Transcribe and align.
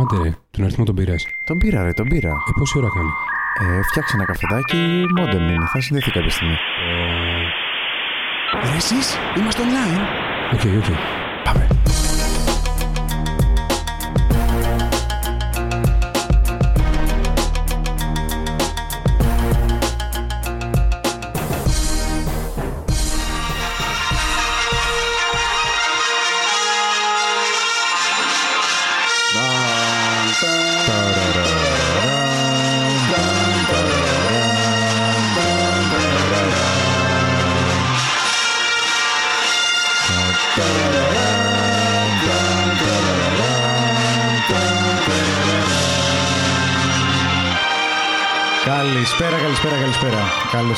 Άντε 0.00 0.22
ρε, 0.22 0.30
τον 0.50 0.64
αριθμό 0.64 0.84
τον 0.84 0.94
πήρες. 0.94 1.26
Τον 1.44 1.58
πήρα, 1.58 1.82
ρε, 1.82 1.92
τον 1.92 2.08
πήρα. 2.08 2.28
Ε, 2.28 2.52
πόση 2.58 2.78
ώρα 2.78 2.88
κάνει; 2.94 3.10
Ε, 3.78 3.82
φτιάξε 3.82 4.16
ένα 4.16 4.24
καφεδάκι, 4.24 5.04
μόντεμ 5.16 5.48
είναι. 5.48 5.66
Θα 5.66 5.80
συνδεθεί 5.80 6.10
κάποια 6.10 6.30
στιγμή. 6.30 6.56
Ρε 8.62 8.76
εσείς, 8.76 9.18
είμαστε 9.36 9.62
online. 9.62 10.00
Οκ, 10.54 10.60
οκ. 10.82 10.96
Πάμε. 11.44 11.68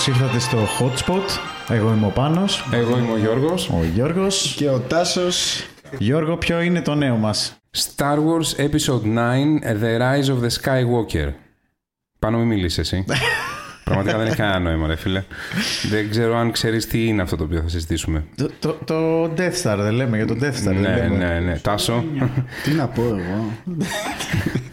Καλώς 0.06 0.20
ήρθατε 0.20 0.38
στο 0.38 0.58
Hotspot. 0.78 1.38
Εγώ 1.68 1.92
είμαι 1.92 2.06
ο 2.06 2.08
Πάνος. 2.08 2.68
Εγώ 2.72 2.98
είμαι 2.98 3.12
ο 3.12 3.18
Γιώργος. 3.18 3.68
Ο 3.68 3.84
Γιώργος. 3.94 4.54
Και 4.56 4.68
ο 4.68 4.78
Τάσος. 4.78 5.66
Γιώργο, 5.98 6.36
ποιο 6.36 6.60
είναι 6.60 6.82
το 6.82 6.94
νέο 6.94 7.16
μας; 7.16 7.56
Star 7.76 8.16
Wars 8.16 8.64
Episode 8.64 9.02
9, 9.02 9.60
The 9.62 10.00
Rise 10.00 10.24
of 10.24 10.40
the 10.42 10.50
Skywalker. 10.62 11.32
Πάνω 12.18 12.38
μην 12.38 12.46
μιλήσει 12.46 12.80
εσύ. 12.80 13.04
Πραγματικά 13.84 14.18
δεν 14.18 14.26
έχει 14.26 14.36
κανένα 14.36 14.58
νόημα, 14.58 14.86
ρε 14.86 14.96
φίλε. 14.96 15.24
δεν 15.90 16.10
ξέρω 16.10 16.36
αν 16.36 16.50
ξέρεις 16.50 16.86
τι 16.86 17.06
είναι 17.06 17.22
αυτό 17.22 17.36
το 17.36 17.44
οποίο 17.44 17.60
θα 17.60 17.68
συζητήσουμε. 17.68 18.24
Το, 18.36 18.50
το, 18.58 18.78
το 18.84 19.24
Death 19.24 19.62
Star 19.62 19.76
δεν 19.78 19.92
λέμε, 19.92 20.16
για 20.16 20.26
το 20.26 20.36
Death 20.40 20.60
Star 20.60 20.62
δεν 20.62 20.80
ναι, 20.80 20.96
λέμε. 20.96 21.16
ναι, 21.16 21.40
ναι. 21.40 21.58
Τάσο, 21.58 22.04
Τι 22.64 22.70
να 22.70 22.88
πω 22.88 23.02
εγώ. 23.02 23.52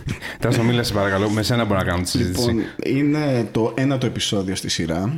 Τάσο 0.43 0.63
μίλα 0.63 0.83
σε 0.83 0.93
παρακαλώ. 0.93 1.29
Με 1.29 1.43
σένα 1.43 1.65
μπορώ 1.65 1.79
να 1.79 1.85
κάνω 1.85 2.01
τη 2.03 2.09
συζήτηση. 2.09 2.47
Λοιπόν, 2.47 2.63
είναι 2.85 3.49
το 3.51 3.73
ένατο 3.75 4.05
επεισόδιο 4.05 4.55
στη 4.55 4.69
σειρά. 4.69 5.13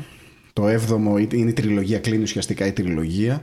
Το 0.53 0.67
έβδομο 0.67 1.17
είναι 1.17 1.49
η 1.49 1.53
τριλογία, 1.53 1.99
κλείνει 1.99 2.23
ουσιαστικά 2.23 2.65
η 2.65 2.71
τριλογία. 2.71 3.41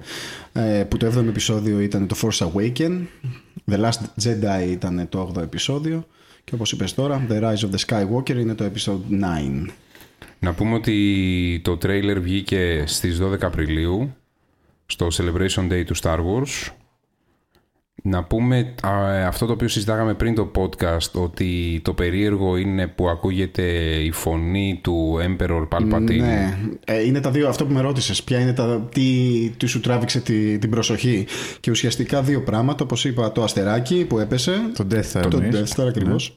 ε, 0.53 0.85
Που 0.89 0.97
το 0.97 1.07
έβδομο 1.07 1.27
επεισόδιο 1.31 1.81
ήταν 1.81 2.07
το 2.07 2.17
Force 2.23 2.47
Awaken. 2.47 3.01
The 3.71 3.77
Last 3.85 4.25
Jedi 4.25 4.69
ήταν 4.71 5.07
το 5.09 5.33
8ο 5.37 5.43
επεισόδιο. 5.43 6.07
Και 6.45 6.55
όπως 6.55 6.73
είπες 6.73 6.95
τώρα, 6.95 7.27
The 7.31 7.41
Rise 7.43 7.69
of 7.69 7.71
the 7.77 7.79
Skywalker 7.87 8.37
είναι 8.37 8.55
το 8.55 8.65
episode 8.75 9.15
9. 9.65 9.67
Να 10.39 10.53
πούμε 10.53 10.75
ότι 10.75 11.61
το 11.65 11.77
τρέιλερ 11.77 12.21
βγήκε 12.21 12.85
στις 12.87 13.19
12 13.23 13.37
Απριλίου 13.43 14.15
στο 14.87 15.09
Celebration 15.13 15.73
Day 15.73 15.83
του 15.87 15.97
Star 15.97 16.17
Wars. 16.19 16.73
Να 18.05 18.25
πούμε 18.25 18.75
α, 18.83 19.27
αυτό 19.27 19.47
το 19.47 19.53
οποίο 19.53 19.69
συζητάγαμε 19.69 20.15
πριν 20.15 20.35
το 20.35 20.51
podcast 20.57 21.11
ότι 21.13 21.81
το 21.85 21.93
περίεργο 21.93 22.57
είναι 22.57 22.87
που 22.87 23.09
ακούγεται 23.09 23.63
η 24.05 24.11
φωνή 24.11 24.81
του 24.83 25.19
Emperor 25.21 25.69
Palpatine. 25.69 26.19
Ναι, 26.19 26.59
ε, 26.85 27.03
είναι 27.05 27.21
τα 27.21 27.31
δύο 27.31 27.49
αυτό 27.49 27.67
που 27.67 27.73
με 27.73 27.81
ρώτησες 27.81 28.23
Ποια 28.23 28.41
είναι 28.41 28.53
τα, 28.53 28.89
τι, 28.93 29.03
τι 29.57 29.67
σου 29.67 29.81
τράβηξε 29.81 30.21
τη, 30.21 30.59
την 30.59 30.71
προσοχή 30.71 31.27
Και 31.61 31.71
ουσιαστικά 31.71 32.23
δύο 32.23 32.43
πράγματα 32.43 32.85
Όπως 32.85 33.05
είπα 33.05 33.33
το 33.33 33.43
αστεράκι 33.43 34.05
που 34.09 34.19
έπεσε 34.19 34.53
Το 34.77 34.87
Death 34.91 35.13
Star 35.13 35.27
Το 35.31 35.41
εννοείς. 35.43 35.75
Death 35.77 35.81
Star 35.83 35.87
ακριβώς 35.89 36.37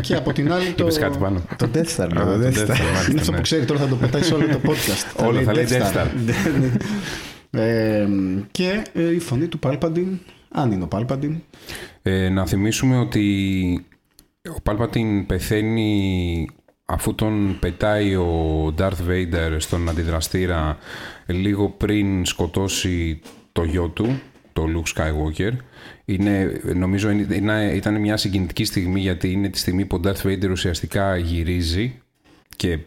Και 0.00 0.14
από 0.14 0.32
την 0.32 0.52
άλλη 0.52 0.70
το... 0.76 0.82
Είπες 0.84 0.98
κάτι 0.98 1.18
πάνω. 1.18 1.42
Το 1.56 1.68
Death 1.74 1.96
Star, 1.96 2.08
Α, 2.16 2.24
ναι, 2.24 2.24
το 2.24 2.38
το 2.38 2.46
Death 2.46 2.52
Death 2.52 2.66
Star. 2.66 2.74
Star, 2.74 2.80
μάλιστα, 2.94 3.10
Είναι 3.10 3.20
αυτό 3.20 3.30
ναι. 3.30 3.36
που 3.36 3.42
ξέρει 3.42 3.64
τώρα 3.64 3.80
θα 3.80 3.86
το 3.86 3.96
πετάει 3.96 4.22
σε 4.22 4.34
όλο 4.34 4.46
το 4.46 4.60
podcast 4.64 5.20
Όλα 5.28 5.40
θα 5.40 5.52
λέει 5.52 5.66
Death 5.68 5.96
Star. 5.96 6.06
Ναι, 6.24 6.34
ναι. 7.50 7.64
ε, 7.64 8.08
Και 8.50 8.82
ε, 8.92 9.14
η 9.14 9.18
φωνή 9.18 9.46
του 9.46 9.58
Palpatine 9.62 10.18
Αν 10.52 10.72
είναι 10.72 10.84
ο 10.84 10.88
Palpatine 10.90 11.36
Ε, 12.02 12.28
να 12.28 12.46
θυμίσουμε 12.46 12.98
ότι 12.98 13.86
ο 14.48 14.56
Palpatine 14.64 15.24
πεθαίνει 15.26 16.48
αφού 16.84 17.14
τον 17.14 17.56
πετάει 17.60 18.14
ο 18.14 18.74
Darth 18.78 19.08
Vader 19.08 19.56
στον 19.58 19.88
αντιδραστήρα 19.88 20.78
λίγο 21.26 21.68
πριν 21.68 22.24
σκοτώσει 22.24 23.20
το 23.52 23.64
γιο 23.64 23.88
του, 23.88 24.20
το 24.52 24.64
Luke 24.74 24.98
Skywalker. 25.00 25.52
Είναι, 26.04 26.60
νομίζω 26.74 27.10
είναι- 27.10 27.34
είναι- 27.34 27.72
ήταν 27.74 28.00
μια 28.00 28.16
συγκινητική 28.16 28.64
στιγμή 28.64 29.00
γιατί 29.00 29.32
είναι 29.32 29.48
τη 29.48 29.58
στιγμή 29.58 29.84
που 29.84 29.96
ο 29.96 30.08
Darth 30.08 30.26
Vader 30.26 30.50
ουσιαστικά 30.50 31.16
γυρίζει 31.16 32.00
και 32.56 32.78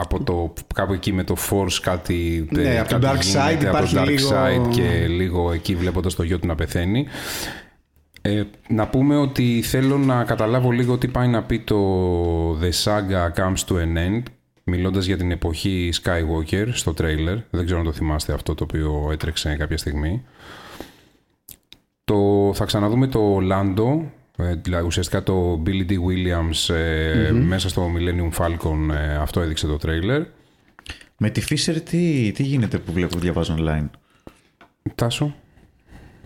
από 0.00 0.22
το 0.24 0.52
κάπου 0.74 0.92
εκεί 0.92 1.12
με 1.12 1.24
το 1.24 1.36
Force 1.50 1.78
κάτι, 1.82 2.48
Ναι, 2.50 2.62
ε, 2.62 2.78
από 2.78 2.88
το 2.88 2.98
κάτι 2.98 3.18
Dark 3.18 3.22
γίνεται, 3.22 3.40
Side 3.40 3.52
από 3.54 3.60
το 3.62 3.68
υπάρχει 3.68 3.96
Dark 3.98 4.06
λίγο- 4.08 4.30
Side 4.30 4.70
και 4.70 5.06
λίγο 5.08 5.52
εκεί 5.52 5.74
βλέποντας 5.74 6.14
το 6.14 6.22
γιο 6.22 6.38
του 6.38 6.46
να 6.46 6.54
πεθαίνει. 6.54 7.06
Ε, 8.22 8.42
να 8.68 8.88
πούμε 8.88 9.16
ότι 9.16 9.62
θέλω 9.62 9.98
να 9.98 10.24
καταλάβω 10.24 10.70
λίγο 10.70 10.98
τι 10.98 11.08
πάει 11.08 11.28
να 11.28 11.42
πει 11.42 11.58
το 11.60 11.78
The 12.60 12.70
Saga 12.84 13.32
Comes 13.36 13.64
to 13.68 13.74
an 13.74 13.96
End 14.08 14.22
μιλώντας 14.64 15.04
για 15.06 15.16
την 15.16 15.30
εποχή 15.30 15.90
Skywalker 16.02 16.66
στο 16.72 16.94
τρέιλερ. 16.94 17.36
Δεν 17.50 17.64
ξέρω 17.64 17.78
αν 17.78 17.84
το 17.84 17.92
θυμάστε 17.92 18.32
αυτό 18.32 18.54
το 18.54 18.64
οποίο 18.64 19.08
έτρεξε 19.12 19.56
κάποια 19.58 19.76
στιγμή. 19.78 20.22
Το, 22.04 22.50
θα 22.54 22.64
ξαναδούμε 22.64 23.06
το 23.06 23.38
Lando, 23.52 24.00
ε, 24.00 24.04
δηλαδή 24.62 24.86
ουσιαστικά 24.86 25.22
το 25.22 25.62
Billy 25.66 25.90
D. 25.90 25.92
Williams 25.92 26.74
ε, 26.74 27.30
μέσα 27.30 27.68
στο 27.68 27.90
Millennium 27.96 28.38
Falcon, 28.38 28.94
ε, 28.94 29.14
αυτό 29.14 29.40
έδειξε 29.40 29.66
το 29.66 29.76
τρέιλερ. 29.76 30.22
Με 31.16 31.30
τη 31.30 31.42
Fisher 31.48 31.80
τι, 31.84 32.32
τι 32.32 32.42
γίνεται 32.42 32.78
που 32.78 32.92
βλέπω, 32.92 33.18
διαβάζω 33.18 33.56
online; 33.58 33.88
Τάσο. 34.94 35.34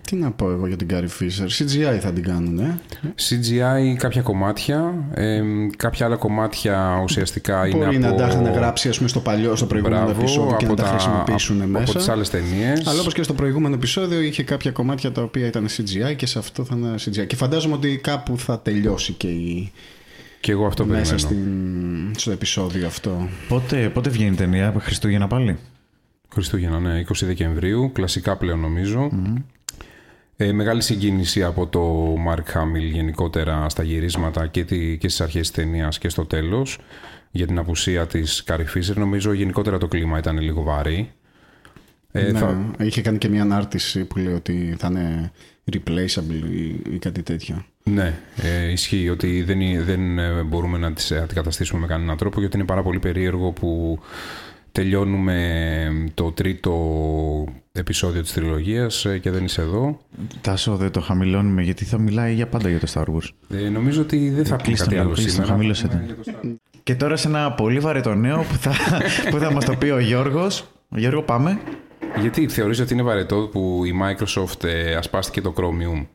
Τι 0.07 0.17
να 0.17 0.31
πω 0.31 0.51
εγώ 0.51 0.67
για 0.67 0.77
την 0.77 0.89
Carrie 0.91 1.23
Fisher; 1.23 1.47
CGI 1.59 1.99
θα 2.01 2.13
την 2.13 2.23
κάνουν 2.23 2.59
ε; 2.59 2.81
CGI 3.29 3.97
κάποια 3.97 4.23
κομμάτια, 4.23 4.95
ε, 5.15 5.43
κάποια 5.77 6.07
άλλα 6.07 6.17
κομμάτια 6.17 7.01
ουσιαστικά 7.03 7.67
είναι 7.67 7.85
Μπορεί 7.85 7.97
από... 7.97 8.07
να 8.07 8.15
τα 8.15 8.27
είχαν 8.27 8.53
γράψει 8.53 8.89
ας 8.89 8.97
πούμε, 8.97 9.09
στο 9.09 9.21
παλιό, 9.21 9.57
στο 9.57 9.67
προηγούμενο 9.67 10.03
Μπράβο, 10.03 10.21
επεισόδιο 10.21 10.57
και 10.57 10.67
να 10.67 10.73
από 10.73 10.83
τα 10.83 10.89
χρησιμοποιήσουν 10.89 11.61
από, 11.61 11.71
μέσα. 11.71 11.85
Από 11.85 11.99
τις 11.99 12.09
άλλες 12.09 12.31
ταινίες. 12.31 12.87
Αλλά 12.87 13.01
όπως 13.01 13.15
και 13.15 13.23
στο 13.23 13.35
προηγούμενο 13.35 13.75
επεισόδιο 13.75 14.21
είχε 14.21 14.43
κάποια 14.43 14.71
κομμάτια 14.71 15.13
τα 15.13 15.23
οποία 15.23 15.47
ήταν 15.47 15.67
CGI 15.69 16.17
και 16.17 16.27
σε 16.27 16.39
αυτό 16.39 16.65
θα 16.65 16.77
είναι 16.77 16.95
CGI. 17.05 17.27
Και 17.27 17.37
φαντάζομαι 17.37 17.75
ότι 17.75 17.97
κάπου 18.03 18.39
θα 18.39 18.61
τελειώσει 18.61 19.13
και 19.13 19.29
η... 19.29 19.73
Και 20.41 20.53
εγώ 20.53 20.67
αυτό 20.67 20.85
μέσα 20.85 21.15
περιμένω. 21.15 21.19
στην... 21.19 22.21
στο 22.21 22.31
επεισόδιο 22.31 22.87
αυτό. 22.87 23.29
Πότε, 23.49 23.89
πότε 23.89 24.11
βγαίνει 24.11 24.33
η 24.33 24.37
ταινία, 24.37 24.75
Χριστούγεννα 24.79 25.27
πάλι; 25.27 25.59
Χριστούγεννα, 26.33 26.79
ναι, 26.79 27.05
20 27.09 27.13
Δεκεμβρίου, 27.21 27.91
κλασικά 27.93 28.37
πλέον 28.37 28.61
νομίζω. 28.61 29.11
Ε, 30.37 30.53
μεγάλη 30.53 30.83
συγκίνηση 30.83 31.43
από 31.45 31.67
το 31.67 32.15
Mark 32.29 32.39
Hamill 32.59 32.93
γενικότερα 32.93 33.69
στα 33.69 33.83
γυρίσματα 33.83 34.47
και, 34.47 34.65
τη, 34.65 34.99
και 34.99 35.09
στις 35.09 35.21
αρχές 35.21 35.41
της 35.41 35.51
ταινίας 35.51 35.99
και 35.99 36.09
στο 36.09 36.25
τέλος 36.27 36.79
για 37.31 37.47
την 37.47 37.59
απουσία 37.59 38.07
της 38.07 38.45
Carrie 38.47 38.77
Fisher. 38.79 38.95
Νομίζω 38.97 39.33
γενικότερα 39.33 39.79
το 39.79 39.89
κλίμα 39.89 40.19
ήταν 40.19 40.39
λίγο 40.39 40.63
βαρύ. 40.63 41.13
Ε, 42.13 42.31
ναι, 42.33 42.39
θα- 42.39 42.71
Είχε 42.79 43.03
κάνει 43.03 43.19
και 43.19 43.29
μια 43.29 43.43
ανάρτηση 43.43 44.05
που 44.05 44.19
λέει 44.19 44.35
ότι 44.35 44.75
θα 44.79 44.87
είναι 44.91 45.33
replaceable 45.73 46.51
ή, 46.51 46.65
ή 46.95 46.99
κάτι 46.99 47.23
τέτοιο. 47.23 47.65
Ναι, 47.83 48.15
ε, 48.43 48.71
ισχύει 48.71 49.09
ότι 49.09 49.43
δεν, 49.43 49.61
είναι- 49.61 49.83
δεν 49.83 50.19
ε, 50.19 50.43
μπορούμε 50.43 50.79
να 50.79 50.93
τις 50.93 51.13
αντικαταστήσουμε 51.13 51.81
με 51.81 51.87
κανέναν 51.87 52.17
τρόπο 52.17 52.41
γιατί 52.41 52.57
είναι 52.57 52.67
πάρα 52.67 52.83
πολύ 52.83 52.99
περίεργο 52.99 53.51
που 53.51 53.99
τελειώνουμε 54.75 56.11
το 56.15 56.33
τρίτο 56.33 56.75
επεισόδιο 57.73 58.23
της 58.23 58.33
τριλογίας 58.33 59.05
ε, 59.05 59.19
και 59.19 59.31
δεν 59.31 59.45
είσαι 59.45 59.61
εδώ. 59.61 59.99
Τάσο, 60.41 60.77
δεν 60.77 60.91
το 60.91 61.01
χαμηλώνουμε 61.01 61.63
γιατί 61.63 61.85
θα 61.85 61.99
μιλάει 61.99 62.35
για 62.35 62.47
πάντα 62.47 62.69
για 62.69 62.79
το 62.81 62.87
Star 62.95 63.15
Wars. 63.15 63.57
Ε, 63.59 63.69
νομίζω 63.69 64.01
ότι 64.01 64.31
δεν 64.31 64.45
θα 64.45 64.57
πει 64.57 64.63
Κλείστε 64.63 64.85
κάτι 64.85 64.97
το, 64.97 65.03
άλλο 65.03 65.13
κλείστε 65.13 65.29
το, 65.31 65.35
σήμερα. 65.35 65.53
χαμήλωσε 65.53 65.89
το. 65.89 65.99
Και 66.83 66.95
τώρα 66.95 67.17
σε 67.17 67.29
ένα 67.29 67.53
πολύ 67.53 67.79
βαρετό 67.79 68.15
νέο 68.15 68.37
που 68.49 68.55
θα, 68.55 68.73
που 69.31 69.39
θα 69.39 69.53
μας 69.53 69.65
το 69.65 69.77
πει 69.77 69.89
ο 69.89 69.99
Γιώργος. 69.99 70.67
Γιώργο, 70.89 71.23
πάμε. 71.23 71.59
Γιατί 72.21 72.49
θεωρείς 72.49 72.81
ότι 72.81 72.93
είναι 72.93 73.03
βαρετό 73.03 73.49
που 73.53 73.83
η 73.85 73.93
Microsoft 74.03 74.65
ε, 74.65 74.95
ασπάστηκε 74.95 75.41
το 75.41 75.55
Chromium; 75.57 76.07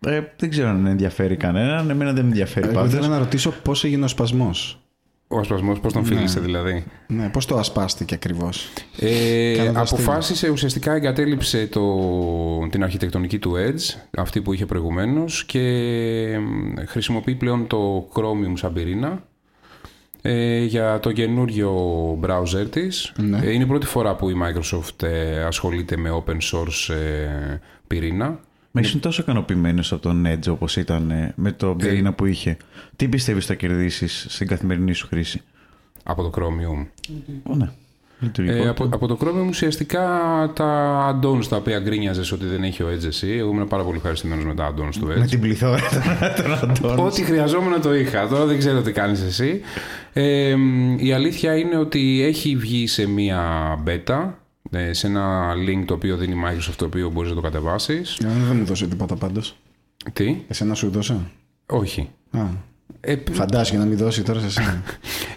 Ε, 0.00 0.20
δεν 0.36 0.50
ξέρω 0.50 0.68
αν 0.68 0.86
ενδιαφέρει 0.86 1.36
κανέναν. 1.36 1.90
Εμένα 1.90 2.12
δεν 2.12 2.24
με 2.24 2.30
ενδιαφέρει 2.30 2.66
Εγώ 2.66 2.74
πάντως. 2.74 2.92
ήθελα 2.92 3.08
να 3.08 3.18
ρωτήσω 3.18 3.50
πώς 3.62 3.84
έγινε 3.84 4.04
ο 4.04 4.08
σπασμός. 4.08 4.80
Ο 5.32 5.38
ασπασμός 5.38 5.80
πώς 5.80 5.92
τον 5.92 6.04
φίλησε 6.04 6.40
δηλαδή; 6.40 6.84
Ναι, 7.06 7.28
πώς 7.28 7.46
το 7.46 7.56
ασπάστηκε 7.56 8.14
ακριβώς; 8.14 8.68
Ε, 8.98 9.54
Κάνοντας 9.56 9.92
αποφάσισε, 9.92 10.48
ουσιαστικά 10.48 10.94
εγκατέλειψε 10.94 11.66
το, 11.66 12.68
την 12.70 12.82
αρχιτεκτονική 12.82 13.38
του 13.38 13.54
Edge, 13.56 14.00
αυτή 14.16 14.40
που 14.40 14.52
είχε 14.52 14.66
προηγουμένως 14.66 15.44
και 15.44 15.60
μ, 16.38 16.74
χρησιμοποιεί 16.86 17.34
πλέον 17.34 17.66
το 17.66 18.08
Chromium 18.14 18.52
σαν 18.54 18.72
πυρήνα 18.72 19.22
ε, 20.22 20.64
για 20.64 21.00
το 21.00 21.12
καινούριο 21.12 21.72
browser 22.22 22.70
της. 22.70 23.12
Ναι. 23.18 23.38
Ε, 23.42 23.52
είναι 23.52 23.62
η 23.64 23.66
πρώτη 23.66 23.86
φορά 23.86 24.16
που 24.16 24.30
η 24.30 24.34
Microsoft 24.42 25.02
ε, 25.02 25.42
ασχολείται 25.42 25.96
με 25.96 26.22
open 26.24 26.38
source 26.52 26.94
ε, 26.94 27.58
πυρήνα. 27.86 28.40
Μα 28.70 28.80
ήσουν 28.80 29.00
τόσο 29.00 29.22
ικανοποιημένος 29.22 29.92
από 29.92 30.02
τον 30.02 30.26
Edge 30.26 30.48
όπως 30.48 30.76
ήταν 30.76 31.10
ε, 31.10 31.32
με 31.36 31.52
το 31.52 31.74
πυρήνα 31.74 32.12
που 32.12 32.26
είχε. 32.26 32.56
Τι 32.96 33.08
πιστεύεις 33.08 33.46
θα 33.46 33.54
κερδίσεις 33.54 34.26
στην 34.28 34.46
καθημερινή 34.46 34.92
σου 34.92 35.06
χρήση; 35.06 35.42
Από 36.02 36.22
το 36.22 36.30
Chromium. 36.34 36.86
Ω, 37.42 37.54
ναι. 37.54 37.70
Λειτουργικό. 38.22 38.56
Ε, 38.62 38.68
από, 38.68 38.84
από 38.84 39.06
το 39.06 39.18
Chromium 39.20 39.48
ουσιαστικά 39.48 40.00
τα 40.54 41.20
add-ons 41.22 41.46
τα 41.48 41.56
οποία 41.56 41.78
γκρίνιαζες 41.78 42.32
ότι 42.32 42.46
δεν 42.46 42.62
έχει 42.62 42.82
ο 42.82 42.88
Edge 42.88 43.04
εσύ. 43.04 43.28
Εγώ 43.30 43.50
ήμουν 43.50 43.68
πάρα 43.68 43.82
πολύ 43.82 43.96
ευχαριστημένος 43.96 44.44
με 44.44 44.54
τα 44.54 44.74
add-ons 44.74 44.94
του 45.00 45.06
Με 45.06 45.22
Edge. 45.24 45.28
την 45.28 45.40
πληθώρα 45.40 45.80
των 46.36 46.70
αντών. 46.70 46.98
Ό,τι 47.06 47.22
χρειαζόμουν 47.22 47.80
το 47.80 47.94
είχα. 47.94 48.28
Τώρα 48.28 48.44
δεν 48.44 48.58
ξέρω 48.58 48.82
τι 48.82 48.92
κάνεις 48.92 49.20
εσύ. 49.22 49.60
Ε, 50.12 50.54
η 50.96 51.12
αλήθεια 51.12 51.56
είναι 51.56 51.76
ότι 51.76 52.22
έχει 52.22 52.56
βγει 52.56 52.86
σε 52.86 53.06
μία 53.08 53.42
beta, 53.86 54.14
ε, 54.14 54.26
σε 54.90 55.06
ένα 55.06 55.52
link 55.54 55.82
το 55.86 55.94
οποίο 55.94 56.16
δίνει 56.16 56.34
η 56.34 56.42
Microsoft, 56.46 56.74
το 56.76 56.84
οποίο 56.84 57.10
μπορείς 57.10 57.30
να 57.30 57.36
το 57.36 57.42
κατεβάσεις. 57.42 58.16
Ε, 58.18 58.28
δεν 58.28 58.56
μου 58.56 58.64
δώσε 58.64 58.86
τίποτα 58.86 59.16
πάντως. 59.16 59.56
Τι; 60.12 60.36
Εσένα 60.48 60.74
σου 60.74 60.90
δώσα; 60.90 61.30
Όχι. 61.66 62.08
Α, 62.30 62.40
Ε, 63.00 63.16
φαντάζεσαι 63.32 63.70
για 63.70 63.80
να 63.80 63.86
μην 63.86 63.96
δώσει 63.98 64.22
τώρα 64.22 64.40
σε 64.40 64.46
εσένα. 64.46 64.82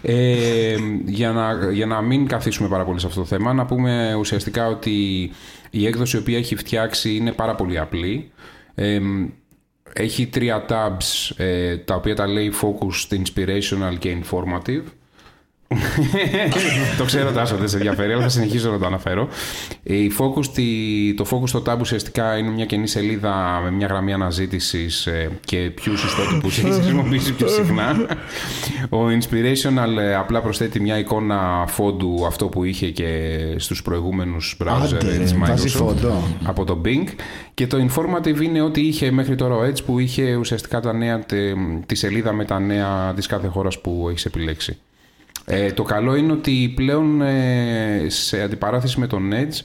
Ε, 0.06 0.76
για, 1.04 1.32
να, 1.32 1.70
για 1.70 1.86
να 1.86 2.00
μην 2.00 2.26
καθίσουμε 2.26 2.68
πάρα 2.68 2.84
πολύ 2.84 3.00
σε 3.00 3.06
αυτό 3.06 3.20
το 3.20 3.26
θέμα, 3.26 3.52
να 3.52 3.66
πούμε 3.66 4.14
ουσιαστικά 4.14 4.66
ότι 4.66 5.30
η 5.70 5.86
έκδοση 5.86 6.16
η 6.16 6.20
οποία 6.20 6.38
έχει 6.38 6.56
φτιάξει 6.56 7.16
είναι 7.16 7.32
πάρα 7.32 7.54
πολύ 7.54 7.78
απλή. 7.78 8.30
Ε, 8.74 9.00
έχει 9.92 10.26
τρία 10.26 10.64
tabs 10.68 11.34
ε, 11.36 11.76
τα 11.76 11.94
οποία 11.94 12.14
τα 12.14 12.26
λέει 12.26 12.52
focused, 12.62 13.14
inspirational 13.14 13.98
και 13.98 14.16
informative. 14.22 14.82
το 16.98 17.04
ξέρω 17.04 17.30
Τάσο, 17.32 17.56
δεν 17.56 17.68
σε 17.68 17.76
ενδιαφέρει, 17.76 18.12
αλλά 18.12 18.22
θα 18.22 18.28
συνεχίσω 18.28 18.70
να 18.70 18.78
το 18.78 18.86
αναφέρω. 18.86 19.28
Η 19.82 20.10
focus, 20.18 20.46
τη- 20.54 21.14
το 21.16 21.26
focus 21.30 21.48
στο 21.48 21.62
tab 21.66 21.76
ουσιαστικά 21.80 22.36
είναι 22.38 22.50
μια 22.50 22.64
καινή 22.64 22.86
σελίδα 22.86 23.60
με 23.64 23.70
μια 23.70 23.86
γραμμή 23.86 24.12
αναζήτησης 24.12 25.08
και 25.44 25.56
ποιους 25.74 26.04
ιστότυπου 26.04 26.46
έχει 26.46 26.60
χρησιμοποιήσει 26.72 27.32
πιο 27.32 27.48
συχνά. 27.48 27.96
Ο 28.88 28.98
Inspirational 29.08 29.98
ε, 29.98 30.14
απλά 30.14 30.40
προσθέτει 30.40 30.80
μια 30.80 30.98
εικόνα 30.98 31.64
φόντου 31.68 32.24
αυτό 32.26 32.46
που 32.46 32.64
είχε 32.64 32.90
και 32.90 33.28
στους 33.56 33.82
προηγούμενους 33.82 34.56
browser 34.64 34.94
Άντε, 34.94 35.16
της 35.18 35.38
βάζει 35.38 35.68
Microsoft 35.68 35.78
φόντο. 35.78 36.22
από 36.44 36.64
το 36.64 36.80
Bing 36.84 37.04
και 37.54 37.66
το 37.66 37.86
informative 37.90 38.40
είναι 38.42 38.60
ότι 38.60 38.80
είχε 38.80 39.10
μέχρι 39.10 39.34
τώρα 39.34 39.54
ο 39.54 39.62
Edge 39.66 39.84
που 39.86 39.98
είχε 39.98 40.34
ουσιαστικά 40.34 40.80
τα 40.80 40.92
νέα, 40.92 41.18
τε- 41.20 41.56
τη 41.86 41.94
σελίδα 41.94 42.32
με 42.32 42.44
τα 42.44 42.58
νέα 42.60 43.12
της 43.16 43.26
κάθε 43.26 43.46
χώρας 43.46 43.80
που 43.80 44.06
έχεις 44.10 44.24
επιλέξει. 44.24 44.78
Ε, 45.46 45.72
το 45.72 45.82
καλό 45.82 46.14
είναι 46.16 46.32
ότι 46.32 46.72
πλέον 46.76 47.22
ε, 47.22 48.04
σε 48.06 48.42
αντιπαράθεση 48.42 49.00
με 49.00 49.06
τον 49.06 49.30
Edge 49.32 49.60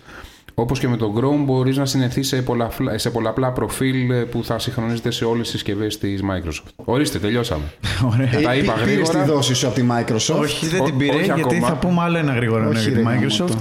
όπως 0.53 0.79
και 0.79 0.87
με 0.87 0.97
τον 0.97 1.13
Chrome 1.17 1.43
μπορείς 1.45 1.77
να 1.77 1.85
συνεχθεί 1.85 2.23
σε, 2.23 2.41
πολλαπλά, 2.41 2.97
σε 2.97 3.09
πολλαπλά 3.09 3.51
προφίλ 3.51 4.09
ε, 4.11 4.15
που 4.23 4.43
θα 4.43 4.59
συγχρονίζεται 4.59 5.11
σε 5.11 5.25
όλες 5.25 5.41
τις 5.41 5.49
συσκευές 5.51 5.97
της 5.97 6.21
Microsoft. 6.23 6.71
Ορίστε, 6.75 7.19
τελειώσαμε. 7.19 7.63
Ωραία. 8.13 8.41
Τα 8.41 8.55
είπα 8.55 8.73
Πήρες 8.73 8.83
τη 8.83 8.91
γρήγορα. 8.91 9.23
δόση 9.33 9.53
σου 9.53 9.67
από 9.67 9.75
τη 9.75 9.83
Microsoft; 9.91 10.39
Όχι, 10.39 10.67
δεν 10.67 10.81
Ό- 10.81 10.85
την 10.85 10.97
πήρε, 10.97 11.15
όχι 11.15 11.23
γιατί 11.23 11.41
ακόμα. 11.41 11.67
θα 11.67 11.73
πούμε 11.75 12.01
άλλο 12.01 12.17
ένα 12.17 12.33
γρήγορο 12.33 12.61
νέο 12.61 12.69
Όχι, 12.69 12.79
για 12.89 12.91
τη 12.91 12.95
ρε, 12.95 13.09
γάμο 13.09 13.21
Microsoft. 13.27 13.55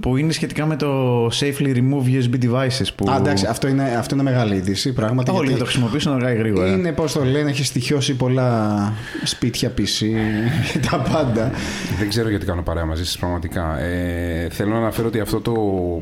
Το. 0.00 0.08
Που 0.08 0.16
είναι 0.16 0.32
σχετικά 0.32 0.66
με 0.66 0.76
το 0.76 1.26
Safely 1.26 1.74
Remove 1.76 2.04
USB 2.22 2.44
Devices. 2.44 2.86
Που 2.96 3.10
Α, 3.10 3.16
εντάξει, 3.16 3.46
αυτό 3.46 3.68
είναι, 3.68 3.82
αυτό 3.98 4.14
είναι 4.14 4.22
μεγάλη 4.24 4.54
είδηση. 4.54 4.92
Πράγματι, 4.92 5.30
όλοι 5.30 5.38
θα 5.38 5.44
γιατί 5.44 5.58
το 5.60 5.64
χρησιμοποιήσουν 5.64 6.12
αργά 6.12 6.32
ή 6.32 6.36
γρήγορα. 6.36 6.66
είναι, 6.68 6.92
πώς 6.92 7.12
το 7.12 7.24
λένε, 7.24 7.50
έχει 7.50 7.64
στοιχειώσει 7.64 8.14
πολλά 8.16 8.92
σπίτια 9.24 9.70
PC 9.78 10.04
και 10.72 10.78
τα 10.90 10.98
πάντα. 11.12 11.50
Δεν 11.98 12.08
ξέρω 12.08 12.28
γιατί 12.28 12.46
κάνω 12.46 12.62
παρέα 12.62 12.84
μαζί 12.84 13.04
σας 13.04 13.18
πραγματικά. 13.18 13.78
Ε, 13.80 14.48
θέλω 14.50 14.70
να 14.70 14.76
αναφέρω 14.78 15.06
ότι 15.08 15.20
αυτό 15.20 15.40
το 15.40 15.52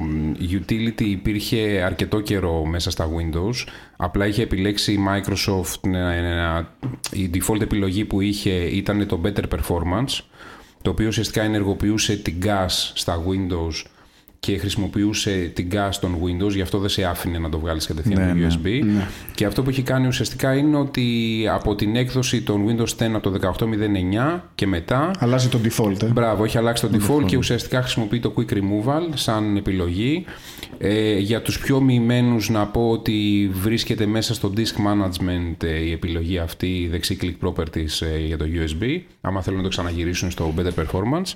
μ, 0.00 0.32
utility 0.52 1.00
υπήρχε 1.02 1.82
αρκετό 1.86 2.20
καιρό 2.20 2.64
μέσα 2.64 2.90
στα 2.90 3.06
Windows. 3.08 3.68
Απλά 3.96 4.26
είχε 4.26 4.42
επιλέξει 4.42 4.92
η 4.92 4.98
Microsoft, 5.08 5.80
να- 5.88 6.20
να- 6.20 6.68
η 7.12 7.30
default 7.34 7.60
επιλογή 7.60 8.04
που 8.04 8.20
είχε 8.20 8.50
ήταν 8.50 9.06
το 9.06 9.20
Better 9.24 9.44
Performance, 9.56 10.18
το 10.82 10.90
οποίο 10.90 11.06
ουσιαστικά 11.06 11.43
ενεργοποιούσε 11.43 12.17
την 12.17 12.34
gas 12.44 12.90
στα 12.94 13.23
Windows 13.29 13.90
και 14.40 14.58
χρησιμοποιούσε 14.58 15.50
την 15.55 15.69
gas 15.73 15.90
των 16.00 16.17
Windows, 16.23 16.50
γι' 16.50 16.61
αυτό 16.61 16.79
δεν 16.79 16.88
σε 16.88 17.05
άφηνε 17.05 17.38
να 17.38 17.49
το 17.49 17.58
βγάλεις 17.58 17.87
κατευθείαν 17.87 18.26
Ναι, 18.26 18.34
με 18.34 18.40
ναι. 18.40 18.49
USB. 18.49 19.00
Και 19.34 19.44
αυτό 19.44 19.62
που 19.62 19.69
έχει 19.69 19.82
κάνει 19.82 20.06
ουσιαστικά 20.06 20.55
είναι 20.55 20.76
ότι 20.76 21.46
από 21.52 21.75
την 21.75 21.96
έκδοση 21.96 22.43
των 22.43 22.64
Windows 22.69 23.05
10 23.05 23.11
από 23.14 23.31
το 23.31 23.55
18.09 23.58 24.40
και 24.55 24.67
μετά 24.67 25.11
Αλλάζει 25.19 25.49
το 25.49 25.58
default. 25.64 26.02
Ε. 26.02 26.06
Μπράβο, 26.06 26.44
έχει 26.44 26.58
αλλάξει 26.58 26.87
το 26.87 26.99
default 26.99 27.26
και 27.26 27.37
ουσιαστικά 27.37 27.81
χρησιμοποιεί 27.81 28.20
το 28.20 28.34
Quick 28.37 28.52
Removal 28.52 29.08
σαν 29.14 29.56
επιλογή. 29.56 30.25
Ε, 30.78 31.19
για 31.19 31.42
τους 31.42 31.58
πιο 31.58 31.80
μοιημένους 31.80 32.48
να 32.48 32.66
πω 32.66 32.90
ότι 32.90 33.50
βρίσκεται 33.52 34.06
μέσα 34.06 34.34
στο 34.34 34.52
Disk 34.56 34.60
Management 34.86 35.62
ε, 35.62 35.78
η 35.78 35.92
επιλογή 35.92 36.38
αυτή, 36.38 36.80
η 36.82 36.88
δεξί 36.88 37.19
Click 37.20 37.48
Properties 37.48 38.06
ε, 38.14 38.19
για 38.19 38.36
το 38.36 38.44
USB, 38.44 39.00
άμα 39.20 39.42
θέλουν 39.42 39.58
να 39.58 39.64
το 39.64 39.69
ξαναγυρίσουν 39.69 40.30
στο 40.30 40.54
Better 40.56 40.84
Performance. 40.84 41.32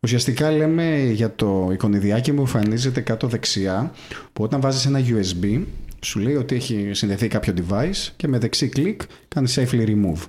Ουσιαστικά 0.00 0.50
λέμε 0.50 1.10
για 1.12 1.34
το 1.34 1.70
εικονιδιάκι 1.72 2.32
που 2.32 2.40
εμφανίζεται 2.40 3.00
κάτω 3.00 3.26
δεξιά 3.26 3.92
που 4.32 4.42
όταν 4.42 4.60
βάζεις 4.60 4.86
ένα 4.86 5.00
USB 5.00 5.62
σου 6.00 6.18
λέει 6.18 6.34
ότι 6.34 6.54
έχει 6.54 6.90
συνδεθεί 6.92 7.28
κάποιο 7.28 7.54
device 7.56 8.12
και 8.16 8.28
με 8.28 8.38
δεξί 8.38 8.68
κλικ 8.68 9.02
κάνει 9.28 9.52
safely 9.54 9.86
remove. 9.86 10.22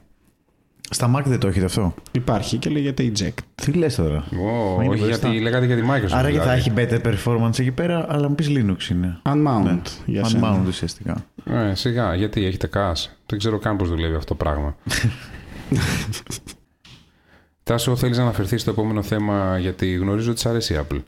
Στα 0.90 1.16
Mac 1.16 1.22
δεν 1.26 1.40
το 1.40 1.48
έχετε 1.48 1.66
αυτό; 1.66 1.94
Υπάρχει 2.12 2.58
και 2.58 2.70
λέγεται 2.70 3.12
eject. 3.16 3.38
Τι 3.56 3.72
λες 3.72 3.96
τώρα; 3.96 4.18
Ω, 4.18 4.82
Είναι 4.82 4.94
όχι, 4.94 5.04
μπροστά. 5.04 5.28
γιατί 5.28 5.40
λέγατε 5.44 5.66
για 5.66 5.76
τη 5.76 5.82
Microsoft. 5.90 6.12
Άρα 6.18 6.32
και 6.32 6.38
θα 6.38 6.56
δηλαδή. 6.56 6.60
έχει 6.60 6.72
better 6.76 7.14
performance 7.14 7.60
εκεί 7.60 7.72
πέρα, 7.72 8.06
αλλά 8.10 8.30
μου 8.30 8.36
πεις 8.36 8.48
Linux 8.50 8.90
είναι. 8.92 9.20
Unmount 9.24 9.82
για 10.06 10.24
σένα. 10.24 10.62
Unmount 10.64 10.68
ουσιαστικά. 10.68 11.26
Ε, 11.46 11.76
σιγά, 11.76 12.16
γιατί 12.16 12.46
έχετε 12.46 12.70
CAS. 12.74 13.06
Δεν 13.26 13.40
ξέρω 13.40 13.60
καν 13.60 13.78
πώς 13.78 13.90
δουλεύει 13.90 14.16
αυτό 14.16 14.36
το 14.36 14.44
πράγμα. 14.44 14.76
Τάσο, 17.64 17.96
θέλεις 17.96 18.18
να 18.18 18.24
αναφερθείς 18.24 18.62
στο 18.62 18.72
επόμενο 18.72 19.02
θέμα 19.02 19.58
γιατί 19.60 19.94
γνωρίζω 19.94 20.32
ότι 20.32 20.40
σ' 20.40 20.46
αρέσει 20.46 20.74
η 20.74 20.78
Apple. 20.80 21.00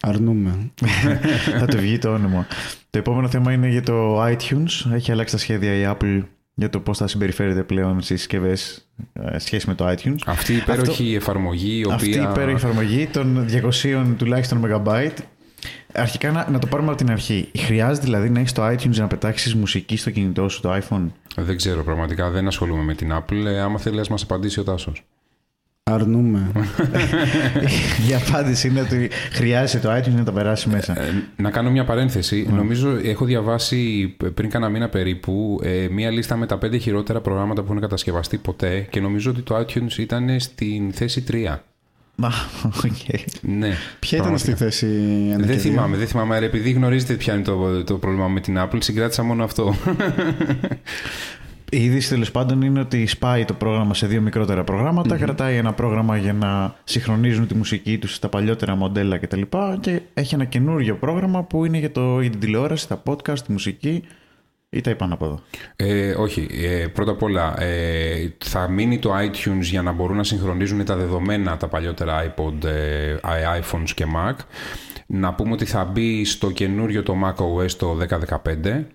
Αρνούμε. 0.00 0.70
θα 1.58 1.66
του 1.66 1.76
βγει 1.78 1.98
το 1.98 2.12
όνομα. 2.12 2.46
Το 2.90 2.98
επόμενο 2.98 3.28
θέμα 3.28 3.52
είναι 3.52 3.68
για 3.68 3.82
το 3.82 4.24
iTunes. 4.24 4.92
Έχει 4.92 5.12
αλλάξει 5.12 5.34
τα 5.34 5.40
σχέδια 5.40 5.74
η 5.74 5.96
Apple 5.96 6.22
για 6.54 6.70
το 6.70 6.80
πώς 6.80 6.98
θα 6.98 7.06
συμπεριφέρεται 7.06 7.62
πλέον 7.62 8.00
στις 8.00 8.20
συσκευές 8.20 8.88
σχέση 9.36 9.68
με 9.68 9.74
το 9.74 9.88
iTunes. 9.88 10.16
Αυτή 10.26 10.52
η 10.52 10.56
υπέροχη 10.56 11.14
εφαρμογή 11.14 11.78
η 11.78 11.84
οποία... 11.84 11.94
Αυτή 11.94 12.08
η 12.08 12.22
υπέροχη 12.30 12.54
εφαρμογή 12.54 13.06
των 13.06 13.46
200 13.82 14.14
τουλάχιστον 14.16 14.60
MB. 14.64 15.10
Αρχικά 15.92 16.30
να, 16.30 16.50
να 16.50 16.58
το 16.58 16.66
πάρουμε 16.66 16.88
από 16.88 16.98
την 16.98 17.10
αρχή. 17.10 17.50
Χρειάζεται 17.58 18.06
δηλαδή 18.06 18.30
να 18.30 18.40
έχεις 18.40 18.52
το 18.52 18.66
iTunes 18.66 18.90
για 18.90 19.02
να 19.02 19.06
πετάξεις 19.06 19.54
μουσική 19.54 19.96
στο 19.96 20.10
κινητό 20.10 20.48
σου, 20.48 20.60
το 20.60 20.76
iPhone; 20.76 21.06
Δεν 21.36 21.56
ξέρω 21.56 21.84
πραγματικά, 21.84 22.30
δεν 22.30 22.46
ασχολούμαι 22.46 22.82
με 22.82 22.94
την 22.94 23.12
Apple. 23.12 23.44
Ε, 23.46 23.60
άμα 23.60 23.78
θέλεις, 23.78 24.00
ας 24.00 24.08
μας 24.08 24.22
απαντήσει 24.22 24.60
ο 24.60 24.64
Τάσος. 24.64 25.04
Αρνούμαι. 25.90 26.50
η 28.10 28.14
απάντηση 28.14 28.68
είναι 28.68 28.80
ότι 28.80 29.10
χρειάζεται 29.32 29.88
το 29.88 29.94
iTunes 29.96 30.14
να 30.16 30.24
τα 30.24 30.32
περάσει 30.32 30.68
μέσα. 30.68 31.00
Ε, 31.00 31.22
να 31.36 31.50
κάνω 31.50 31.70
μια 31.70 31.84
παρένθεση. 31.84 32.46
Ναι. 32.50 32.56
Νομίζω 32.56 32.90
έχω 33.04 33.24
διαβάσει 33.24 34.06
πριν 34.34 34.50
κάνα 34.50 34.68
μήνα 34.68 34.88
περίπου 34.88 35.60
ε, 35.62 35.86
μια 35.90 36.10
λίστα 36.10 36.36
με 36.36 36.46
τα 36.46 36.58
πέντε 36.58 36.76
χειρότερα 36.76 37.20
προγράμματα 37.20 37.60
που 37.62 37.66
έχουν 37.68 37.80
κατασκευαστεί 37.80 38.36
ποτέ 38.36 38.86
και 38.90 39.00
νομίζω 39.00 39.30
ότι 39.30 39.40
το 39.42 39.58
iTunes 39.58 39.98
ήταν 39.98 40.40
στην 40.40 40.92
θέση 40.92 41.24
3. 41.30 41.56
Μα, 42.14 42.32
οκ. 42.66 42.72
Ποια 42.82 43.20
Ναι. 43.40 43.66
ήταν 43.66 44.18
πραγματικά. 44.20 44.38
στη 44.38 44.54
θέση 44.54 44.86
ένα 45.32 45.36
και 45.40 45.46
Δεν 45.46 45.60
δύο; 45.60 45.70
θυμάμαι, 45.70 45.96
δεν 45.96 46.06
θυμάμαι. 46.06 46.36
Αλλά 46.36 46.44
επειδή 46.46 46.70
γνωρίζετε 46.70 47.14
ποια 47.14 47.34
είναι 47.34 47.42
το, 47.42 47.84
το 47.84 47.94
πρόβλημα 47.94 48.28
με 48.28 48.40
την 48.40 48.56
Apple, 48.58 48.76
συγκράτησα 48.78 49.22
μόνο 49.22 49.44
αυτό. 49.44 49.74
Η 51.74 51.84
είδηση 51.84 52.08
τέλος 52.08 52.30
πάντων 52.30 52.62
είναι 52.62 52.80
ότι 52.80 53.06
σπάει 53.06 53.44
το 53.44 53.54
πρόγραμμα 53.54 53.94
σε 53.94 54.06
δύο 54.06 54.20
μικρότερα 54.20 54.64
προγράμματα, 54.64 55.16
κρατάει 55.16 55.56
ένα 55.56 55.72
πρόγραμμα 55.72 56.16
για 56.16 56.32
να 56.32 56.74
συγχρονίζουν 56.84 57.46
τη 57.46 57.54
μουσική 57.54 57.98
τους 57.98 58.14
στα 58.14 58.28
παλιότερα 58.28 58.74
μοντέλα 58.74 59.18
κτλ. 59.18 59.40
Και, 59.40 59.78
και 59.80 60.00
έχει 60.14 60.34
ένα 60.34 60.44
καινούργιο 60.44 60.94
πρόγραμμα 60.96 61.42
που 61.42 61.64
είναι 61.64 61.78
για, 61.78 61.92
το, 61.92 62.20
για 62.20 62.30
την 62.30 62.40
τηλεόραση, 62.40 62.88
τα 62.88 63.02
podcast, 63.06 63.38
τη 63.38 63.52
μουσική 63.52 64.02
ή 64.70 64.80
τα 64.80 64.90
είπα 64.90 65.08
από 65.10 65.24
εδώ. 65.24 65.40
Ε, 65.76 66.14
όχι. 66.14 66.48
Ε, 66.52 66.86
πρώτα 66.86 67.10
απ' 67.10 67.22
όλα, 67.22 67.62
ε, 67.62 68.34
θα 68.44 68.68
μείνει 68.68 68.98
το 68.98 69.10
iTunes 69.18 69.60
για 69.60 69.82
να 69.82 69.92
μπορούν 69.92 70.16
να 70.16 70.24
συγχρονίζουν 70.24 70.84
τα 70.84 70.96
δεδομένα 70.96 71.56
τα 71.56 71.68
παλιότερα 71.68 72.34
iPod, 72.34 72.64
ε, 72.64 73.16
iPhones 73.60 73.90
και 73.94 74.06
Mac. 74.16 74.34
Να 75.06 75.34
πούμε 75.34 75.52
ότι 75.52 75.64
θα 75.64 75.84
μπει 75.84 76.24
στο 76.24 76.50
καινούριο 76.50 77.02
το 77.02 77.14
macOS 77.24 77.70
το 77.70 77.96
1015. 77.96 78.86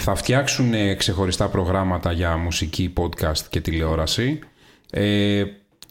Θα 0.00 0.14
φτιάξουν 0.14 0.74
ε, 0.74 0.94
ξεχωριστά 0.94 1.48
προγράμματα 1.48 2.12
για 2.12 2.36
μουσική, 2.36 2.92
podcast 2.96 3.40
και 3.50 3.60
τηλεόραση. 3.60 4.38
Ε, 4.90 5.42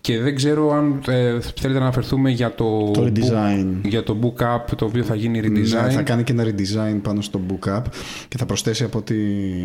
Και 0.01 0.19
δεν 0.19 0.35
ξέρω 0.35 0.71
αν 0.71 1.01
ε, 1.07 1.39
θέλετε 1.39 1.79
να 1.79 1.85
αναφερθούμε 1.85 2.29
για 2.29 2.55
το, 2.55 2.91
Το 2.91 3.01
book- 3.03 3.07
redesign. 3.07 3.67
για 3.83 4.03
το 4.03 4.17
book 4.23 4.43
up 4.43 4.75
το 4.75 4.85
οποίο 4.85 5.03
θα 5.03 5.15
γίνει 5.15 5.39
Ναι, 5.41 5.59
redesign. 5.59 5.91
θα 5.91 6.01
κάνει 6.01 6.23
και 6.23 6.31
ένα 6.31 6.43
redesign 6.43 6.99
πάνω 7.01 7.21
στο 7.21 7.41
book 7.49 7.69
up 7.77 7.81
και 8.27 8.37
θα 8.37 8.45
προσθέσει 8.45 8.83
από 8.83 8.97
ό,τι 8.97 9.15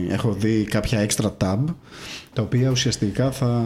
έχω 0.09 0.33
δει 0.33 0.65
κάποια 0.71 1.07
extra 1.09 1.31
tab 1.39 1.59
τα 2.33 2.43
οποία 2.43 2.71
ουσιαστικά 2.71 3.31
θα 3.31 3.65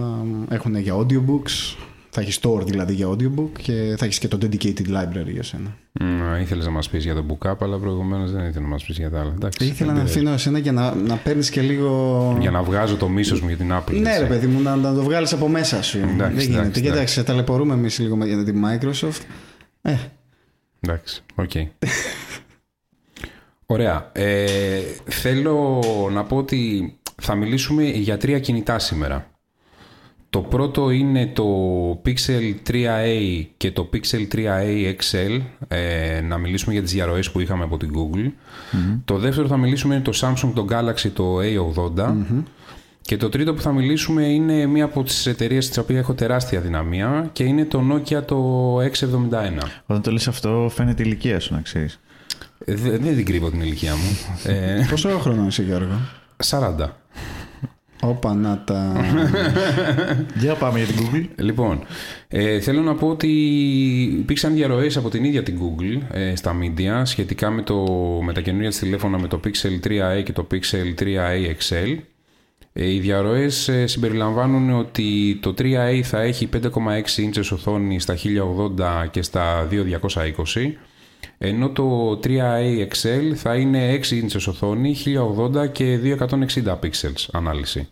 έχουν 0.50 0.76
για 0.76 0.94
audiobooks 0.94 1.76
θα 2.16 2.24
έχεις 2.24 2.40
store 2.42 2.62
δηλαδή 2.64 2.94
για 2.94 3.08
audiobook 3.08 3.48
και 3.62 3.94
θα 3.98 4.04
έχεις 4.04 4.18
και 4.18 4.28
το 4.28 4.38
dedicated 4.42 4.86
library 4.88 5.26
για 5.32 5.42
σένα. 5.42 5.76
Mm, 6.00 6.40
ήθελες 6.40 6.64
να 6.64 6.70
μας 6.70 6.88
πεις 6.88 7.04
για 7.04 7.14
το 7.14 7.24
book 7.28 7.50
up, 7.50 7.54
αλλά 7.60 7.78
προηγουμένως 7.78 8.30
δεν 8.32 8.44
ήθελε 8.46 8.60
να 8.64 8.70
μας 8.70 8.84
πεις 8.84 8.96
για 8.98 9.10
τα 9.10 9.20
άλλα. 9.20 9.32
Εντάξει, 9.34 9.64
Ήθελα 9.64 9.76
δεν 9.78 9.86
να 9.86 9.92
πειράζει. 9.92 10.12
αφήνω 10.18 10.32
εσένα 10.32 10.58
για 10.58 10.72
να, 10.72 10.94
να 10.94 11.16
παίρνεις 11.16 11.50
και 11.50 11.60
λίγο. 11.60 12.36
Για 12.40 12.50
να 12.50 12.62
βγάζω 12.62 12.96
το 12.96 13.08
μίσος 13.08 13.40
μου 13.40 13.48
για 13.48 13.56
την 13.56 13.72
Apple. 13.72 14.00
Ναι, 14.00 14.08
έτσι. 14.08 14.20
ρε 14.20 14.26
παιδί 14.26 14.46
μου, 14.46 14.60
να, 14.62 14.76
να 14.76 14.94
το 14.94 15.02
βγάλεις 15.02 15.32
από 15.32 15.48
μέσα 15.48 15.82
σου. 15.82 15.98
Εντάξει, 15.98 16.34
δεν 16.36 16.44
γίνεται. 16.44 16.60
εντάξει, 16.60 16.80
Και 16.80 16.86
εντάξει. 16.88 16.90
εντάξει, 16.90 17.22
ταλαιπωρούμε 17.24 17.74
εμείς 17.74 17.98
λίγο 17.98 18.16
με- 18.16 18.26
για 18.26 18.44
την 18.44 18.64
Microsoft. 18.66 19.20
Ε, 19.82 19.94
Εντάξει, 20.80 21.22
οκ. 21.34 21.50
Ωραία. 23.66 24.10
Ε, 24.12 24.80
θέλω 25.04 25.82
να 26.12 26.24
πω 26.24 26.36
ότι 26.36 26.92
θα 27.22 27.34
μιλήσουμε 27.34 27.82
για 27.84 28.16
τρία 28.16 28.38
κινητά 28.38 28.78
σήμερα. 28.78 29.30
Το 30.36 30.42
πρώτο 30.42 30.90
είναι 30.90 31.26
το 31.26 31.44
Pixel 32.06 32.54
3a 32.70 33.44
και 33.56 33.70
το 33.72 33.88
Pixel 33.92 34.34
3a 34.34 34.94
XL. 35.00 35.40
Ε, 35.68 36.20
να 36.20 36.38
μιλήσουμε 36.38 36.72
για 36.72 36.82
τις 36.82 36.92
διαρροές 36.92 37.30
που 37.30 37.40
είχαμε 37.40 37.64
από 37.64 37.76
την 37.76 37.90
Google. 37.94 38.30
Το 39.04 39.18
δεύτερο 39.18 39.46
θα 39.48 39.56
μιλήσουμε 39.56 39.94
είναι 39.94 40.02
το 40.02 40.12
Samsung, 40.14 40.50
το 40.54 40.66
Galaxy, 40.70 41.10
το 41.14 41.38
A80. 41.40 42.12
Και 43.02 43.16
το 43.16 43.28
τρίτο 43.28 43.54
που 43.54 43.60
θα 43.60 43.72
μιλήσουμε 43.72 44.22
είναι 44.26 44.66
μία 44.66 44.84
από 44.84 45.02
τις 45.02 45.26
εταιρείες 45.26 45.68
της 45.68 45.78
οποία 45.78 45.98
έχω 45.98 46.14
τεράστια 46.14 46.60
δυναμία 46.60 47.30
και 47.32 47.44
είναι 47.44 47.64
το 47.64 47.82
Nokia 47.92 48.22
το 48.26 48.76
X71. 48.80 49.62
Όταν 49.86 50.02
το 50.02 50.10
λες 50.10 50.28
αυτό 50.28 50.70
φαίνεται 50.74 51.02
η 51.02 51.04
ηλικία 51.08 51.40
σου 51.40 51.54
να 51.54 51.60
ξέρεις. 51.60 52.00
Ε, 52.64 52.74
δε- 52.74 52.98
Δεν 52.98 53.16
την 53.16 53.24
κρύβω 53.24 53.50
την 53.50 53.60
ηλικία 53.60 53.92
μου. 53.94 54.18
Ε, 54.52 54.86
πόσο 54.90 55.08
χρόνο 55.08 55.46
είσαι, 55.46 55.62
Γιώργο; 55.62 56.00
40. 56.48 56.88
Όπα 58.02 58.34
να 58.34 58.62
τα. 58.66 59.04
Για 60.40 60.54
πάμε 60.54 60.78
για 60.78 60.86
την 60.86 60.96
Google. 61.04 61.26
Λοιπόν, 61.36 61.84
ε, 62.28 62.60
θέλω 62.60 62.82
να 62.82 62.94
πω 62.94 63.08
ότι 63.08 63.28
υπήρξαν 64.18 64.54
διαρροές 64.54 64.96
από 64.96 65.08
την 65.08 65.24
ίδια 65.24 65.42
την 65.42 65.58
Google 65.60 66.00
ε, 66.12 66.36
στα 66.36 66.56
media 66.60 67.02
σχετικά 67.04 67.50
με, 67.50 67.62
το, 67.62 67.84
με 68.22 68.32
τα 68.32 68.40
καινούργια 68.40 68.70
της 68.70 68.78
τηλέφωνα 68.78 69.18
με 69.18 69.28
το 69.28 69.40
Pixel 69.44 69.86
3a 69.86 70.22
και 70.24 70.32
το 70.32 70.46
Pixel 70.50 71.02
3a 71.02 71.54
XL. 71.58 71.98
Ε, 72.72 72.92
οι 72.92 72.98
διαρροές 72.98 73.68
ε, 73.68 73.86
συμπεριλαμβάνουν 73.86 74.70
ότι 74.70 75.38
το 75.42 75.54
3a 75.58 76.00
θα 76.02 76.20
έχει 76.20 76.48
5,6 76.62 76.70
ίντσες 77.16 77.50
οθόνη 77.50 78.00
στα 78.00 78.16
1080 79.04 79.08
και 79.10 79.22
στα 79.22 79.68
2220 79.70 80.72
ενώ 81.38 81.68
το 81.70 82.18
3a 82.24 82.86
XL 82.88 83.34
θα 83.34 83.54
είναι 83.54 83.94
6 83.94 84.10
ίντσες 84.10 84.46
οθόνη, 84.46 84.96
1080 85.64 85.72
και 85.72 85.98
260 85.98 86.78
pixels 86.80 87.26
ανάλυση. 87.32 87.88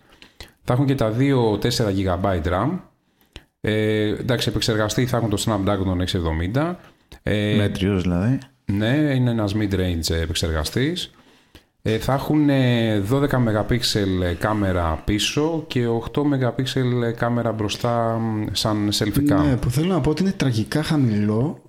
Θα 0.65 0.73
έχουν 0.73 0.87
και 0.87 0.95
τα 0.95 1.11
δύο 1.11 1.59
4 1.63 1.67
GB 1.69 2.43
RAM. 2.45 2.79
Ε, 3.61 4.09
εντάξει, 4.09 4.49
επεξεργαστή 4.49 5.07
θα 5.07 5.17
έχουν 5.17 5.31
το 5.31 5.45
Snapdragon 5.47 6.05
670. 6.55 6.75
Ε, 7.23 7.55
Μέτριος 7.57 8.03
δηλαδή. 8.03 8.39
ναι, 8.65 9.13
είναι 9.15 9.31
ένας 9.31 9.55
mid-range 9.55 10.15
επεξεργαστής. 10.23 11.11
Ε, 11.83 11.99
θα 11.99 12.13
έχουν 12.15 12.49
ε, 12.49 13.03
12 13.11 13.29
MP 13.29 13.79
κάμερα 14.39 15.03
πίσω 15.05 15.65
και 15.67 15.87
8 16.13 16.21
MP 16.21 17.13
κάμερα 17.17 17.53
μπροστά 17.53 18.19
μ, 18.19 18.45
σαν 18.53 18.89
selfie 18.93 19.33
cam. 19.33 19.45
ναι, 19.45 19.57
που 19.57 19.71
θέλω 19.71 19.93
να 19.93 20.01
πω 20.01 20.11
ότι 20.11 20.23
είναι 20.23 20.33
τραγικά 20.33 20.83
χαμηλό 20.83 21.63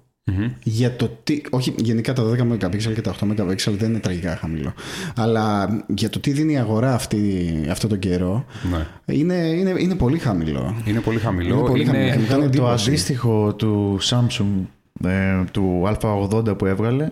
για 0.63 0.95
το 0.95 1.17
τι. 1.23 1.41
Όχι, 1.49 1.73
γενικά 1.77 2.13
τα 2.13 2.23
12 2.23 2.39
MP 2.39 2.77
και 2.93 3.01
τα 3.01 3.15
8 3.19 3.23
MP 3.25 3.69
δεν 3.77 3.89
είναι 3.89 3.99
τραγικά 3.99 4.35
χαμηλό. 4.35 4.73
Αλλά 5.15 5.67
για 5.87 6.09
το 6.09 6.19
τι 6.19 6.31
δίνει 6.31 6.53
η 6.53 6.57
αγορά 6.57 6.93
αυτή, 6.93 7.49
αυτό 7.69 7.87
τον 7.87 7.99
καιρό 7.99 8.45
Ναι. 8.71 9.15
είναι, 9.15 9.33
είναι, 9.33 9.73
είναι 9.77 9.95
πολύ 9.95 10.17
χαμηλό. 10.17 10.75
Είναι 10.85 10.99
πολύ 10.99 11.19
χαμηλό. 11.19 11.57
Είναι 11.57 11.67
πολύ 11.67 11.85
χαμηλό. 11.85 12.03
Μου 12.05 12.13
κάνει 12.13 12.27
Το, 12.27 12.37
το 12.37 12.43
εντύπωση. 12.43 12.89
αντίστοιχο 12.89 13.53
του 13.53 13.97
Samsung 14.01 14.65
ε, 15.07 15.43
του 15.51 15.95
Α80 16.01 16.57
που 16.57 16.65
έβγαλε 16.65 17.11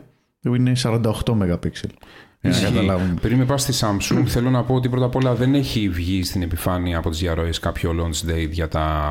είναι 0.55 0.71
48 0.83 1.01
MP. 1.25 1.57
Για 2.45 2.51
να 2.51 2.57
Ισχύει. 2.57 2.71
καταλάβουμε. 2.73 3.13
Πριν 3.21 3.37
με 3.37 3.45
πάω 3.45 3.57
στη 3.57 3.73
Samsung, 3.79 4.23
θέλω 4.25 4.49
να 4.49 4.63
πω 4.63 4.73
ότι 4.75 4.89
πρώτα 4.89 5.05
απ' 5.05 5.15
όλα 5.15 5.33
δεν 5.35 5.53
έχει 5.55 5.89
βγει 5.89 6.23
στην 6.23 6.41
επιφάνεια 6.41 6.97
από 6.97 7.09
τις 7.09 7.19
διαρροές 7.19 7.59
κάποιο 7.59 7.95
launch 7.99 8.29
date 8.31 8.49
για, 8.51 8.67
τα, 8.67 9.01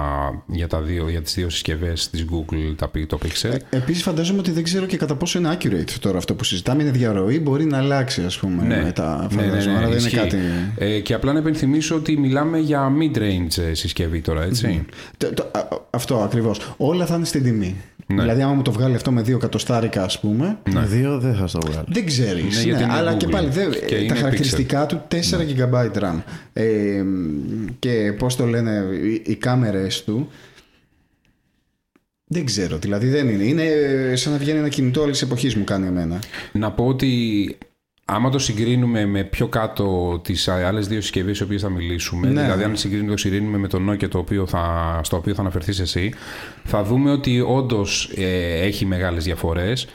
για, 0.46 0.66
τα 0.66 0.80
δύο, 0.80 1.08
για 1.08 1.22
τις 1.22 1.34
δύο 1.34 1.50
συσκευές 1.50 2.10
της 2.10 2.24
Google, 2.32 2.74
τα, 2.76 2.90
το 3.06 3.18
Pixel. 3.24 3.56
Επίσης, 3.70 4.02
φαντάζομαι 4.02 4.38
ότι 4.38 4.50
δεν 4.50 4.62
ξέρω 4.62 4.86
και 4.86 4.96
κατά 4.96 5.14
πόσο 5.14 5.38
είναι 5.38 5.56
accurate 5.58 5.90
τώρα 6.00 6.18
αυτό 6.18 6.34
που 6.34 6.44
συζητάμε. 6.44 6.82
Είναι 6.82 6.90
διαρροή, 6.92 7.38
μπορεί 7.40 7.64
να 7.64 7.78
αλλάξει, 7.78 8.22
ας 8.22 8.38
πούμε. 8.38 8.82
μετά, 8.84 9.26
φαντάζομαι. 9.30 9.76
Άρα 9.76 9.88
δεν 9.88 9.98
είναι 9.98 10.06
ισχύει. 10.06 10.16
κάτι. 10.16 10.36
Ε, 10.76 10.98
και 11.00 11.14
απλά 11.14 11.32
να 11.32 11.38
επενθυμίσω 11.38 11.94
ότι 11.94 12.18
μιλάμε 12.18 12.58
για 12.58 12.92
mid-range 13.00 13.62
ε, 13.70 13.74
συσκευή 13.74 14.20
τώρα, 14.20 14.42
έτσι. 14.42 14.84
Το- 15.16 15.34
το- 15.34 15.50
α- 15.54 15.68
αυτό 15.90 16.16
ακριβώς. 16.16 16.74
Όλα 16.76 17.06
θα 17.06 17.14
είναι 17.14 17.24
στην 17.24 17.42
τιμή. 17.42 17.76
Ναι. 18.06 18.20
Δηλαδή, 18.22 18.42
άμα 18.42 18.52
μου 18.52 18.62
το 18.62 18.72
βγάλει 18.72 18.94
αυτό 18.94 19.12
με 19.12 19.22
δύο 19.22 19.36
εκατοστάρικα, 19.36 20.02
ας 20.04 20.20
πούμε, 20.20 20.58
Με 20.72 20.80
δύο 20.86 21.18
δεν 21.18 21.34
θα 21.34 21.46
στο 21.46 21.58
βγάλω. 21.66 21.84
δεν 21.88 22.06
ξέρεις. 22.06 22.56
Ναι, 22.56 22.62
γιατί 22.62 22.82
είναι 22.82 22.92
αλλά 22.92 23.14
και 23.14 23.26
Google 23.26 23.30
πάλι 23.30 23.48
δεν- 23.48 23.70
και 23.86 23.94
είναι 23.94 24.06
τα 24.08 24.14
pixel. 24.14 24.18
χαρακτηριστικά 24.18 24.86
του 24.86 25.02
4 25.08 25.44
GB 25.44 25.90
RAM. 25.98 26.22
Ε, 26.52 27.02
και 27.78 28.14
πώς 28.18 28.36
το 28.36 28.46
λένε, 28.46 28.84
οι, 29.04 29.22
οι 29.26 29.34
κάμερες 29.34 30.04
του. 30.04 30.28
Δεν 32.24 32.44
ξέρω, 32.44 32.76
δηλαδή 32.78 33.08
δεν 33.08 33.28
είναι. 33.28 33.44
Είναι 33.44 33.64
σαν 34.16 34.32
να 34.32 34.38
βγαίνει 34.38 34.58
ένα 34.58 34.68
κινητό 34.68 35.02
άλλης 35.02 35.22
εποχής, 35.22 35.54
μου 35.56 35.64
κάνει 35.64 35.86
εμένα. 35.86 36.18
Να 36.52 36.70
πω 36.72 36.86
ότι 36.86 37.56
άμα 38.04 38.30
το 38.30 38.38
συγκρίνουμε 38.38 39.06
με 39.06 39.24
πιο 39.24 39.46
κάτω 39.48 40.18
τις 40.24 40.48
άλλες 40.48 40.88
δύο 40.88 41.00
συσκευές 41.00 41.38
οι 41.38 41.42
οποίες 41.42 41.62
θα 41.62 41.68
μιλήσουμε, 41.70 42.28
Ναι. 42.28 42.42
δηλαδή 42.42 42.64
αν 42.64 42.76
συγκρίνουμε, 42.76 43.10
το 43.10 43.16
συγκρίνουμε 43.16 43.58
με 43.58 43.68
το 43.68 43.78
Nokia 43.90 44.08
το 44.08 44.18
οποίο 44.18 44.46
θα, 44.46 45.00
στο 45.02 45.16
οποίο 45.16 45.34
θα 45.34 45.40
αναφερθείς 45.40 45.78
εσύ, 45.80 46.12
θα 46.64 46.82
δούμε 46.82 47.10
ότι 47.10 47.40
όντως 47.40 48.12
ε, 48.16 48.58
έχει 48.64 48.86
μεγάλες 48.86 49.24
διαφορές. 49.24 49.86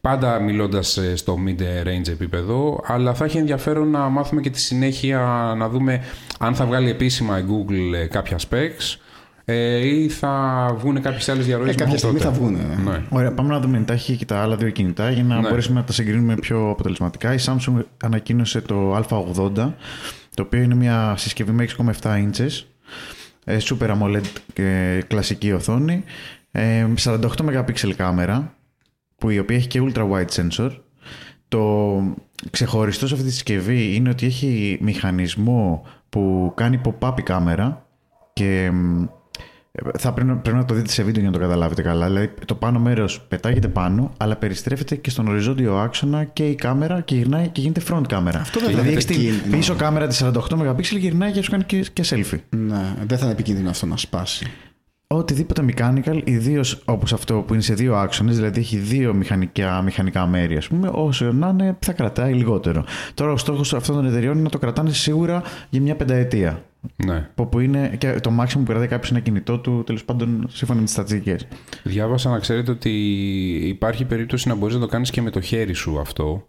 Πάντα 0.00 0.40
μιλώντας 0.40 0.96
ε, 0.96 1.16
στο 1.16 1.38
mid-range 1.46 2.08
επίπεδο, 2.08 2.80
αλλά 2.86 3.14
θα 3.14 3.24
έχει 3.24 3.38
ενδιαφέρον 3.38 3.90
να 3.90 3.98
μάθουμε 4.08 4.40
και 4.40 4.50
τη 4.50 4.60
συνέχεια 4.60 5.18
να 5.56 5.68
δούμε 5.68 6.04
αν 6.38 6.54
θα 6.54 6.66
βγάλει 6.66 6.90
επίσημα 6.90 7.38
η 7.38 7.44
Google 7.48 7.94
ε, 7.94 8.06
κάποια 8.06 8.36
specs 8.38 8.96
ε, 9.44 9.86
ή 9.86 10.08
θα 10.08 10.74
βγουν 10.78 11.00
κάποιες 11.02 11.28
άλλες 11.28 11.46
διαρροές. 11.46 11.68
Ε, 11.74 11.74
κάποια 11.74 11.86
μέχρι 11.86 11.98
στιγμή 11.98 12.18
τότε. 12.18 12.34
θα 12.34 12.40
βγουν. 12.40 12.84
Ναι. 12.92 13.02
Ωραία, 13.08 13.32
πάμε 13.32 13.48
να 13.48 13.60
δούμε 13.60 13.78
τα 13.80 13.92
έχει 13.92 14.16
και 14.16 14.24
τα 14.24 14.42
άλλα 14.42 14.56
δύο 14.56 14.70
κινητά 14.70 15.10
για 15.10 15.22
να 15.24 15.40
Ναι. 15.40 15.48
μπορέσουμε 15.48 15.80
να 15.80 15.86
τα 15.86 15.92
συγκρίνουμε 15.92 16.34
πιο 16.34 16.70
αποτελεσματικά. 16.70 17.34
Η 17.34 17.38
Samsung 17.44 17.82
ανακοίνωσε 18.04 18.60
το 18.60 18.96
Α80, 18.96 19.72
το 20.34 20.42
οποίο 20.42 20.62
είναι 20.62 20.74
μια 20.74 21.14
συσκευή 21.16 21.52
με 21.52 21.62
6,7 21.62 22.18
ίντσες, 22.18 22.66
ε, 23.44 23.56
Super 23.60 23.88
AMOLED 23.90 24.24
και 24.52 25.02
κλασική 25.06 25.52
οθόνη, 25.52 26.04
ε, 26.50 26.86
48 27.04 27.18
MP 27.38 27.92
κάμερα, 27.96 28.54
που 29.16 29.30
η 29.30 29.38
οποία 29.38 29.56
έχει 29.56 29.66
και 29.66 29.82
ultra 29.82 30.10
wide 30.10 30.28
sensor. 30.40 30.70
Το 31.48 31.94
ξεχωριστό 32.50 33.06
σε 33.06 33.14
αυτή 33.14 33.26
τη 33.26 33.32
συσκευή 33.32 33.94
είναι 33.94 34.08
ότι 34.08 34.26
έχει 34.26 34.78
μηχανισμό 34.80 35.86
που 36.08 36.52
κάνει 36.56 36.80
pop-up 36.84 37.12
η 37.18 37.22
κάμερα 37.22 37.86
και 38.32 38.70
μ, 38.72 39.04
θα 39.98 40.12
πρέπει, 40.12 40.30
να- 40.30 40.36
πρέπει 40.36 40.56
να 40.56 40.64
το 40.64 40.74
δείτε 40.74 40.90
σε 40.90 41.02
βίντεο 41.02 41.20
για 41.22 41.30
να 41.30 41.36
το 41.36 41.42
καταλάβετε 41.42 41.82
καλά. 41.82 42.06
Δηλαδή, 42.06 42.30
το 42.46 42.54
πάνω 42.54 42.78
μέρος 42.78 43.20
πετάγεται 43.28 43.68
πάνω, 43.68 44.12
αλλά 44.16 44.36
περιστρέφεται 44.36 44.96
και 44.96 45.10
στον 45.10 45.28
οριζόντιο 45.28 45.76
άξονα 45.76 46.24
και 46.24 46.48
η 46.48 46.54
κάμερα 46.54 47.00
και 47.00 47.14
γυρνάει 47.14 47.48
και 47.48 47.60
γίνεται 47.60 47.80
front 47.90 48.02
κάμερα. 48.08 48.38
Αυτό 48.40 48.60
δεν 48.60 48.68
δηλαδή, 48.68 48.86
θα 48.88 48.92
έχεις 48.92 49.04
είναι 49.04 49.14
την 49.14 49.24
επικίνδυνο. 49.26 49.56
πίσω 49.56 49.74
κάμερα 49.74 50.06
της 50.06 50.22
48 50.24 50.30
MP 50.58 50.82
γυρνάει 50.98 51.32
και 51.32 51.42
σου 51.42 51.50
κάνει 51.50 51.64
και, 51.64 51.84
και 51.92 52.04
selfie. 52.06 52.38
Ναι, 52.56 52.94
δεν 53.06 53.18
θα 53.18 53.24
είναι 53.24 53.32
επικίνδυνο 53.32 53.70
αυτό 53.70 53.86
να 53.86 53.96
σπάσει. 53.96 54.46
Οτιδήποτε 55.06 55.64
mechanical, 55.68 56.20
ιδίως 56.24 56.82
όπως 56.84 57.12
αυτό 57.12 57.34
που 57.34 57.52
είναι 57.52 57.62
σε 57.62 57.74
δύο 57.74 57.96
άξονες, 57.96 58.36
δηλαδή 58.36 58.60
έχει 58.60 58.76
δύο 58.76 59.14
μηχανικά, 59.14 59.82
μηχανικά 59.82 60.26
μέρη, 60.26 60.56
ας 60.56 60.68
πούμε, 60.68 60.90
όσο 60.92 61.32
να 61.32 61.48
είναι, 61.48 61.76
θα 61.80 61.92
κρατάει 61.92 62.32
λιγότερο. 62.32 62.84
Τώρα, 63.14 63.32
ο 63.32 63.36
στόχος 63.36 63.74
αυτών 63.74 63.94
των 63.96 64.06
εταιριών 64.06 64.32
είναι 64.34 64.42
να 64.42 64.48
το 64.50 64.58
κρατάνε 64.58 64.90
σίγουρα 64.92 65.42
για 65.70 65.80
μια 65.80 65.96
πενταετία. 65.96 66.62
Ναι. 67.06 67.28
Από 67.30 67.46
που 67.46 67.60
είναι 67.60 67.96
και 67.98 68.20
το 68.20 68.30
maximum 68.40 68.54
που 68.54 68.62
κρατάει 68.62 68.86
κάποιος 68.86 69.10
ένα 69.10 69.20
κινητό 69.20 69.58
του, 69.58 69.82
τέλος 69.86 70.04
πάντων, 70.04 70.46
σύμφωνα 70.48 70.78
με 70.78 70.84
τις 70.84 70.94
στατιστικές. 70.94 71.46
Διάβασα 71.82 72.30
να 72.30 72.38
ξέρετε 72.38 72.70
ότι 72.70 72.90
υπάρχει 73.68 74.04
περίπτωση 74.04 74.48
να 74.48 74.54
μπορείς 74.54 74.74
να 74.74 74.80
το 74.80 74.86
κάνεις 74.86 75.10
και 75.10 75.22
με 75.22 75.30
το 75.30 75.40
χέρι 75.40 75.72
σου 75.72 76.00
αυτό. 76.00 76.46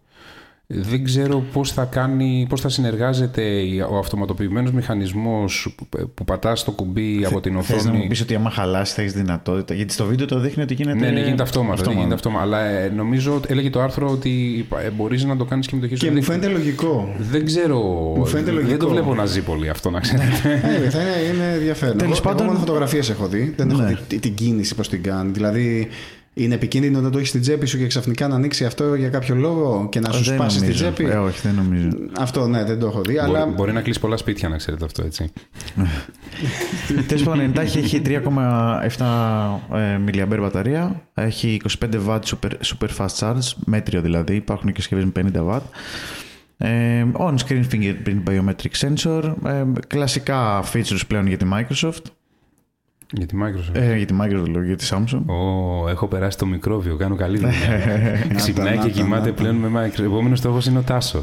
Δεν 0.76 1.04
ξέρω 1.04 1.44
πώς 1.52 1.72
θα, 1.72 1.84
κάνει, 1.84 2.46
πώς 2.48 2.60
θα 2.60 2.68
συνεργάζεται 2.68 3.42
ο 3.90 3.98
αυτοματοποιημένος 3.98 4.72
μηχανισμός 4.72 5.74
που 6.14 6.24
πατάς 6.24 6.64
το 6.64 6.70
κουμπί 6.70 7.24
από 7.24 7.40
την 7.40 7.56
οθόνη. 7.56 7.80
Θες 7.80 7.90
να 7.90 7.98
μου 7.98 8.06
πεις 8.06 8.20
ότι 8.20 8.34
άμα 8.34 8.50
χαλάσει 8.50 8.94
θα 8.94 9.00
έχεις 9.00 9.12
δυνατότητα. 9.12 9.74
Γιατί 9.74 9.92
στο 9.92 10.04
βίντεο 10.04 10.26
το 10.26 10.38
δείχνει 10.38 10.62
ότι 10.62 10.74
γίνεται. 10.74 10.98
Ναι, 10.98 11.10
ναι 11.10 11.20
γίνεται 11.20 11.42
αυτόματα. 11.42 11.72
αυτόματα. 11.72 11.98
Γίνεται 11.98 12.14
αυτόματα. 12.14 12.42
Αλλά 12.42 12.64
ε, 12.64 12.88
νομίζω 12.88 13.40
έλεγε 13.46 13.70
το 13.70 13.80
άρθρο 13.80 14.10
ότι 14.10 14.66
ε, 14.84 14.90
μπορείς 14.90 15.24
να 15.24 15.36
το 15.36 15.44
κάνεις 15.44 15.66
και 15.66 15.74
με 15.74 15.80
το 15.80 15.86
χέρι 15.86 16.00
σου. 16.00 16.06
Και 16.06 16.12
μου 16.12 16.22
φαίνεται 16.22 16.48
λογικό. 16.48 17.14
Δεν 17.18 17.44
ξέρω. 17.44 17.78
Μου 18.16 18.26
φαίνεται 18.26 18.50
λογικό. 18.50 18.70
Δεν 18.70 18.78
το 18.78 18.88
βλέπω 18.88 19.14
να 19.14 19.26
ζει 19.26 19.42
πολύ 19.42 19.68
αυτό, 19.68 19.90
να 19.90 20.00
ξέρετε. 20.00 20.32
ναι, 20.80 20.90
θα 20.90 21.00
είναι, 21.00 21.34
είναι 21.34 21.52
ενδιαφέρον. 21.54 21.96
Τέλος 21.98 22.20
πάντων. 22.20 22.46
Εγώ 22.46 22.58
φωτογραφίες 22.58 23.10
έχω 23.10 23.26
δει. 23.26 23.54
Δεν 23.56 23.70
έχω 23.70 23.80
ναι. 23.80 23.98
δει 24.08 24.18
την 24.18 24.34
κίνηση 24.34 24.74
πώ 24.74 24.82
την 24.82 25.02
κάνει. 25.02 25.30
Δηλαδή 25.30 25.88
είναι 26.34 26.54
επικίνδυνο 26.54 27.00
να 27.00 27.10
το 27.10 27.18
έχεις 27.18 27.28
στην 27.28 27.40
τσέπη 27.40 27.66
σου 27.66 27.78
και 27.78 27.86
ξαφνικά 27.86 28.28
να 28.28 28.34
ανοίξει 28.34 28.64
αυτό 28.64 28.94
για 28.94 29.08
κάποιο 29.08 29.34
λόγο 29.34 29.88
και 29.90 30.00
να 30.00 30.12
σου 30.12 30.24
σπάσει 30.24 30.60
την 30.60 30.72
τσέπη; 30.72 31.04
Ε, 31.04 31.16
όχι, 31.16 31.40
δεν 31.42 31.54
νομίζω. 31.54 31.88
Αυτό 32.18 32.46
ναι, 32.46 32.64
δεν 32.64 32.78
το 32.78 32.86
έχω 32.86 33.00
δει. 33.00 33.12
Μπορεί, 33.12 33.18
αλλά... 33.18 33.46
μπορεί 33.46 33.72
να 33.72 33.80
κλείσει 33.80 34.00
πολλά 34.00 34.16
σπίτια 34.16 34.48
να 34.48 34.56
ξέρετε 34.56 34.84
αυτό 34.84 35.04
έτσι. 35.04 35.32
Τέλος 37.08 37.22
πάντων, 37.22 37.40
η 37.40 37.44
εντάχει 37.44 37.78
έχει 37.78 38.02
3,7 38.04 38.20
mAh 40.06 40.36
μπαταρία. 40.40 41.02
Έχει 41.14 41.60
25 41.80 41.94
W 42.06 42.18
super, 42.18 42.50
super 42.64 42.88
fast 42.98 43.18
charge, 43.18 43.52
μέτριο 43.64 44.00
δηλαδή. 44.00 44.34
Υπάρχουν 44.34 44.72
και 44.72 44.80
συσκευές 44.80 45.04
με 45.04 45.30
50 45.34 45.40
W. 45.40 45.60
Ε, 46.56 47.04
on-screen 47.18 47.62
fingerprint 47.72 48.22
biometric 48.28 48.72
sensor. 48.78 49.34
Ε, 49.46 49.64
κλασικά 49.86 50.64
features 50.72 51.00
πλέον 51.06 51.26
για 51.26 51.36
τη 51.36 51.46
Microsoft. 51.52 52.02
Για 53.16 53.26
τη 53.26 53.36
Microsoft. 53.42 53.74
Ε, 53.80 53.96
για 53.96 54.06
τη 54.06 54.14
Microsoft, 54.20 54.48
λέω, 54.48 54.62
για 54.62 54.76
τη 54.76 54.88
Samsung. 54.90 55.18
Oh, 55.18 55.88
έχω 55.90 56.06
περάσει 56.06 56.38
το 56.38 56.46
μικρόβιο, 56.46 56.96
κάνω 56.96 57.14
καλή 57.14 57.38
δουλειά. 57.38 57.54
Ξυπνάει 58.34 58.78
και 58.78 58.90
κοιμάται 58.90 59.32
πλέον 59.32 59.54
με 59.54 59.68
Microsoft. 59.80 60.04
Επόμενο 60.04 60.36
στόχο 60.36 60.58
είναι 60.68 60.78
ο 60.78 60.82
Τάσο. 60.82 61.20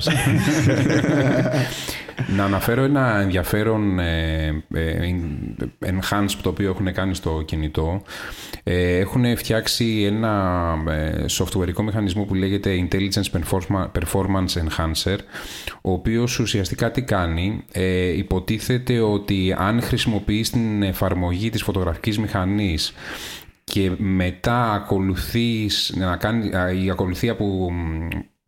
Να 2.36 2.44
αναφέρω 2.44 2.84
ένα 2.84 3.20
ενδιαφέρον 3.20 4.00
ε, 4.00 4.64
ε, 4.74 5.16
enhance 5.80 6.32
το 6.42 6.50
οποίο 6.50 6.70
έχουν 6.70 6.94
κάνει 6.94 7.16
στο 7.16 7.42
κινητό. 7.46 8.02
Ε, 8.64 8.98
έχουν 8.98 9.38
φτιάξει 9.38 10.04
ένα 10.06 10.74
ε, 10.88 11.26
softwareικό 11.30 11.84
μηχανισμό 11.84 12.24
που 12.24 12.36
λέγεται 12.36 12.88
Intelligence 12.90 13.40
Performance 13.92 14.54
Enhancer, 14.54 15.18
ο 15.82 15.92
οποίος 15.92 16.40
ουσιαστικά 16.40 16.92
τι 16.92 17.02
κάνει. 17.02 17.64
Ε, 17.72 18.18
υποτίθεται 18.18 19.00
ότι 19.00 19.56
αν 19.58 19.82
χρησιμοποιείς 19.82 20.50
την 20.50 20.84
εφαρμογή 20.84 21.50
της 21.50 21.64
φωτογραφικής 21.64 22.20
μηχανής 22.20 22.94
και 23.64 23.92
μετά 23.98 24.72
ακολουθείς, 24.72 25.94
να 25.98 26.16
κάνει, 26.16 26.50
η 26.84 26.90
ακολουθία 26.90 27.36
που 27.36 27.72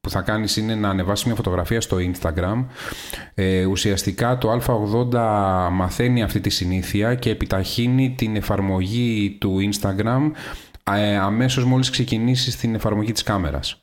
που 0.04 0.10
θα 0.10 0.22
κάνεις 0.22 0.58
είναι 0.58 0.76
να 0.76 0.90
ανεβάσεις 0.90 1.26
μια 1.26 1.36
φωτογραφία 1.36 1.82
στο 1.82 1.98
Instagram. 2.00 2.66
Ε, 3.34 3.66
ουσιαστικά 3.66 4.38
το 4.38 4.52
Α80 4.52 5.14
μαθαίνει 5.72 6.24
αυτή 6.24 6.40
τη 6.40 6.50
συνήθεια 6.50 7.16
και 7.16 7.30
επιταχύνει 7.30 8.14
την 8.18 8.36
εφαρμογή 8.36 9.38
του 9.40 9.58
Instagram 9.72 10.32
ε, 10.94 11.18
αμέσως 11.18 11.66
μόλις 11.66 11.90
ξεκινήσεις 11.90 12.56
την 12.56 12.76
εφαρμογή 12.76 13.12
της 13.12 13.24
κάμερας. 13.24 13.82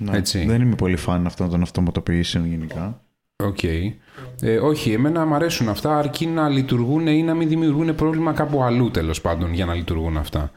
Ναι, 0.00 0.16
Έτσι. 0.16 0.44
Δεν 0.44 0.60
είμαι 0.60 0.74
πολύ 0.74 0.96
φαν 0.96 1.26
αυτών 1.26 1.50
των 1.50 1.62
αυτοματοποιήσεων 1.62 2.46
γενικά. 2.46 3.00
Οκ. 3.36 3.58
Okay. 3.62 3.92
Ε, 4.40 4.56
όχι, 4.56 4.92
εμένα 4.92 5.26
μου 5.26 5.34
αρέσουν 5.34 5.68
αυτά 5.68 5.98
αρκεί 5.98 6.26
να 6.26 6.48
λειτουργούν 6.48 7.06
ή 7.06 7.22
να 7.22 7.34
μην 7.34 7.48
δημιουργούν 7.48 7.94
πρόβλημα 7.94 8.32
κάπου 8.32 8.62
αλλού 8.62 8.90
τέλος 8.90 9.20
πάντων 9.20 9.52
για 9.52 9.66
να 9.66 9.74
λειτουργούν 9.74 10.16
αυτά 10.16 10.50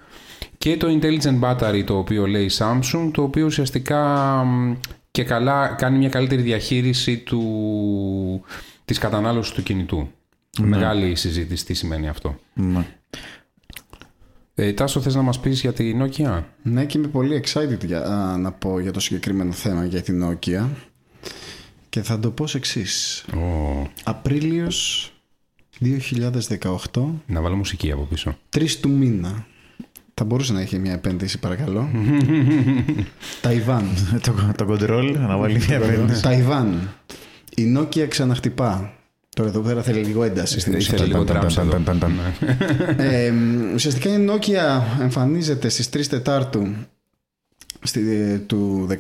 και 0.60 0.78
το 0.78 1.00
Intelligent 1.02 1.40
Battery 1.40 1.84
το 1.86 1.98
οποίο 1.98 2.28
λέει 2.28 2.50
Samsung, 2.58 3.10
το 3.14 3.24
οποίο 3.24 3.46
ουσιαστικά 3.46 4.44
και 5.12 5.24
καλά 5.24 5.68
κάνει 5.68 5.98
μια 5.98 6.10
καλύτερη 6.10 6.42
διαχείριση 6.42 7.18
του, 7.18 7.42
της 8.86 8.98
κατανάλωσης 8.98 9.54
του 9.54 9.64
κινητού. 9.64 10.12
Ναι. 10.60 10.68
Μεγάλη 10.68 11.16
συζήτηση 11.16 11.66
τι 11.66 11.74
σημαίνει 11.74 12.08
αυτό. 12.08 12.40
Ναι. 12.54 12.86
Ε, 14.56 14.74
Τάσο, 14.74 15.02
θες 15.02 15.16
να 15.16 15.22
μας 15.22 15.40
πεις 15.40 15.62
για 15.62 15.74
την 15.74 16.04
Nokia? 16.04 16.44
Ναι, 16.62 16.86
και 16.86 16.98
είμαι 16.98 17.08
πολύ 17.08 17.44
excited 17.46 17.86
για, 17.86 18.00
να 18.40 18.52
πω 18.52 18.80
για 18.80 18.92
το 18.92 19.00
συγκεκριμένο 19.00 19.52
θέμα 19.52 19.86
για 19.86 20.02
την 20.02 20.24
Nokia. 20.26 20.68
Και 21.90 22.02
θα 22.02 22.20
το 22.20 22.32
πω 22.32 22.44
ως 22.44 22.56
εξής. 22.56 23.26
Oh. 23.34 23.88
Απρίλιος 24.04 25.12
2018. 25.82 26.02
Να 27.26 27.42
βάλω 27.42 27.56
μουσική 27.56 27.92
από 27.92 28.04
πίσω. 28.04 28.38
Τρεις 28.50 28.80
του 28.80 28.90
μήνα. 28.90 29.48
Θα 30.22 30.28
μπορούσε 30.28 30.54
να 30.54 30.62
έχει 30.62 30.80
μια 30.80 30.94
επένδυση, 30.94 31.40
παρακαλώ. 31.40 31.90
Ταϊβάν. 33.42 33.86
το, 34.22 34.34
το 34.56 34.66
control, 34.70 35.16
να 35.20 35.38
βάλει 35.38 35.64
μια 35.68 35.76
επένδυση. 35.76 36.22
Ταϊβάν. 36.22 36.94
Η 37.56 37.78
Nokia 37.78 38.08
ξαναχτυπά. 38.08 38.94
Τώρα 39.36 39.50
εδώ 39.50 39.60
πέρα 39.60 39.82
θέλει 39.82 40.04
λίγο 40.04 40.24
ένταση 40.24 40.60
στην 40.60 40.76
ουσία. 40.76 40.98
Θέλει 40.98 41.08
λίγο 41.08 41.26
Ουσιαστικά 43.74 44.10
η 44.10 44.26
Nokia 44.30 45.02
εμφανίζεται 45.02 45.70
στις 45.70 45.90
3 45.94 46.06
Τετάρτου 46.10 46.68
στη, 47.82 48.40
του 48.40 48.88
19, 48.90 48.96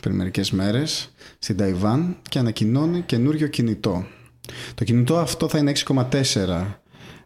πριν 0.00 0.14
μερικές 0.14 0.50
μέρες, 0.50 1.12
στην 1.38 1.56
Ταϊβάν 1.56 2.16
και 2.28 2.38
ανακοινώνει 2.38 3.00
καινούριο 3.00 3.46
κινητό. 3.46 4.06
Το 4.74 4.84
κινητό 4.84 5.18
αυτό 5.18 5.48
θα 5.48 5.58
είναι 5.58 5.72
6,4 5.86 6.00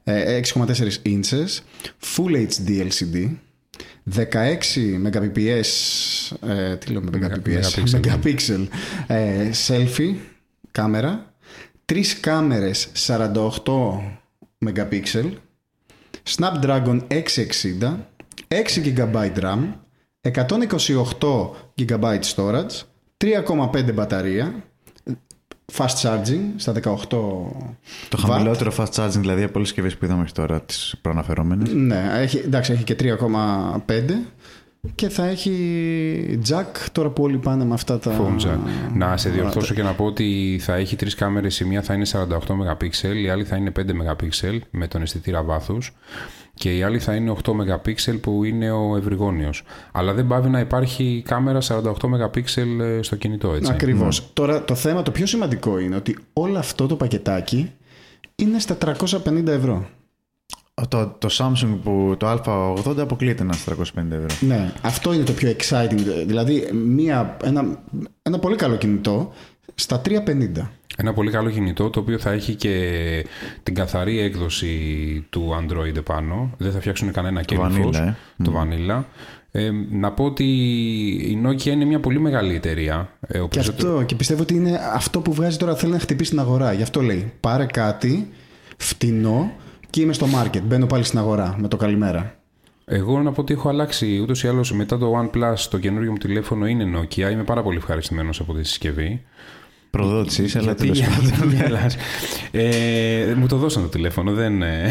6,4 0.05 1.03
inches, 1.03 1.62
Full 1.99 2.47
HD 2.49 2.69
LCD, 2.90 3.37
16 4.05 4.99
Mbps, 4.99 5.69
ε, 6.49 6.77
τι 6.77 6.93
λέω 6.93 7.03
Mbps, 7.03 7.85
megapixel, 7.93 8.67
ε, 9.07 9.51
selfie 9.67 10.14
κάμερα, 10.71 11.35
τρεις 11.85 12.21
κάμερες 12.21 12.88
48 12.93 14.01
Mbps, 14.59 15.31
Snapdragon 16.37 17.01
660, 17.09 17.97
6 18.49 18.83
GB 18.97 19.31
RAM, 19.40 19.61
128 20.21 21.57
GB 21.75 22.19
storage, 22.35 22.83
3,5 23.17 23.93
μπαταρία, 23.95 24.64
fast 25.72 26.03
charging 26.03 26.42
στα 26.57 26.72
18 26.72 27.07
Το 28.09 28.16
χαμηλότερο 28.16 28.72
fast 28.77 28.90
charging 28.90 29.18
δηλαδή 29.20 29.42
από 29.42 29.53
όλες 29.55 29.68
τις 29.68 29.68
συσκευές 29.68 29.96
που 29.96 30.05
είδαμε 30.05 30.20
μέχρι 30.20 30.35
τώρα, 30.35 30.61
τις 30.61 30.94
προαναφερόμενες. 31.00 31.72
Ναι, 31.72 32.11
έχει, 32.16 32.38
εντάξει, 32.38 32.72
έχει 32.72 32.85
και 32.85 32.96
3,5 33.00 33.11
και 34.94 35.09
θα 35.09 35.27
έχει 35.27 36.40
jack 36.48 36.87
τώρα 36.92 37.11
που 37.11 37.22
όλοι 37.22 37.38
πάνε 37.38 37.64
με 37.64 37.74
αυτά 37.74 37.98
τα. 37.98 38.12
Phone 38.18 38.46
jack. 38.46 38.59
Να 38.94 39.16
σε 39.16 39.31
διορθώσω 39.31 39.74
και 39.74 39.83
να 39.83 39.92
πω 39.92 40.05
ότι 40.05 40.59
θα 40.62 40.74
έχει 40.74 40.96
τρεις 40.96 41.14
κάμερες. 41.14 41.61
Η 41.61 41.64
μία 41.64 41.83
θα 41.83 41.94
είναι 41.94 42.07
48 42.12 42.27
MP, 42.48 43.14
η 43.14 43.29
άλλη 43.29 43.44
θα 43.44 43.57
είναι 43.57 43.72
5 43.77 43.81
MP 43.81 44.59
με 44.70 44.87
τον 44.87 45.03
αισθητήρα 45.03 45.42
βάθους 45.42 45.92
και 46.55 46.77
η 46.77 46.83
άλλη 46.83 46.99
θα 46.99 47.14
είναι 47.14 47.37
8 47.45 47.51
MP 47.51 48.21
που 48.21 48.45
είναι 48.45 48.71
ο 48.71 48.97
ευρυγόνιος. 48.97 49.62
Αλλά 49.93 50.12
δεν 50.12 50.27
πάβει 50.27 50.49
να 50.49 50.61
υπάρχει 50.61 51.23
κάμερα 51.29 51.61
48 51.61 51.81
MP 52.01 52.57
ε, 52.81 53.03
στο 53.03 53.17
κινητό, 53.17 53.53
έτσι. 53.53 53.73
Ακριβώς. 53.73 54.21
Mm. 54.23 54.31
Τώρα 54.33 54.64
το 54.64 54.75
θέμα 54.75 55.03
το 55.03 55.11
πιο 55.11 55.27
σημαντικό 55.27 55.79
είναι 55.79 55.97
ότι 55.97 56.19
όλο 56.33 56.59
αυτό 56.59 56.87
το 56.87 56.97
πακετάκι 56.97 57.73
είναι 58.35 58.59
στα 58.59 58.77
350 58.85 59.47
ευρώ. 59.47 59.87
Το, 60.88 61.14
το 61.19 61.29
Samsung 61.31 61.79
που 61.83 62.14
το 62.19 62.33
Α80 62.33 62.99
αποκλείεται 62.99 63.45
να 63.45 63.55
είναι 63.55 63.77
350 63.95 64.11
ευρώ. 64.11 64.47
Ναι, 64.47 64.73
αυτό 64.83 65.12
είναι 65.12 65.25
το 65.25 65.33
πιο 65.33 65.55
exciting. 65.59 66.25
Δηλαδή 66.27 66.69
μια, 66.73 67.37
ένα, 67.43 67.83
ένα 68.23 68.38
πολύ 68.38 68.57
καλό 68.57 68.77
κινητό 68.77 69.33
στα 69.75 70.01
350. 70.05 70.69
Ένα 70.97 71.13
πολύ 71.13 71.31
καλό 71.31 71.51
κινητό 71.51 71.91
το 71.91 72.01
οποίο 72.01 72.19
θα 72.19 72.31
έχει 72.31 72.55
και 72.55 73.27
την 73.63 73.75
καθαρή 73.75 74.19
έκδοση 74.19 75.27
του 75.31 75.57
Android 75.61 75.97
επάνω. 75.97 76.51
Δεν 76.59 76.73
θα 76.73 76.81
φτιάξουν 76.81 77.13
κανένα 77.13 77.43
κέρδο. 77.43 77.91
Ε. 77.95 78.17
Το 78.45 78.53
Vanilla. 78.57 79.03
Ε, 79.51 79.71
να 79.91 80.13
πω 80.13 80.25
ότι 80.25 80.45
η 81.31 81.43
Nokia 81.47 81.65
είναι 81.67 81.85
μια 81.85 82.01
πολύ 82.01 82.21
μεγάλη 82.21 82.55
εταιρεία. 82.55 83.09
Ε, 83.21 83.43
και 83.49 83.59
αυτό, 83.59 84.03
και 84.07 84.15
πιστεύω 84.15 84.43
ότι 84.43 84.55
είναι 84.55 84.81
αυτό 84.93 85.21
που 85.21 85.33
βγάζει 85.33 85.57
τώρα 85.57 85.77
θέλει 85.77 85.93
να 85.93 85.99
χτυπήσει 85.99 86.31
την 86.31 86.39
αγορά. 86.39 86.73
Γι' 86.73 86.83
αυτό 86.83 87.03
λέει 87.03 87.33
πάρε 87.41 87.67
κάτι 87.67 88.29
φτηνό 88.77 89.53
και 89.91 90.01
είμαι 90.01 90.13
στο 90.13 90.27
market. 90.35 90.61
Μπαίνω 90.65 90.87
πάλι 90.87 91.05
στην 91.05 91.19
αγορά 91.19 91.55
με 91.59 91.69
το 91.69 91.77
καλημέρα. 91.77 92.35
Εγώ 92.85 93.23
να 93.23 93.33
πω 93.33 93.41
ότι 93.41 93.53
έχω 93.53 93.69
αλλάξει 93.69 94.19
ούτως 94.23 94.43
ή 94.43 94.49
άλλως 94.49 94.73
μετά 94.73 94.99
το 94.99 95.13
OnePlus 95.21 95.59
το 95.71 95.79
καινούριο 95.79 96.11
μου 96.11 96.19
τηλέφωνο 96.19 96.67
είναι 96.67 96.99
Nokia. 96.99 97.31
Είμαι 97.31 97.45
πάρα 97.45 97.63
πολύ 97.63 97.77
ευχαριστημένος 97.77 98.41
από 98.41 98.55
τη 98.55 98.65
συσκευή. 98.65 99.23
Προδότησης, 99.94 100.57
αλλά 100.57 100.74
τέλος 100.74 101.00
πάντων. 101.00 101.52
ε, 102.50 103.35
μου 103.37 103.46
το 103.46 103.57
δώσαν 103.57 103.83
το 103.83 103.88
τηλέφωνο. 103.88 104.33
Δεν, 104.33 104.62
ε, 104.62 104.90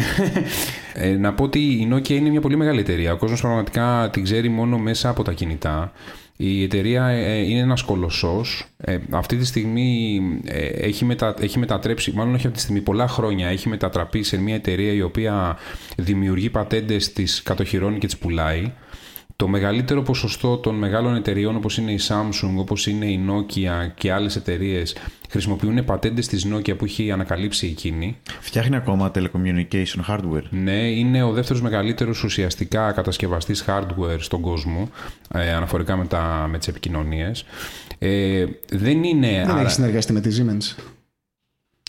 ε, 0.94 1.10
να 1.10 1.34
πω 1.34 1.44
ότι 1.44 1.58
η 1.58 1.88
Nokia 1.92 2.08
είναι 2.08 2.30
μια 2.30 2.40
πολύ 2.40 2.56
μεγάλη 2.56 2.80
εταιρεία. 2.80 3.12
Ο 3.12 3.16
κόσμος 3.16 3.40
πραγματικά 3.40 4.08
την 4.12 4.24
ξέρει 4.24 4.48
μόνο 4.48 4.78
μέσα 4.78 5.08
από 5.08 5.22
τα 5.22 5.32
κινητά. 5.32 5.92
Η 6.36 6.62
εταιρεία 6.62 7.06
ε, 7.06 7.38
είναι 7.38 7.60
ένας 7.60 7.82
κολοσσός. 7.82 8.64
Ε, 8.76 8.98
αυτή 9.10 9.36
τη 9.36 9.46
στιγμή 9.46 10.20
έχει, 10.74 11.04
μετα, 11.04 11.34
έχει 11.40 11.58
μετατρέψει, 11.58 12.12
μάλλον 12.14 12.34
όχι 12.34 12.46
αυτή 12.46 12.58
τη 12.58 12.62
στιγμή, 12.62 12.80
πολλά 12.80 13.08
χρόνια 13.08 13.48
έχει 13.48 13.68
μετατραπεί 13.68 14.22
σε 14.22 14.36
μια 14.36 14.54
εταιρεία 14.54 14.92
η 14.92 15.02
οποία 15.02 15.58
δημιουργεί 15.96 16.50
πατέντες, 16.50 17.12
τις 17.12 17.42
κατοχυρώνει 17.42 17.98
και 17.98 18.06
τις 18.06 18.16
πουλάει 18.16 18.72
το 19.36 19.48
μεγαλύτερο 19.48 20.02
ποσοστό 20.02 20.56
των 20.56 20.74
μεγάλων 20.74 21.16
εταιριών 21.16 21.56
όπως 21.56 21.76
είναι 21.76 21.92
η 21.92 21.98
Samsung, 22.08 22.54
όπως 22.56 22.86
είναι 22.86 23.06
η 23.06 23.20
Nokia 23.28 23.90
και 23.94 24.12
άλλες 24.12 24.36
εταιρείες 24.36 24.96
χρησιμοποιούν 25.30 25.84
πατέντες 25.84 26.26
της 26.26 26.46
Nokia 26.52 26.76
που 26.78 26.84
έχει 26.84 27.10
ανακαλύψει 27.10 27.66
εκείνη. 27.66 28.16
Φτιάχνει 28.40 28.76
ακόμα 28.76 29.10
telecommunication 29.14 30.04
hardware. 30.08 30.42
Ναι, 30.50 30.90
είναι 30.90 31.22
ο 31.22 31.32
δεύτερος 31.32 31.62
μεγαλύτερος 31.62 32.22
ουσιαστικά 32.22 32.92
κατασκευαστής 32.92 33.64
hardware 33.66 34.16
στον 34.18 34.40
κόσμο 34.40 34.90
ε, 35.34 35.52
αναφορικά 35.52 35.96
με, 35.96 36.06
τα, 36.06 36.46
με 36.50 36.58
τις 36.58 36.68
επικοινωνίες. 36.68 37.44
Ε, 37.98 38.44
δεν 38.68 39.02
είναι... 39.02 39.28
Δεν 39.28 39.50
άρα- 39.50 39.60
έχει 39.60 39.70
συνεργαστεί 39.70 40.12
με 40.12 40.20
τη 40.20 40.36
Siemens. 40.38 40.82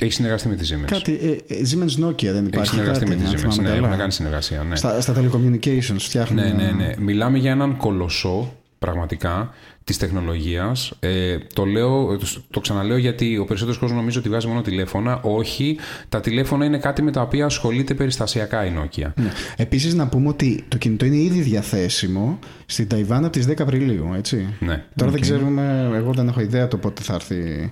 Έχει 0.01 0.11
συνεργαστεί 0.11 0.47
με 0.47 0.55
τη 0.55 0.67
Siemens. 0.73 0.85
Κάτι, 0.87 1.19
ε, 1.47 1.53
ε, 1.53 1.61
Siemens 1.71 2.05
Nokia 2.05 2.31
δεν 2.31 2.45
υπάρχει. 2.45 2.57
έχει 2.57 2.67
συνεργαστεί 2.67 3.05
κάτι, 3.05 3.17
με 3.17 3.23
τη 3.23 3.25
αν 3.25 3.33
Siemens. 3.33 3.37
θυμάμαι 3.39 3.61
Ναι, 3.61 3.75
καλά. 3.75 3.87
έχουν 3.87 3.97
κάνει 3.99 4.11
συνεργασία. 4.11 4.63
Ναι. 4.63 4.75
Στα, 4.75 5.01
στα 5.01 5.13
telecommunications 5.17 5.95
φτιάχνουν. 5.97 6.43
Ναι, 6.43 6.51
ναι, 6.51 6.71
ναι. 6.71 6.93
Μιλάμε 6.99 7.37
για 7.37 7.51
έναν 7.51 7.77
κολοσσό 7.77 8.53
πραγματικά 8.79 9.53
της 9.83 9.97
τεχνολογίας. 9.97 10.93
Ε, 10.99 11.37
το, 11.53 11.65
λέω, 11.65 12.17
το 12.49 12.59
ξαναλέω 12.59 12.97
γιατί 12.97 13.37
ο 13.37 13.45
περισσότερος 13.45 13.79
κόσμος 13.79 13.99
νομίζει 13.99 14.17
ότι 14.17 14.29
βγάζει 14.29 14.47
μόνο 14.47 14.61
τηλέφωνα. 14.61 15.19
Όχι, 15.21 15.77
τα 16.09 16.19
τηλέφωνα 16.19 16.65
είναι 16.65 16.77
κάτι 16.77 17.01
με 17.01 17.11
τα 17.11 17.21
οποία 17.21 17.45
ασχολείται 17.45 17.93
περιστασιακά 17.93 18.65
η 18.65 18.71
Nokia. 18.77 19.11
Ναι. 19.15 19.31
Επίσης 19.55 19.93
να 19.93 20.07
πούμε 20.07 20.27
ότι 20.29 20.63
το 20.67 20.77
κινητό 20.77 21.05
είναι 21.05 21.17
ήδη 21.17 21.39
διαθέσιμο 21.41 22.39
στην 22.65 22.87
Ταϊβάν 22.87 23.23
από 23.23 23.33
τις 23.33 23.47
10 23.47 23.53
Απριλίου, 23.59 24.11
έτσι. 24.17 24.47
Ναι. 24.59 24.83
Τώρα 24.95 25.11
δεν 25.11 25.21
ξέρουμε, 25.21 25.91
εγώ 25.95 26.13
δεν 26.13 26.27
έχω 26.27 26.41
ιδέα 26.41 26.67
το 26.67 26.77
πότε 26.77 27.01
θα 27.01 27.13
έρθει 27.13 27.71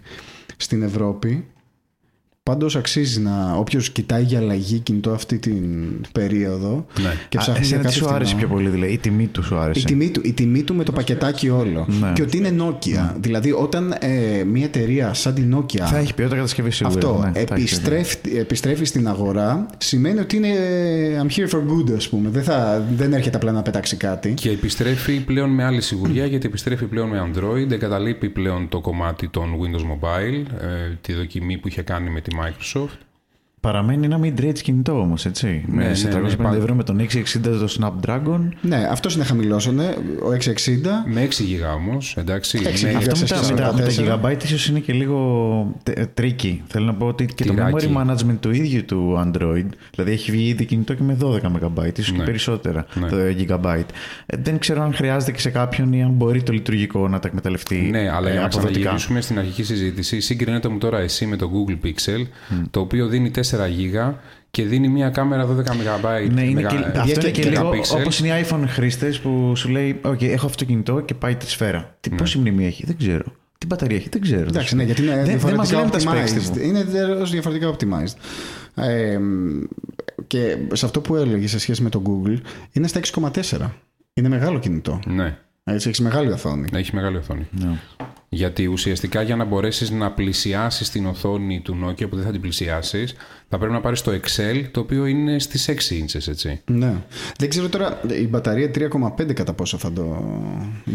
στην 0.57 0.83
Ευρώπη. 0.83 1.45
Πάντως 2.49 2.75
αξίζει 2.75 3.19
να, 3.19 3.55
όποιος 3.55 3.89
κοιτάει 3.89 4.23
για 4.23 4.39
αλλαγή 4.39 4.79
κινητό 4.79 5.11
αυτή 5.11 5.37
την 5.39 5.63
περίοδο 6.11 6.85
Ναι. 7.01 7.13
και 7.29 7.37
Α, 7.37 7.41
ψάχνει 7.41 7.61
εσένα 7.61 7.81
για 7.81 7.89
τι 7.89 7.95
κάτι 7.99 8.07
σου 8.07 8.13
άρεσε 8.15 8.33
φθηνό. 8.35 8.47
πιο 8.47 8.55
πολύ, 8.55 8.69
δηλαδή, 8.69 8.91
η 8.93 8.97
τιμή 8.97 9.27
του 9.27 9.43
σου 9.43 9.55
άρεσε; 9.57 9.79
Η 9.79 9.83
τιμή, 9.83 10.09
του, 10.09 10.21
η 10.23 10.33
τιμή 10.33 10.63
του 10.63 10.75
με 10.75 10.83
το 10.83 10.91
πακετάκι 10.91 11.49
όλο. 11.49 11.87
Ναι. 12.01 12.11
Και 12.13 12.21
ότι 12.21 12.37
είναι 12.37 12.55
Nokia. 12.59 13.13
Δηλαδή, 13.19 13.51
όταν 13.51 13.95
ε, 13.99 14.43
μια 14.43 14.65
εταιρεία 14.65 15.13
σαν 15.13 15.33
την 15.33 15.55
Nokia 15.57 15.77
Θα 15.85 15.97
έχει 15.97 16.13
ποιότητα 16.13 16.35
κατασκευή 16.35 16.71
σίγουρα. 16.71 16.95
αυτό 16.95 17.17
ναι, 17.17 17.31
θα 17.31 17.39
έχει 17.39 17.63
επιστρέφει, 17.63 18.17
επιστρέφει 18.37 18.85
στην 18.85 19.07
αγορά, 19.07 19.65
σημαίνει 19.77 20.19
ότι 20.19 20.35
είναι 20.35 20.49
I'm 21.23 21.31
here 21.39 21.49
for 21.49 21.59
good, 21.59 21.91
ας 21.95 22.09
πούμε. 22.09 22.29
Δεν, 22.29 22.43
θα, 22.43 22.85
δεν 22.95 23.13
έρχεται 23.13 23.37
απλά 23.37 23.51
να 23.51 23.61
πετάξει 23.61 23.95
κάτι. 23.95 24.33
Και 24.33 24.49
επιστρέφει 24.49 25.19
πλέον 25.19 25.49
με 25.49 25.63
άλλη 25.63 25.81
σιγουριά 25.81 26.25
γιατί 26.25 26.47
επιστρέφει 26.47 26.85
πλέον 26.85 27.09
με 27.09 27.29
Android, 27.31 27.71
εγκαταλείπει 27.71 28.29
πλέον 28.29 28.69
το 28.69 28.79
κομμάτι 28.81 29.27
των 29.27 29.49
Windows 29.61 29.81
Mobile, 29.81 30.45
ε, 30.61 30.95
τη 31.01 31.13
δοκιμή 31.13 31.57
που 31.57 31.67
είχε 31.67 31.81
κάνει 31.81 32.09
με 32.09 32.21
τη 32.21 32.32
Microsoft. 32.33 32.97
Παραμένει 33.67 34.05
ένα 34.05 34.19
mid-range 34.23 34.59
κινητό 34.61 34.99
όμως, 34.99 35.25
έτσι. 35.25 35.65
Ναι, 35.67 35.87
με 35.87 35.93
σε 35.93 36.07
ναι, 36.07 36.13
ναι, 36.19 36.27
350 36.29 36.35
πάντα. 36.43 36.55
ευρώ 36.57 36.73
με 36.75 36.83
τον 36.83 36.99
660 36.99 37.41
το 37.41 37.75
Snapdragon. 37.79 38.39
Ναι, 38.61 38.87
αυτός 38.91 39.15
είναι 39.15 39.23
χαμηλός, 39.23 39.71
ναι, 39.71 39.85
ο 40.23 40.31
660. 40.31 41.03
Με 41.05 41.21
6 41.21 41.43
GB 41.43 41.75
όμως, 41.75 42.15
εντάξει. 42.17 42.57
6 42.63 42.81
είναι- 42.81 42.91
GB. 42.93 42.95
Αυτό 42.97 43.09
με 43.19 43.25
σε 43.25 43.33
τα, 43.33 43.41
με, 43.53 43.55
τα, 43.61 43.73
με 43.73 43.81
τα 43.81 43.89
44. 43.89 44.33
gigabyte 44.35 44.43
ίσως 44.43 44.67
είναι 44.67 44.79
και 44.79 44.93
λίγο 44.93 45.17
τρίκι. 46.13 46.61
Θέλω 46.67 46.85
να 46.85 46.93
πω 46.93 47.05
ότι 47.05 47.25
και 47.25 47.43
το 47.43 47.53
Τυράκι. 47.53 47.75
memory 47.95 47.97
management 48.01 48.37
του 48.39 48.51
ίδιου 48.51 48.85
του 48.85 49.23
Android, 49.25 49.65
δηλαδή 49.95 50.11
έχει 50.11 50.31
βγει 50.31 50.47
ήδη 50.47 50.65
κινητό 50.65 50.93
και 50.93 51.03
με 51.03 51.17
12 51.21 51.39
MB, 51.41 51.97
ίσως 51.97 52.11
και 52.11 52.17
Ναι. 52.17 52.23
περισσότερα 52.23 52.85
Ναι. 52.93 53.07
το 53.07 53.15
gigabyte. 53.39 53.89
Ε, 54.25 54.37
δεν 54.43 54.59
ξέρω 54.59 54.83
αν 54.83 54.93
χρειάζεται 54.93 55.31
και 55.31 55.39
σε 55.39 55.49
κάποιον 55.49 55.93
ή 55.93 56.03
αν 56.03 56.11
μπορεί 56.11 56.43
το 56.43 56.51
λειτουργικό 56.53 57.07
να 57.07 57.19
τα 57.19 57.27
εκμεταλλευτεί 57.27 57.75
Ναι, 57.91 58.09
αλλά 58.09 58.27
ε, 58.27 58.31
για 58.31 58.39
να 58.39 58.45
αποδοτικά. 58.45 58.79
ξαναγυρίσουμε 58.79 59.21
στην 59.21 59.39
αρχική 59.39 59.63
συζήτηση, 59.63 60.19
συγκρίνετέ 60.19 60.67
μου 60.67 60.77
τώρα 60.77 60.99
εσύ 60.99 61.25
με 61.25 61.35
το 61.35 61.49
Google 61.53 61.85
Pixel, 61.85 62.27
το 62.71 62.79
οποίο 62.79 63.07
δίνει 63.07 63.31
4 63.31 63.52
GB 63.57 64.13
και 64.51 64.63
δίνει 64.63 64.87
μια 64.87 65.09
κάμερα 65.09 65.47
12 65.47 65.63
MB. 65.63 66.31
Ναι, 66.31 66.41
είναι 66.43 66.53
μεγα- 66.61 66.67
και, 66.67 66.99
αυτό 66.99 67.19
είναι 67.19 67.29
και, 67.31 67.41
και 67.41 67.49
λίγο 67.49 67.69
megapixel. 67.69 67.99
όπως 67.99 68.19
είναι 68.19 68.39
οι 68.39 68.45
iPhone 68.49 68.63
χρήστες 68.67 69.19
που 69.19 69.53
σου 69.55 69.69
λέει: 69.69 69.99
OK, 70.05 70.23
έχω 70.23 70.45
αυτό 70.45 70.57
το 70.57 70.65
κινητό 70.65 70.99
και 70.99 71.13
πάει 71.13 71.35
τη 71.35 71.49
σφαίρα. 71.49 71.95
Τι, 71.99 72.09
Πόση 72.09 72.37
μνήμη 72.37 72.65
έχει, 72.65 72.85
δεν 72.85 72.97
ξέρω. 72.97 73.23
Τι 73.57 73.65
μπαταρία 73.65 73.97
έχει, 73.97 74.09
δεν 74.09 74.21
ξέρω. 74.21 74.41
Εντάξει, 74.47 74.75
ναι, 74.75 74.83
γιατί 74.83 75.01
είναι 75.01 75.23
δεν, 75.23 75.39
δεν 75.39 75.55
μας 75.55 75.69
διαφορετικά 75.69 76.13
λένε 76.13 76.29
τα 76.29 76.33
specs 76.33 76.37
optimized. 76.37 76.53
τύπου. 76.53 76.67
Είναι 76.67 76.83
τελείως 76.83 77.31
διαφορετικά 77.31 77.75
optimized. 77.75 78.13
Ε, 78.83 79.19
και 80.27 80.57
σε 80.73 80.85
αυτό 80.85 81.01
που 81.01 81.15
έλεγες 81.15 81.49
σε 81.49 81.59
σχέση 81.59 81.81
με 81.81 81.89
το 81.89 82.01
Google, 82.05 82.37
είναι 82.71 82.87
στα 82.87 82.99
6,4. 82.99 83.69
Είναι 84.13 84.27
μεγάλο 84.29 84.59
κινητό. 84.59 84.99
Ναι, 85.07 85.37
Έτσι, 85.63 85.87
έχεις 85.87 85.99
μεγάλη 85.99 86.31
οθόνη. 86.31 86.67
έχει 86.73 86.95
μεγάλη 86.95 87.17
οθόνη. 87.17 87.47
Ναι. 87.51 87.79
Γιατί 88.33 88.65
ουσιαστικά 88.65 89.21
για 89.21 89.35
να 89.35 89.43
μπορέσεις 89.45 89.91
να 89.91 90.11
πλησιάσεις 90.11 90.89
την 90.89 91.05
οθόνη 91.05 91.59
του 91.63 91.77
Nokia 91.85 92.09
που 92.09 92.15
δεν 92.15 92.25
θα 92.25 92.31
την 92.31 92.41
πλησιάσεις, 92.41 93.13
θα 93.49 93.57
πρέπει 93.57 93.73
να 93.73 93.81
πάρεις 93.81 94.01
το 94.01 94.11
Excel, 94.11 94.63
το 94.71 94.79
οποίο 94.79 95.05
είναι 95.05 95.39
στις 95.39 95.67
6 95.69 95.73
inches, 95.73 96.27
έτσι. 96.27 96.61
Ναι. 96.65 96.93
Δεν 97.37 97.49
ξέρω 97.49 97.69
τώρα 97.69 97.99
η 98.21 98.27
μπαταρία 98.27 98.71
3,5 98.75 99.33
κατά 99.33 99.53
πόσο 99.53 99.77
θα 99.77 99.91
το. 99.93 100.23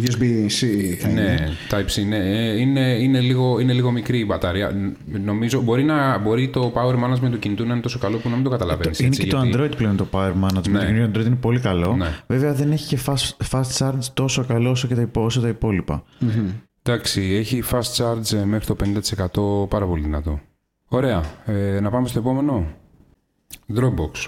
USB-C 0.05 0.67
θα 1.01 1.09
είναι. 1.09 1.21
Ναι, 1.23 1.49
Type-C, 1.71 2.07
ναι. 2.09 2.17
Ε, 2.17 2.61
Είναι, 2.61 2.81
είναι, 2.81 3.21
λίγο, 3.21 3.59
είναι 3.61 3.73
λίγο 3.73 3.91
μικρή 3.91 4.19
η 4.19 4.25
μπαταρία. 4.29 4.71
Ν- 4.71 4.97
Νομίζω 5.25 5.61
μπορεί, 5.61 5.83
να, 5.85 6.19
μπορεί 6.19 6.49
το 6.49 6.73
power 6.75 6.95
management 6.95 7.31
του 7.31 7.39
κινητού 7.39 7.65
να 7.67 7.73
είναι 7.73 7.83
τόσο 7.83 7.99
καλό 7.99 8.17
που 8.17 8.29
να 8.29 8.35
μην 8.35 8.45
το 8.45 8.51
καταλαβαίνεις. 8.51 8.99
Είναι 8.99 9.09
έτσι, 9.09 9.25
και 9.25 9.31
το 9.31 9.43
γιατί- 9.43 9.59
Android 9.63 9.77
πλέον 9.77 9.97
το 9.97 10.07
Power 10.11 10.33
Management. 10.33 10.69
Ναι. 10.71 10.79
Το 10.79 10.85
καινούριο 10.85 11.11
Android 11.15 11.27
είναι 11.27 11.35
πολύ 11.41 11.61
καλό. 11.61 11.95
Ναι. 11.97 12.09
Βέβαια 12.27 12.53
δεν 12.55 12.71
έχει 12.73 12.87
και 12.97 12.99
fast, 13.07 13.37
fast 13.51 13.77
charge 13.79 14.05
τόσο 14.15 14.45
καλό 14.45 14.71
όσο 14.71 14.87
και 14.89 14.95
τα, 14.95 15.01
υπό, 15.01 15.25
όσο 15.25 15.41
τα 15.41 15.49
υπόλοιπα. 15.49 16.03
Εντάξει, 16.89 17.23
έχει 17.23 17.63
fast 17.71 17.95
charge 17.97 18.33
ε, 18.33 18.45
μέχρι 18.45 18.67
το 18.67 18.77
50% 19.65 19.69
πάρα 19.69 19.87
πολύ 19.87 20.03
δυνατό. 20.03 20.41
Ωραία. 20.89 21.25
Ε, 21.47 21.81
να 21.81 21.91
πάμε 21.91 22.09
στο 22.09 22.19
επόμενο. 22.19 22.67
Dropbox. 23.77 24.27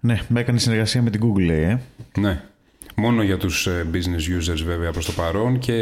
Ναι, 0.00 0.20
με 0.28 0.40
έκανε 0.40 0.58
συνεργασία 0.58 1.02
με 1.02 1.10
την 1.10 1.20
Google, 1.24 1.44
λέει, 1.44 1.62
ε. 1.62 1.80
Ναι. 2.18 2.42
Μόνο 2.94 3.22
για 3.22 3.36
τους 3.36 3.66
ε, 3.66 3.86
business 3.92 4.38
users 4.38 4.62
βέβαια 4.64 4.90
προς 4.90 5.06
το 5.06 5.12
παρόν 5.12 5.58
και 5.58 5.72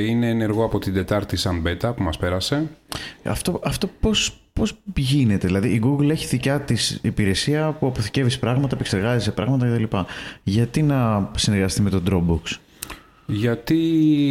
είναι 0.00 0.28
ενεργό 0.28 0.64
από 0.64 0.78
την 0.78 0.94
Τετάρτη 0.94 1.36
σαν 1.36 1.62
beta 1.66 1.92
που 1.96 2.02
μας 2.02 2.18
πέρασε. 2.18 2.70
Αυτό, 3.24 3.60
αυτό 3.64 3.90
πώς, 4.00 4.40
πώς 4.52 4.78
γίνεται. 4.96 5.46
Δηλαδή 5.46 5.68
η 5.68 5.82
Google 5.84 6.08
έχει 6.10 6.26
δικιά 6.26 6.60
της 6.60 6.98
υπηρεσία 7.02 7.72
που 7.72 7.86
αποθηκεύεις 7.86 8.38
πράγματα, 8.38 8.74
επεξεργάζεσαι 8.74 9.30
πράγματα 9.30 9.66
κτλ. 9.66 9.96
Γιατί 10.42 10.82
να 10.82 11.30
συνεργαστεί 11.36 11.82
με 11.82 11.90
τον 11.90 12.02
Dropbox; 12.10 12.56
Γιατί 13.26 13.78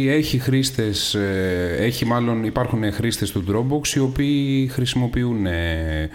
έχει 0.08 0.38
χρήστες, 0.38 1.14
ε, 1.14 1.76
έχει 1.78 2.04
μάλλον 2.04 2.44
υπάρχουν 2.44 2.92
χρήστες 2.92 3.30
του 3.30 3.44
Dropbox 3.48 3.88
οι 3.88 3.98
οποίοι 3.98 4.66
χρησιμοποιούν 4.68 5.46
ε, 5.46 6.10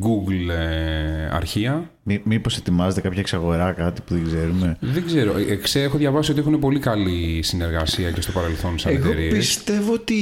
Google 0.00 0.48
ε, 0.50 1.28
αρχεία. 1.32 1.90
Μή, 2.02 2.20
μήπως 2.24 2.56
ετοιμάζεται 2.56 3.00
κάποια 3.00 3.20
εξαγορά, 3.20 3.72
κάτι 3.72 4.00
που 4.06 4.14
δεν 4.14 4.24
ξέρουμε; 4.24 4.76
Δεν 4.80 5.06
ξέρω, 5.06 5.36
ε, 5.38 5.54
ξέ- 5.56 5.84
έχω 5.84 5.98
διαβάσει 5.98 6.30
ότι 6.30 6.40
έχουν 6.40 6.58
πολύ 6.58 6.78
καλή 6.78 7.42
συνεργασία 7.42 8.10
και 8.10 8.20
στο 8.20 8.32
παρελθόν 8.32 8.78
σαν 8.78 8.94
Εγώ 8.94 9.08
εταιρείες. 9.08 9.36
πιστεύω 9.36 9.92
ότι 9.92 10.16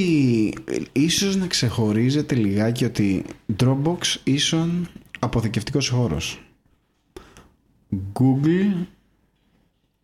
ίσως 0.92 1.36
να 1.36 1.46
ξεχωρίζεται 1.46 2.34
λιγάκι 2.34 2.84
ότι 2.84 3.24
Dropbox 3.60 3.98
ίσον 4.24 4.88
αποθηκευτικός 5.18 5.88
χώρος. 5.88 6.42
Google 8.12 8.86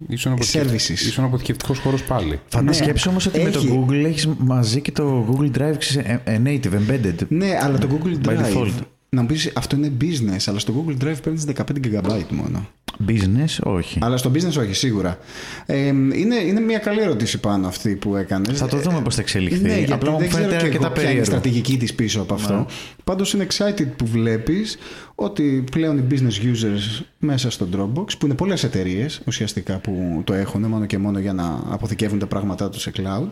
Ήσουν 0.08 0.32
αποθηκευτικός, 0.32 0.86
Services. 0.88 1.06
ήσουν 1.06 1.24
αποθηκευτικός 1.24 1.78
χώρος 1.78 2.02
πάλι. 2.02 2.40
Φαντάζομαι 2.48 2.92
Ναι, 2.92 3.00
όμως 3.08 3.26
ότι 3.26 3.40
με 3.42 3.50
το 3.50 3.58
έχει. 3.58 3.84
Google 3.88 4.04
έχεις 4.04 4.26
μαζί 4.38 4.80
και 4.80 4.92
το 4.92 5.26
Google 5.30 5.58
Drive 5.58 5.74
ξέρεις, 5.78 6.10
ε, 6.10 6.20
ε, 6.24 6.40
native, 6.44 6.72
embedded. 6.72 7.26
Ναι, 7.28 7.58
αλλά 7.62 7.78
το 7.78 7.88
Google 7.90 8.26
By 8.28 8.30
Drive. 8.30 8.56
default. 8.56 8.72
Να 9.08 9.20
μου 9.20 9.26
πεις 9.26 9.50
αυτό 9.54 9.76
είναι 9.76 9.92
business, 10.00 10.44
αλλά 10.46 10.58
στο 10.58 10.72
Google 10.86 11.04
Drive 11.04 11.16
παίρνεις 11.22 11.44
15 11.44 11.80
GB 11.80 12.24
μόνο. 12.30 12.68
Business, 13.08 13.58
όχι. 13.62 13.98
Αλλά 14.02 14.16
στο 14.16 14.30
business 14.34 14.56
όχι, 14.58 14.72
σίγουρα. 14.72 15.18
Ε, 15.66 15.86
είναι, 15.86 16.36
είναι 16.46 16.60
μια 16.60 16.78
καλή 16.78 17.00
ερώτηση 17.00 17.40
πάνω 17.40 17.66
αυτή 17.66 17.94
που 17.94 18.16
έκανες. 18.16 18.58
Θα 18.58 18.66
το 18.66 18.76
δούμε 18.76 19.00
πώς 19.02 19.14
θα 19.14 19.20
εξελιχθεί. 19.20 19.62
Ναι, 19.62 19.76
γιατί 19.78 19.92
Απλά 19.92 20.10
μου 20.10 20.18
δεν 20.18 20.30
φαίνεται 20.30 20.46
ξέρω 20.48 20.60
και 20.60 20.66
αρκετά 20.66 20.84
εγώ 20.86 20.94
ποια 20.94 21.02
είναι 21.02 21.12
η 21.12 21.14
περίεργο. 21.14 21.24
στρατηγική 21.38 21.76
της 21.76 21.94
πίσω 21.94 22.20
από 22.20 22.34
αυτό. 22.34 22.66
Πάντως 23.04 23.32
είναι 23.32 23.46
excited 23.50 23.86
που 23.96 24.06
βλέπεις 24.06 24.78
ότι 25.14 25.64
πλέον 25.70 25.98
οι 25.98 26.04
business 26.10 26.44
users 26.44 27.02
μέσα 27.18 27.50
στο 27.50 27.68
Dropbox, 27.72 28.18
που 28.18 28.26
είναι 28.26 28.34
πολλές 28.34 28.64
εταιρείες 28.64 29.20
ουσιαστικά 29.26 29.78
που 29.78 30.22
το 30.24 30.34
έχουν 30.34 30.62
μόνο 30.64 30.86
και 30.86 30.98
μόνο 30.98 31.18
για 31.18 31.32
να 31.32 31.60
αποθηκεύουν 31.68 32.18
τα 32.18 32.26
πράγματά 32.26 32.70
τους 32.70 32.82
σε 32.82 32.92
cloud, 32.96 33.26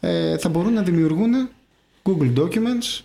ε, 0.00 0.38
θα 0.38 0.48
μπορούν 0.48 0.72
να 0.72 0.82
δημιουργούν 0.82 1.48
Google 2.02 2.32
Documents, 2.38 3.00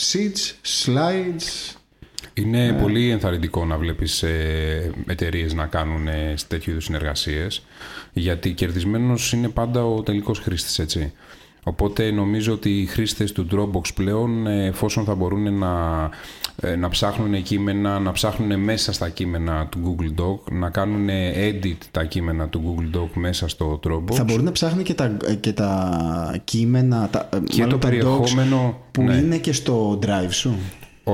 Sheets, 0.00 0.54
Slides, 0.84 1.74
Είναι 2.40 2.72
πολύ 2.72 3.10
ενθαρρυντικό 3.10 3.64
να 3.64 3.76
βλέπεις 3.76 4.22
ε, 4.22 4.92
εταιρείες 5.06 5.54
να 5.54 5.66
κάνουν 5.66 6.08
ε, 6.08 6.34
τέτοιου 6.48 6.70
είδους 6.70 6.84
συνεργασίες 6.84 7.62
γιατί 8.12 8.52
κερδισμένος 8.52 9.32
είναι 9.32 9.48
πάντα 9.48 9.84
ο 9.84 10.02
τελικός 10.02 10.38
χρήστης, 10.38 10.78
έτσι. 10.78 11.12
Οπότε 11.62 12.10
νομίζω 12.10 12.52
ότι 12.52 12.70
οι 12.70 12.86
χρήστες 12.86 13.32
του 13.32 13.46
Dropbox 13.52 13.94
πλέον 13.94 14.46
ε, 14.46 14.66
εφόσον 14.66 15.04
θα 15.04 15.14
μπορούν 15.14 15.58
να, 15.58 16.08
ε, 16.60 16.76
να 16.76 16.88
ψάχνουν 16.88 17.42
κείμενα, 17.42 17.98
να 17.98 18.12
ψάχνουν 18.12 18.60
μέσα 18.60 18.92
στα 18.92 19.08
κείμενα 19.08 19.66
του 19.66 19.96
Google 19.98 20.22
Doc, 20.22 20.52
να 20.52 20.70
κάνουν 20.70 21.08
edit 21.34 21.76
τα 21.90 22.04
κείμενα 22.04 22.48
του 22.48 22.62
Google 22.64 22.96
Doc 22.98 23.08
μέσα 23.14 23.48
στο 23.48 23.80
Dropbox 23.86 24.12
Θα 24.12 24.24
μπορεί 24.24 24.42
να 24.42 24.52
ψάχνει 24.52 24.82
και 24.82 24.94
τα, 24.94 25.16
και 25.40 25.52
τα 25.52 26.40
κείμενα, 26.44 27.08
τα, 27.08 27.28
και 27.44 27.62
μάλλον 27.62 27.80
το 27.80 27.86
τα 27.86 27.88
docs 27.88 27.90
περιεχόμενο 27.90 28.80
που 28.90 29.02
ναι. 29.02 29.14
είναι 29.14 29.36
και 29.36 29.52
στο 29.52 29.98
drive 30.02 30.30
σου. 30.30 30.56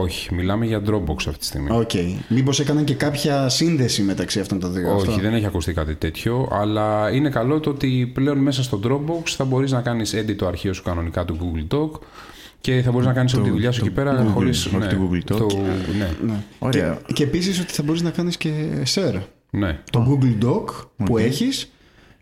Όχι, 0.00 0.34
μιλάμε 0.34 0.66
για 0.66 0.82
Dropbox 0.86 1.16
αυτή 1.16 1.38
τη 1.38 1.44
στιγμή. 1.44 1.68
Οκ. 1.70 1.90
Μήπως 2.28 2.60
έκαναν 2.60 2.84
και 2.84 2.94
κάποια 2.94 3.48
σύνδεση 3.48 4.02
μεταξύ 4.02 4.40
αυτών 4.40 4.60
των 4.60 4.72
δύο. 4.72 4.94
Όχι, 4.96 5.08
αυτό. 5.08 5.20
δεν 5.20 5.34
έχει 5.34 5.46
ακουστεί 5.46 5.72
κάτι 5.72 5.94
τέτοιο, 5.94 6.48
αλλά 6.52 7.10
είναι 7.12 7.28
καλό 7.28 7.60
το 7.60 7.70
ότι 7.70 8.10
πλέον 8.14 8.38
μέσα 8.38 8.62
στο 8.62 8.80
Dropbox 8.84 9.22
θα 9.28 9.44
μπορείς 9.44 9.72
να 9.72 9.80
κάνεις 9.80 10.14
edit 10.16 10.34
το 10.36 10.46
αρχείο 10.46 10.72
σου 10.72 10.82
κανονικά 10.82 11.24
του 11.24 11.38
Google 11.40 11.74
Doc 11.76 11.90
και 12.60 12.82
θα 12.84 12.90
μπορείς 12.90 13.06
να 13.06 13.12
κάνεις 13.12 13.34
όλη 13.34 13.44
τη 13.44 13.50
δουλειά 13.50 13.72
σου 13.72 13.80
εκεί 13.84 13.94
πέρα 13.94 14.22
Google, 14.26 14.30
χωρίς... 14.32 14.66
όχι 14.66 14.76
το 14.86 15.08
Google 15.10 15.32
Doc. 15.32 15.36
το- 15.36 15.46
ναι, 15.98 16.10
Ναι. 16.26 16.34
Ωραία. 16.58 16.98
Και, 17.06 17.12
και 17.12 17.22
επίσης 17.22 17.60
ότι 17.60 17.72
θα 17.72 17.82
μπορείς 17.82 18.02
να 18.02 18.10
κάνεις 18.10 18.36
και 18.36 18.50
share. 18.94 19.20
ναι. 19.50 19.78
Το 19.90 20.06
Google 20.20 20.44
Doc 20.44 20.64
που 21.04 21.18
έχεις 21.18 21.70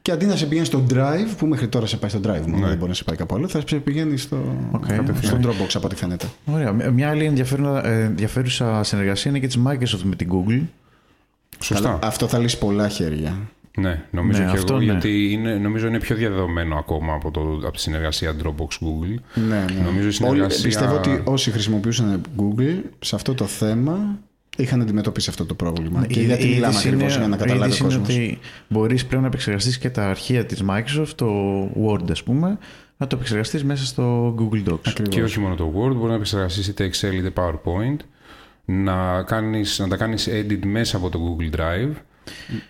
και 0.04 0.10
αντί 0.12 0.26
να 0.26 0.36
σε 0.36 0.46
πηγαίνει 0.46 0.66
στο 0.66 0.84
Drive, 0.90 1.34
που 1.38 1.46
μέχρι 1.46 1.68
τώρα 1.68 1.86
σε 1.86 1.96
πάει 1.96 2.10
στο 2.10 2.20
Drive 2.24 2.46
μόνο, 2.46 2.66
δεν 2.66 2.76
μπορεί 2.76 2.88
να 2.88 2.94
σε 2.94 3.04
πάει 3.04 3.16
κάπου 3.16 3.34
άλλο, 3.34 3.48
θα 3.48 3.62
σε 3.66 3.76
πηγαίνει 3.76 4.16
στο, 4.16 4.36
Οκ. 4.70 4.84
στο 5.22 5.38
Dropbox 5.42 5.68
από 5.74 5.86
ό,τι 5.86 5.94
φαίνεται. 5.94 6.26
Ωραία. 6.44 6.72
Μια 6.72 7.08
άλλη 7.10 7.24
ενδιαφέρουσα, 7.24 7.86
ε, 7.86 8.02
ενδιαφέρουσα 8.02 8.82
συνεργασία 8.82 9.30
είναι 9.30 9.40
και 9.40 9.46
της 9.46 9.58
Microsoft 9.66 10.02
με 10.02 10.16
την 10.16 10.28
Google. 10.32 10.60
Σωστά. 11.60 11.88
Αλλά 11.88 11.98
αυτό 12.02 12.26
θα 12.28 12.38
λύσει 12.38 12.58
πολλά 12.58 12.88
χέρια. 12.88 13.36
Ναι, 13.78 14.04
νομίζω 14.10 14.42
Ναι, 14.42 14.50
και 14.50 14.56
αυτό 14.56 14.72
εγώ, 14.74 14.82
ναι. 14.84 14.90
γιατί 14.92 15.32
είναι, 15.32 15.54
νομίζω 15.54 15.86
είναι 15.86 15.98
πιο 16.00 16.16
διαδεδομένο 16.16 16.76
ακόμα 16.76 17.14
από, 17.14 17.30
το, 17.30 17.40
από 17.40 17.72
τη 17.72 17.80
συνεργασία 17.80 18.34
Dropbox 18.42 18.84
Google. 18.86 19.20
Ναι, 19.34 19.64
ναι. 19.74 19.82
Νομίζω 19.84 20.02
η 20.02 20.06
Όλοι- 20.06 20.12
συνεργασία- 20.12 20.66
πιστεύω 20.66 20.94
ότι 20.94 21.20
όσοι 21.24 21.50
χρησιμοποιούσαν 21.50 22.20
Google 22.36 22.78
σε 23.00 23.14
αυτό 23.14 23.34
το 23.34 23.44
θέμα 23.46 24.18
είχαν 24.56 24.80
αντιμετωπίσει 24.80 25.30
αυτό 25.30 25.44
το 25.46 25.54
πρόβλημα. 25.54 26.06
και 26.06 26.20
Η- 26.20 26.24
γιατί 26.24 26.42
η 26.46 26.54
μιλάμε 26.54 26.72
είδηση 26.72 26.88
ακριβώς 26.88 27.14
είναι- 27.14 27.18
για 27.26 27.28
να 27.28 27.36
η 27.36 27.38
καταλάβει 27.38 27.62
ο 27.62 27.66
είδηση 27.66 27.82
είναι 27.82 27.94
κόσμος. 27.94 28.16
ότι 28.16 28.38
μπορείς 28.68 29.06
πλέον 29.06 29.22
να 29.22 29.28
επεξεργαστείς 29.28 29.78
και 29.78 29.90
τα 29.90 30.08
αρχεία 30.08 30.44
της 30.46 30.64
Microsoft, 30.68 31.08
το 31.14 31.28
Word 31.86 32.10
ας 32.10 32.22
πούμε, 32.22 32.58
να 32.96 33.06
το 33.06 33.16
επεξεργαστείς 33.16 33.64
μέσα 33.64 33.84
στο 33.84 34.34
Google 34.38 34.70
Docs. 34.72 34.92
Και 35.08 35.22
όχι 35.22 35.40
μόνο 35.40 35.54
το 35.54 35.64
Word, 35.76 35.94
μπορεί 35.94 36.08
να 36.08 36.14
επεξεργαστείς 36.14 36.68
είτε 36.68 36.90
Excel 36.92 37.12
είτε 37.14 37.32
PowerPoint, 37.36 37.96
να, 38.64 39.22
κάνεις, 39.22 39.78
να 39.78 39.88
τα 39.88 39.96
κάνεις 39.96 40.28
edit 40.28 40.58
μέσα 40.66 40.96
από 40.96 41.08
το 41.10 41.18
Google 41.38 41.56
Drive. 41.60 41.92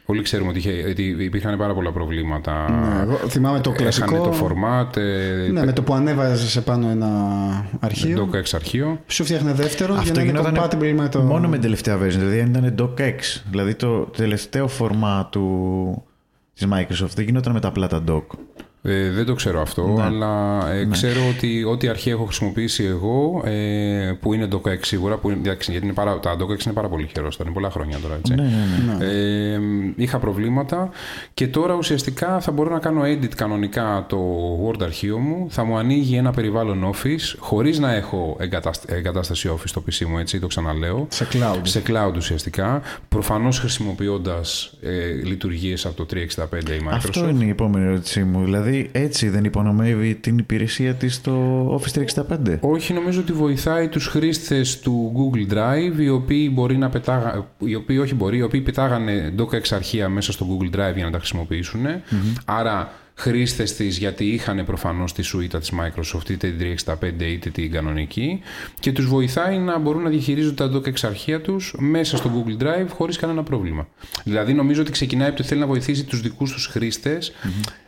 Όλοι 0.04 0.22
ξέρουμε 0.22 0.50
ότι, 0.50 0.58
είχε, 0.58 0.84
ότι 0.88 1.02
υπήρχαν 1.02 1.58
πάρα 1.58 1.74
πολλά 1.74 1.92
προβλήματα. 1.92 2.70
Ναι, 2.70 3.02
εγώ 3.02 3.16
θυμάμαι 3.28 3.60
το 3.60 3.70
κλασικό. 3.70 4.14
Έχανε 4.16 4.36
το 4.36 4.46
format, 4.46 4.96
ε, 4.96 5.48
Ναι, 5.52 5.64
με 5.64 5.72
το 5.72 5.82
που 5.82 5.94
ανέβαζε 5.94 6.48
σε 6.48 6.60
πάνω 6.60 6.88
ένα 6.88 7.08
αρχείο, 7.80 8.28
docx 8.32 8.44
αρχείο. 8.52 9.00
σου 9.06 9.24
φτιάχνε 9.24 9.52
δεύτερο 9.52 9.92
για 9.92 10.02
Αυτό 10.02 10.14
να 10.14 10.22
είναι 10.22 10.30
γινόταν 10.30 10.56
compatible 10.56 10.92
με 10.96 11.08
το. 11.08 11.20
μόνο 11.20 11.48
με 11.48 11.52
την 11.52 11.62
τελευταία 11.62 11.98
version, 11.98 12.18
δηλαδή 12.18 12.40
αν 12.40 12.48
ήταν 12.54 12.74
DocX, 12.78 13.40
δηλαδή 13.50 13.74
το 13.74 14.00
τελευταίο 14.00 14.68
format 14.78 15.24
του, 15.30 16.02
της 16.54 16.66
Microsoft 16.72 17.14
δεν 17.14 17.24
γινόταν 17.24 17.52
με 17.52 17.60
τα 17.60 17.68
απλά 17.68 17.86
τα 17.86 18.04
doc. 18.08 18.22
Ε, 18.86 19.10
δεν 19.10 19.24
το 19.24 19.34
ξέρω 19.34 19.60
αυτό, 19.60 19.86
Ναι. 19.88 20.02
αλλά 20.02 20.62
ε, 20.72 20.84
ξέρω 20.90 21.20
ότι 21.36 21.64
ό,τι 21.64 21.88
αρχή 21.88 22.10
έχω 22.10 22.24
χρησιμοποιήσει 22.24 22.84
εγώ, 22.84 23.42
ε, 23.44 24.12
που 24.20 24.34
είναι 24.34 24.48
DocX 24.52 24.78
σίγουρα, 24.80 25.16
που 25.16 25.30
είναι, 25.30 25.38
εντάξει, 25.42 25.70
γιατί 25.70 25.86
είναι 25.86 25.94
πάρα, 25.94 26.18
τα 26.20 26.36
DocX 26.36 26.64
είναι 26.64 26.74
πάρα 26.74 26.88
πολύ 26.88 27.08
χερόστα, 27.14 27.42
είναι 27.44 27.52
πολλά 27.52 27.70
χρόνια 27.70 27.98
τώρα, 27.98 28.14
έτσι. 28.14 28.34
Ναι, 28.34 28.42
ναι, 28.42 28.94
ναι. 28.96 29.04
Ε, 29.04 29.60
είχα 29.96 30.18
προβλήματα 30.18 30.88
και 31.34 31.46
τώρα 31.46 31.74
ουσιαστικά 31.74 32.40
θα 32.40 32.52
μπορώ 32.52 32.70
να 32.70 32.78
κάνω 32.78 33.02
edit 33.04 33.34
κανονικά 33.36 34.04
το 34.08 34.18
Word 34.66 34.82
αρχείο 34.82 35.18
μου. 35.18 35.46
Θα 35.50 35.64
μου 35.64 35.76
ανοίγει 35.76 36.16
ένα 36.16 36.30
περιβάλλον 36.30 36.90
Office 36.94 37.34
χωρίς 37.38 37.78
να 37.78 37.94
έχω 37.94 38.36
εγκατάσ- 38.40 38.90
εγκατάσταση 38.90 39.48
Office 39.52 39.62
στο 39.64 39.82
PC 39.90 40.04
μου, 40.06 40.18
έτσι 40.18 40.38
το 40.38 40.46
ξαναλέω. 40.46 41.06
Σε 41.10 41.26
cloud. 41.32 41.60
Σε 41.62 41.82
cloud 41.86 42.12
ουσιαστικά. 42.16 42.82
Προφανώς 43.08 43.58
χρησιμοποιώντας 43.58 44.72
ε, 44.82 44.90
λειτουργίες 45.24 45.86
από 45.86 45.94
το 45.94 46.06
365 46.14 46.16
η 46.70 46.80
Microsoft. 46.88 46.94
Αυτό 46.94 47.28
είναι 47.28 47.44
η 47.44 47.48
επόμενη 47.48 47.86
ερώτησή 47.86 48.22
μου. 48.24 48.44
Δηλαδή 48.44 48.73
έτσι 48.92 49.28
δεν 49.28 49.44
υπονομεύει 49.44 50.14
την 50.14 50.38
υπηρεσία 50.38 50.94
της 50.94 51.14
στο 51.14 51.66
Office 51.78 52.04
365. 52.46 52.58
Όχι, 52.60 52.92
νομίζω 52.92 53.20
ότι 53.20 53.32
βοηθάει 53.32 53.88
τους 53.88 54.06
χρήστες 54.06 54.78
του 54.80 55.12
Google 55.16 55.52
Drive, 55.54 55.98
οι 55.98 56.08
οποίοι 56.08 56.50
μπορεί 56.52 56.76
να 56.76 56.88
πετάγα, 56.88 57.46
οι 57.58 57.74
οποίοι 57.74 57.98
όχι 58.00 58.14
μπορεί, 58.14 58.36
οι 58.36 58.42
οποίοι 58.42 58.60
πετάγανε 58.60 59.34
docx 59.38 59.60
αρχεία 59.70 60.08
μέσα 60.08 60.32
στο 60.32 60.46
Google 60.50 60.76
Drive 60.76 60.94
για 60.94 61.04
να 61.04 61.10
τα 61.10 61.18
χρησιμοποιήσουν. 61.18 61.80
Άρα 62.44 62.92
χρήστες 63.14 63.74
της 63.74 63.98
γιατί 63.98 64.24
είχαν 64.24 64.64
προφανώς 64.64 65.12
τη 65.12 65.22
σουίτα 65.22 65.58
της 65.58 65.72
Microsoft, 65.72 66.30
είτε 66.30 66.48
την 66.50 66.76
365 66.84 66.94
είτε 67.20 67.50
την 67.50 67.70
κανονική 67.70 68.40
και 68.80 68.92
τους 68.92 69.06
βοηθάει 69.06 69.58
να 69.58 69.78
μπορούν 69.78 70.02
να 70.02 70.08
διαχειρίζονται 70.08 70.68
τα 70.68 70.78
docx 70.78 70.94
αρχεία 71.02 71.40
τους 71.40 71.74
μέσα 71.78 72.16
στο 72.16 72.30
Google 72.34 72.62
Drive 72.62 72.86
χωρίς 72.88 73.16
κανένα 73.16 73.42
πρόβλημα. 73.42 73.88
Δηλαδή 74.24 74.52
νομίζω 74.52 74.80
ότι 74.80 74.90
ξεκινάει 74.90 75.28
από 75.28 75.36
το 75.36 75.42
θέλει 75.44 75.60
να 75.60 75.66
βοηθήσει 75.66 76.04
τους 76.04 76.20
δικούς 76.20 76.52
τους 76.52 76.66
χρηστες 76.66 77.32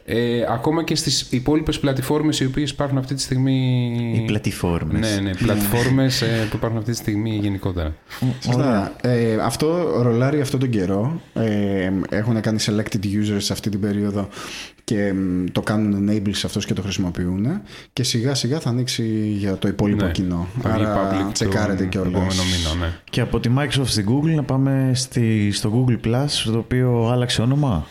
ε, 0.09 0.45
ακόμα 0.49 0.85
και 0.85 0.95
στις 0.95 1.27
υπόλοιπες 1.31 1.79
πλατφόρμες 1.79 2.41
οι 2.41 2.45
οποίες 2.45 2.71
υπάρχουν 2.71 2.99
αυτή 2.99 3.15
τη 3.15 3.21
στιγμή 3.21 3.93
Οι 4.17 4.25
πλατφόρμες. 4.25 5.01
ναι, 5.01 5.21
ναι, 5.21 5.35
πλατφόρμες 5.35 6.23
ε, 6.23 6.47
που 6.51 6.57
υπάρχουν 6.57 6.79
αυτή 6.79 6.91
τη 6.91 6.97
στιγμή 6.97 7.39
γενικότερα. 7.43 7.95
Σωστά. 8.41 8.97
Ε, 9.01 9.35
αυτό 9.43 9.99
ρολάρει 10.03 10.41
αυτόν 10.41 10.61
τον 10.61 10.71
καιρό. 10.71 11.21
Ε, 11.35 11.91
έχουν 12.09 12.41
κάνει 12.41 12.59
selected 12.61 13.05
users 13.05 13.37
σε 13.39 13.53
αυτή 13.53 13.71
την 13.71 13.81
περίοδο 13.81 14.29
και 14.87 15.13
μ, 15.13 15.45
το 15.53 15.61
κάνουν 15.61 16.09
enable 16.09 16.31
σε 16.35 16.47
αυτούς 16.47 16.67
και 16.67 16.75
το 16.75 16.83
χρησιμοποιούν. 16.83 17.47
Και 17.93 18.03
σιγά 18.03 18.35
σιγά 18.35 18.61
θα 18.61 18.69
ανοίξει 18.71 19.05
για 19.39 19.57
το 19.57 19.69
υπόλοιπο 19.69 20.05
Ναι, 20.05 20.11
κοινό. 20.11 20.47
θα 20.63 20.71
βγει 20.71 20.85
Άρα 20.85 21.11
public 21.29 21.33
τσεκάρετε 21.33 21.83
το 21.83 21.89
κιόλας. 21.89 22.11
επόμενο 22.13 22.43
μήνα, 22.43 22.87
ναι. 22.87 22.93
Και 23.11 23.21
από 23.21 23.41
τη 23.41 23.51
Microsoft 23.59 23.87
στην 23.87 24.07
Google 24.09 24.35
να 24.35 24.43
πάμε 24.43 24.91
στη, 24.95 25.51
στο 25.53 25.85
Google 25.89 26.07
Plus, 26.07 26.27
το 26.45 26.59
οποίο 26.59 27.09
άλλαξε 27.13 27.43
όνομα; 27.43 27.87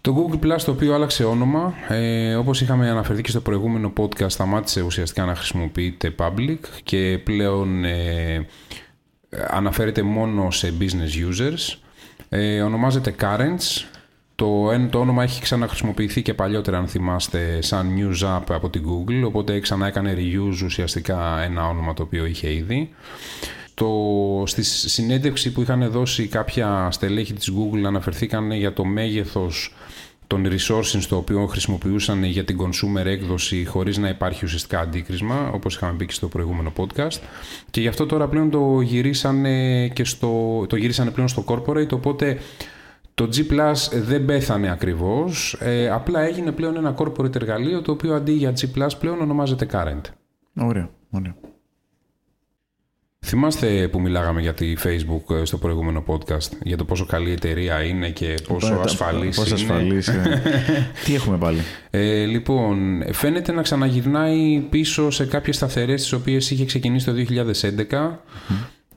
Το 0.00 0.14
Google 0.16 0.44
Plus 0.44 0.60
το 0.64 0.70
οποίο 0.70 0.94
άλλαξε 0.94 1.24
όνομα, 1.24 1.74
ε, 1.88 2.34
όπως 2.34 2.60
είχαμε 2.60 2.90
αναφερθεί 2.90 3.22
και 3.22 3.30
στο 3.30 3.40
προηγούμενο 3.40 3.92
podcast, 3.96 4.30
σταμάτησε 4.30 4.80
ουσιαστικά 4.82 5.24
να 5.24 5.34
χρησιμοποιείται 5.34 6.14
public 6.18 6.58
και 6.82 7.20
πλέον 7.24 7.84
ε, 7.84 8.46
αναφέρεται 9.50 10.02
μόνο 10.02 10.50
σε 10.50 10.72
business 10.80 11.28
users. 11.30 11.76
Ε, 12.28 12.60
ονομάζεται 12.62 13.14
Currents. 13.20 13.84
Το, 14.40 14.70
εν- 14.72 14.90
το 14.90 14.98
όνομα 14.98 15.22
έχει 15.22 15.42
ξαναχρησιμοποιηθεί 15.42 16.22
και 16.22 16.34
παλιότερα, 16.34 16.78
αν 16.78 16.86
θυμάστε, 16.86 17.62
σαν 17.62 17.88
news 17.96 18.36
app 18.36 18.44
από 18.48 18.70
την 18.70 18.82
Google, 18.86 19.26
οπότε 19.26 19.60
ξανά 19.60 19.86
έκανε 19.86 20.16
reuse 20.18 20.64
ουσιαστικά 20.64 21.42
ένα 21.42 21.68
όνομα 21.68 21.94
το 21.94 22.02
οποίο 22.02 22.24
είχε 22.26 22.52
ήδη. 22.52 22.88
Το, 23.74 23.88
στη 24.46 24.62
συνέντευξη 24.62 25.52
που 25.52 25.62
είχαν 25.62 25.90
δώσει 25.90 26.26
κάποια 26.26 26.88
στελέχη 26.90 27.32
της 27.32 27.52
Google 27.52 27.82
αναφερθήκαν 27.86 28.50
για 28.50 28.72
το 28.72 28.84
μέγεθος 28.84 29.74
των 30.26 30.46
resources 30.46 31.02
το 31.08 31.16
οποίο 31.16 31.46
χρησιμοποιούσαν 31.46 32.24
για 32.24 32.44
την 32.44 32.58
consumer 32.60 33.04
έκδοση 33.04 33.64
χωρίς 33.64 33.98
να 33.98 34.08
υπάρχει 34.08 34.44
ουσιαστικά 34.44 34.80
αντίκρισμα, 34.80 35.50
όπως 35.54 35.74
είχαμε 35.74 35.92
πει 35.96 36.06
και 36.06 36.12
στο 36.12 36.28
προηγούμενο 36.28 36.72
podcast. 36.76 37.18
Και 37.70 37.80
γι' 37.80 37.88
αυτό 37.88 38.06
τώρα 38.06 38.28
πλέον 38.28 38.50
το 38.50 38.80
γυρίσανε, 38.80 39.88
και 39.88 40.04
στο, 40.04 40.64
το 40.68 40.76
γυρίσανε 40.76 41.10
πλέον 41.10 41.28
στο 41.28 41.44
corporate, 41.46 41.90
οπότε 41.92 42.38
το 43.20 43.28
G 43.34 43.52
Plus 43.52 44.00
δεν 44.02 44.24
πέθανε 44.24 44.70
ακριβώς, 44.70 45.56
ε, 45.60 45.90
απλά 45.90 46.20
έγινε 46.20 46.52
πλέον 46.52 46.76
ένα 46.76 46.94
corporate 46.98 47.34
εργαλείο 47.34 47.82
το 47.82 47.92
οποίο 47.92 48.14
αντί 48.14 48.32
για 48.32 48.52
G 48.60 48.64
Plus 48.78 48.88
πλέον 49.00 49.20
ονομάζεται 49.20 49.66
Current. 49.72 50.00
Ωραία, 50.56 50.90
ωραία. 51.10 51.34
Θυμάστε 53.26 53.88
που 53.88 54.00
μιλάγαμε 54.00 54.40
για 54.40 54.54
τη 54.54 54.74
Facebook 54.84 55.34
ε, 55.40 55.44
στο 55.44 55.58
προηγούμενο 55.58 56.04
podcast, 56.06 56.48
για 56.62 56.76
το 56.76 56.84
πόσο 56.84 57.06
καλή 57.06 57.30
εταιρεία 57.30 57.82
είναι 57.82 58.10
και 58.10 58.34
πόσο 58.48 58.74
Τα- 58.74 58.80
ασφαλής 58.80 59.36
Πόσο 59.36 59.56
είναι; 59.56 59.72
ασφαλής 59.72 60.06
είναι. 60.06 60.42
Τι 61.04 61.14
έχουμε 61.14 61.38
πάλι; 61.38 61.58
Ε, 61.90 62.24
λοιπόν, 62.24 63.02
φαίνεται 63.12 63.52
να 63.52 63.62
ξαναγυρνάει 63.62 64.66
πίσω 64.70 65.10
σε 65.10 65.26
κάποιες 65.26 65.56
σταθερές 65.56 66.00
τις 66.02 66.12
οποίες 66.12 66.50
είχε 66.50 66.64
ξεκινήσει 66.64 67.06
το 67.06 67.12
2011 67.12 68.18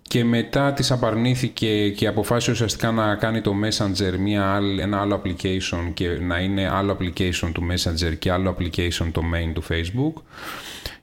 και 0.07 0.23
μετά 0.23 0.73
τις 0.73 0.91
απαρνήθηκε 0.91 1.89
και 1.89 2.07
αποφάσισε 2.07 2.51
ουσιαστικά 2.51 2.91
να 2.91 3.15
κάνει 3.15 3.41
το 3.41 3.51
Messenger 3.63 4.17
μια 4.19 4.45
άλλη, 4.53 4.81
ένα 4.81 5.01
άλλο 5.01 5.21
application 5.23 5.91
και 5.93 6.07
να 6.09 6.39
είναι 6.39 6.69
άλλο 6.69 6.97
application 6.99 7.49
του 7.53 7.63
Messenger 7.71 8.17
και 8.19 8.31
άλλο 8.31 8.55
application 8.59 9.07
το 9.11 9.21
main 9.33 9.51
του 9.53 9.63
Facebook 9.69 10.21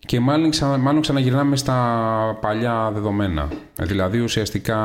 και 0.07 0.21
μάλλον, 0.21 0.51
ξανα, 0.51 0.77
μάλλον 0.77 1.01
ξαναγυρνάμε 1.01 1.57
στα 1.57 2.39
παλιά 2.41 2.91
δεδομένα. 2.95 3.49
Δηλαδή 3.81 4.19
ουσιαστικά 4.21 4.79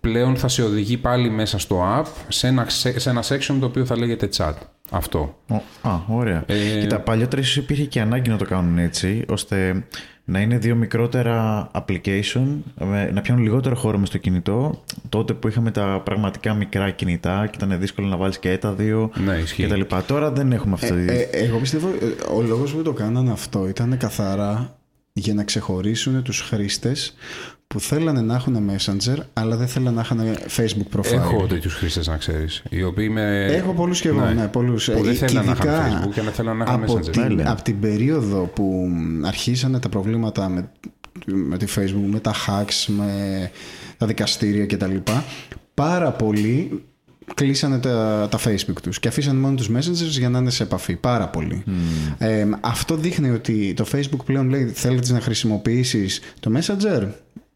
πλέον 0.00 0.36
θα 0.36 0.48
σε 0.48 0.62
οδηγεί 0.62 0.96
πάλι 0.96 1.30
μέσα 1.30 1.58
στο 1.58 1.82
app 2.00 2.06
σε 2.28 2.46
ένα, 2.46 2.66
σε 2.68 3.10
ένα 3.10 3.22
section 3.22 3.56
το 3.60 3.66
οποίο 3.66 3.84
θα 3.84 3.98
λέγεται 3.98 4.28
chat. 4.36 4.52
Αυτό. 4.90 5.38
Ο- 5.50 5.88
Α, 5.88 6.00
ωραία. 6.08 6.42
Ε, 6.46 6.80
Κοίτα, 6.80 7.00
παλιότερα 7.00 7.42
ίσως 7.42 7.56
υπήρχε 7.56 7.84
και 7.84 8.00
ανάγκη 8.00 8.30
να 8.30 8.36
το 8.36 8.44
κάνουν 8.44 8.78
έτσι, 8.78 9.24
ώστε 9.28 9.84
να 10.24 10.40
είναι 10.40 10.58
δύο 10.58 10.74
μικρότερα 10.74 11.68
application, 11.72 12.46
με- 12.80 13.10
να 13.12 13.20
πιάνουν 13.20 13.42
λιγότερο 13.42 13.74
χώρο 13.76 13.98
μες 13.98 14.08
στο 14.08 14.18
κινητό. 14.18 14.82
Τότε 15.08 15.32
που 15.34 15.48
είχαμε 15.48 15.70
τα 15.70 16.00
πραγματικά 16.04 16.54
μικρά 16.54 16.90
κινητά 16.90 17.46
και 17.50 17.64
ήταν 17.64 17.78
δύσκολο 17.80 18.06
να 18.06 18.16
βάλεις 18.16 18.38
και 18.38 18.58
τα 18.58 18.72
δύο 18.72 19.10
Ναι, 19.24 19.32
ισχύει. 19.34 19.62
και 19.62 19.68
τα 19.68 19.76
λοιπά. 19.76 20.02
Τώρα 20.02 20.30
δεν 20.30 20.52
έχουμε 20.52 20.74
αυτό. 20.74 20.94
Ε, 20.94 21.28
ε, 21.32 21.44
εγώ 21.44 21.58
πιστεύω 21.58 21.88
ε, 21.88 22.34
ο 22.34 22.42
λόγος 22.42 22.74
που 22.74 22.82
το 22.82 22.92
κάνανε 22.92 23.30
αυτό 23.30 23.68
ήταν 23.68 23.96
καθαρά 23.98 24.76
για 25.16 25.34
να 25.34 25.44
ξεχωρίσουν 25.44 26.22
τους 26.22 26.40
χρήστες 26.40 27.14
που 27.66 27.80
θέλανε 27.80 28.20
να 28.20 28.34
έχουν 28.34 28.70
Messenger 28.70 29.16
αλλά 29.32 29.56
δεν 29.56 29.66
θέλανε 29.68 29.94
να 29.96 30.00
έχουν 30.00 30.20
Facebook 30.56 30.96
profile. 30.98 31.12
Έχω 31.12 31.46
τέτοιους 31.46 31.74
χρήστες 31.74 32.06
να 32.06 32.16
ξέρεις. 32.16 32.62
Οι 32.70 32.82
οποίοι 32.82 33.08
με. 33.12 33.46
Έχω 33.46 33.72
πολλούς 33.72 34.00
και 34.00 34.08
εγώ, 34.08 34.20
ναι, 34.20 34.46
πολλούς. 34.48 34.90
Που 34.90 35.02
δεν 35.02 35.12
Ε, 35.12 35.14
θέλανε 35.14 35.46
να 35.46 35.52
ειδικά 35.52 35.86
είχαν 35.86 36.02
Facebook 36.08 36.12
και 36.14 36.22
να 36.22 36.30
θέλανε 36.30 36.58
να 36.58 36.64
είχαν 36.64 36.82
από 36.82 36.94
Messenger. 36.98 37.10
την, 37.10 37.22
Ναι, 37.22 37.28
ναι. 37.28 37.42
από 37.50 37.62
την 37.62 37.80
περίοδο 37.80 38.50
που 38.54 38.88
αρχίσανε 39.24 39.78
τα 39.78 39.88
προβλήματα 39.88 40.48
με 40.48 40.70
με 41.26 41.56
τη 41.58 41.66
Facebook, 41.76 42.06
με 42.10 42.20
τα 42.20 42.32
hacks, 42.46 42.84
με 42.86 43.50
τα 43.98 44.06
δικαστήρια 44.06 44.66
κτλ. 44.66 44.96
Πάρα 45.74 46.10
πολλοί 46.12 46.84
κλείσανε 47.34 47.78
τα, 47.78 48.28
τα 48.30 48.38
Facebook 48.44 48.80
τους 48.82 48.98
και 49.00 49.08
αφήσανε 49.08 49.38
μόνο 49.38 49.54
τους 49.54 49.68
messengers 49.70 50.08
για 50.18 50.28
να 50.28 50.38
είναι 50.38 50.50
σε 50.50 50.62
επαφή. 50.62 50.96
Πάρα 50.96 51.28
πολύ. 51.28 51.62
Ε, 52.18 52.46
αυτό 52.60 52.96
δείχνει 52.96 53.30
ότι 53.30 53.74
το 53.76 53.86
Facebook 53.92 54.24
πλέον 54.24 54.48
λέει 54.48 54.64
θέλετε 54.74 55.12
να 55.12 55.20
χρησιμοποιήσεις 55.20 56.20
το 56.40 56.50
messenger; 56.56 57.08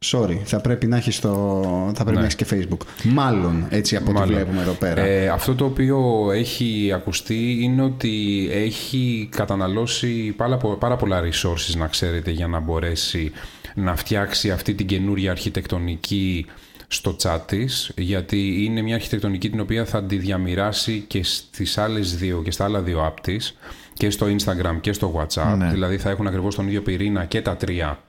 Sorry, 0.04 0.37
θα 0.44 0.61
πρέπει 0.61 0.87
να 0.87 0.96
έχεις 0.96 1.20
το... 1.20 1.61
θα 1.94 2.02
πρέπει 2.04 2.11
Ναι. 2.11 2.18
να 2.18 2.24
έχεις 2.24 2.35
και 2.35 2.46
Facebook. 2.50 2.87
Μάλλον, 3.02 3.66
έτσι 3.68 3.96
από 3.96 4.04
ό,τι 4.11 4.18
Μάλλον. 4.18 4.35
βλέπουμε 4.35 4.61
εδώ 4.61 4.72
πέρα. 4.72 5.00
Ε, 5.00 5.28
αυτό 5.28 5.54
το 5.54 5.64
οποίο 5.64 6.28
έχει 6.35 6.92
ακουστεί 6.94 7.59
είναι 7.61 7.83
ότι 7.83 8.48
έχει 8.52 9.28
καταναλώσει 9.31 10.35
πάρα, 10.37 10.57
πο- 10.57 10.76
πάρα 10.76 10.96
πολλά 10.96 11.20
resources, 11.22 11.76
να 11.78 11.87
ξέρετε, 11.87 12.31
για 12.31 12.46
να 12.46 12.61
μπορέσει 12.61 13.33
να 13.74 13.96
φτιάξει 13.96 14.50
αυτή 14.50 14.74
την 14.74 14.87
καινούρια 14.87 15.31
αρχιτεκτονική 15.31 16.46
στο 16.88 17.16
chat 17.22 17.38
της, 17.46 17.92
γιατί 17.96 18.64
είναι 18.64 18.83
μια 18.83 18.94
αρχιτεκτονική 18.94 19.51
την 19.51 19.61
οποία 19.61 19.85
θα 19.85 20.05
τη 20.05 20.16
διαμοιράσει 20.16 21.05
και 21.07 21.22
στις 21.24 21.79
άλλες 21.79 22.16
δύο 22.16 22.42
και 22.42 22.51
στα 22.51 22.64
άλλα 22.64 22.81
δύο 22.81 23.07
app 23.07 23.20
της, 23.22 23.57
και 23.94 24.11
στο 24.11 24.27
Instagram 24.27 24.79
και 24.81 24.92
στο 24.92 25.14
WhatsApp, 25.29 25.57
Ναι. 25.57 25.70
δηλαδή 25.70 25.98
θα 25.98 26.11
έχουν 26.11 26.27
ακριβώς 26.27 26.55
τον 26.55 26.66
ίδιο 26.66 26.83
πυρήνα 26.83 27.24
και 27.24 27.42
τα 27.42 27.57
τρία 27.57 28.03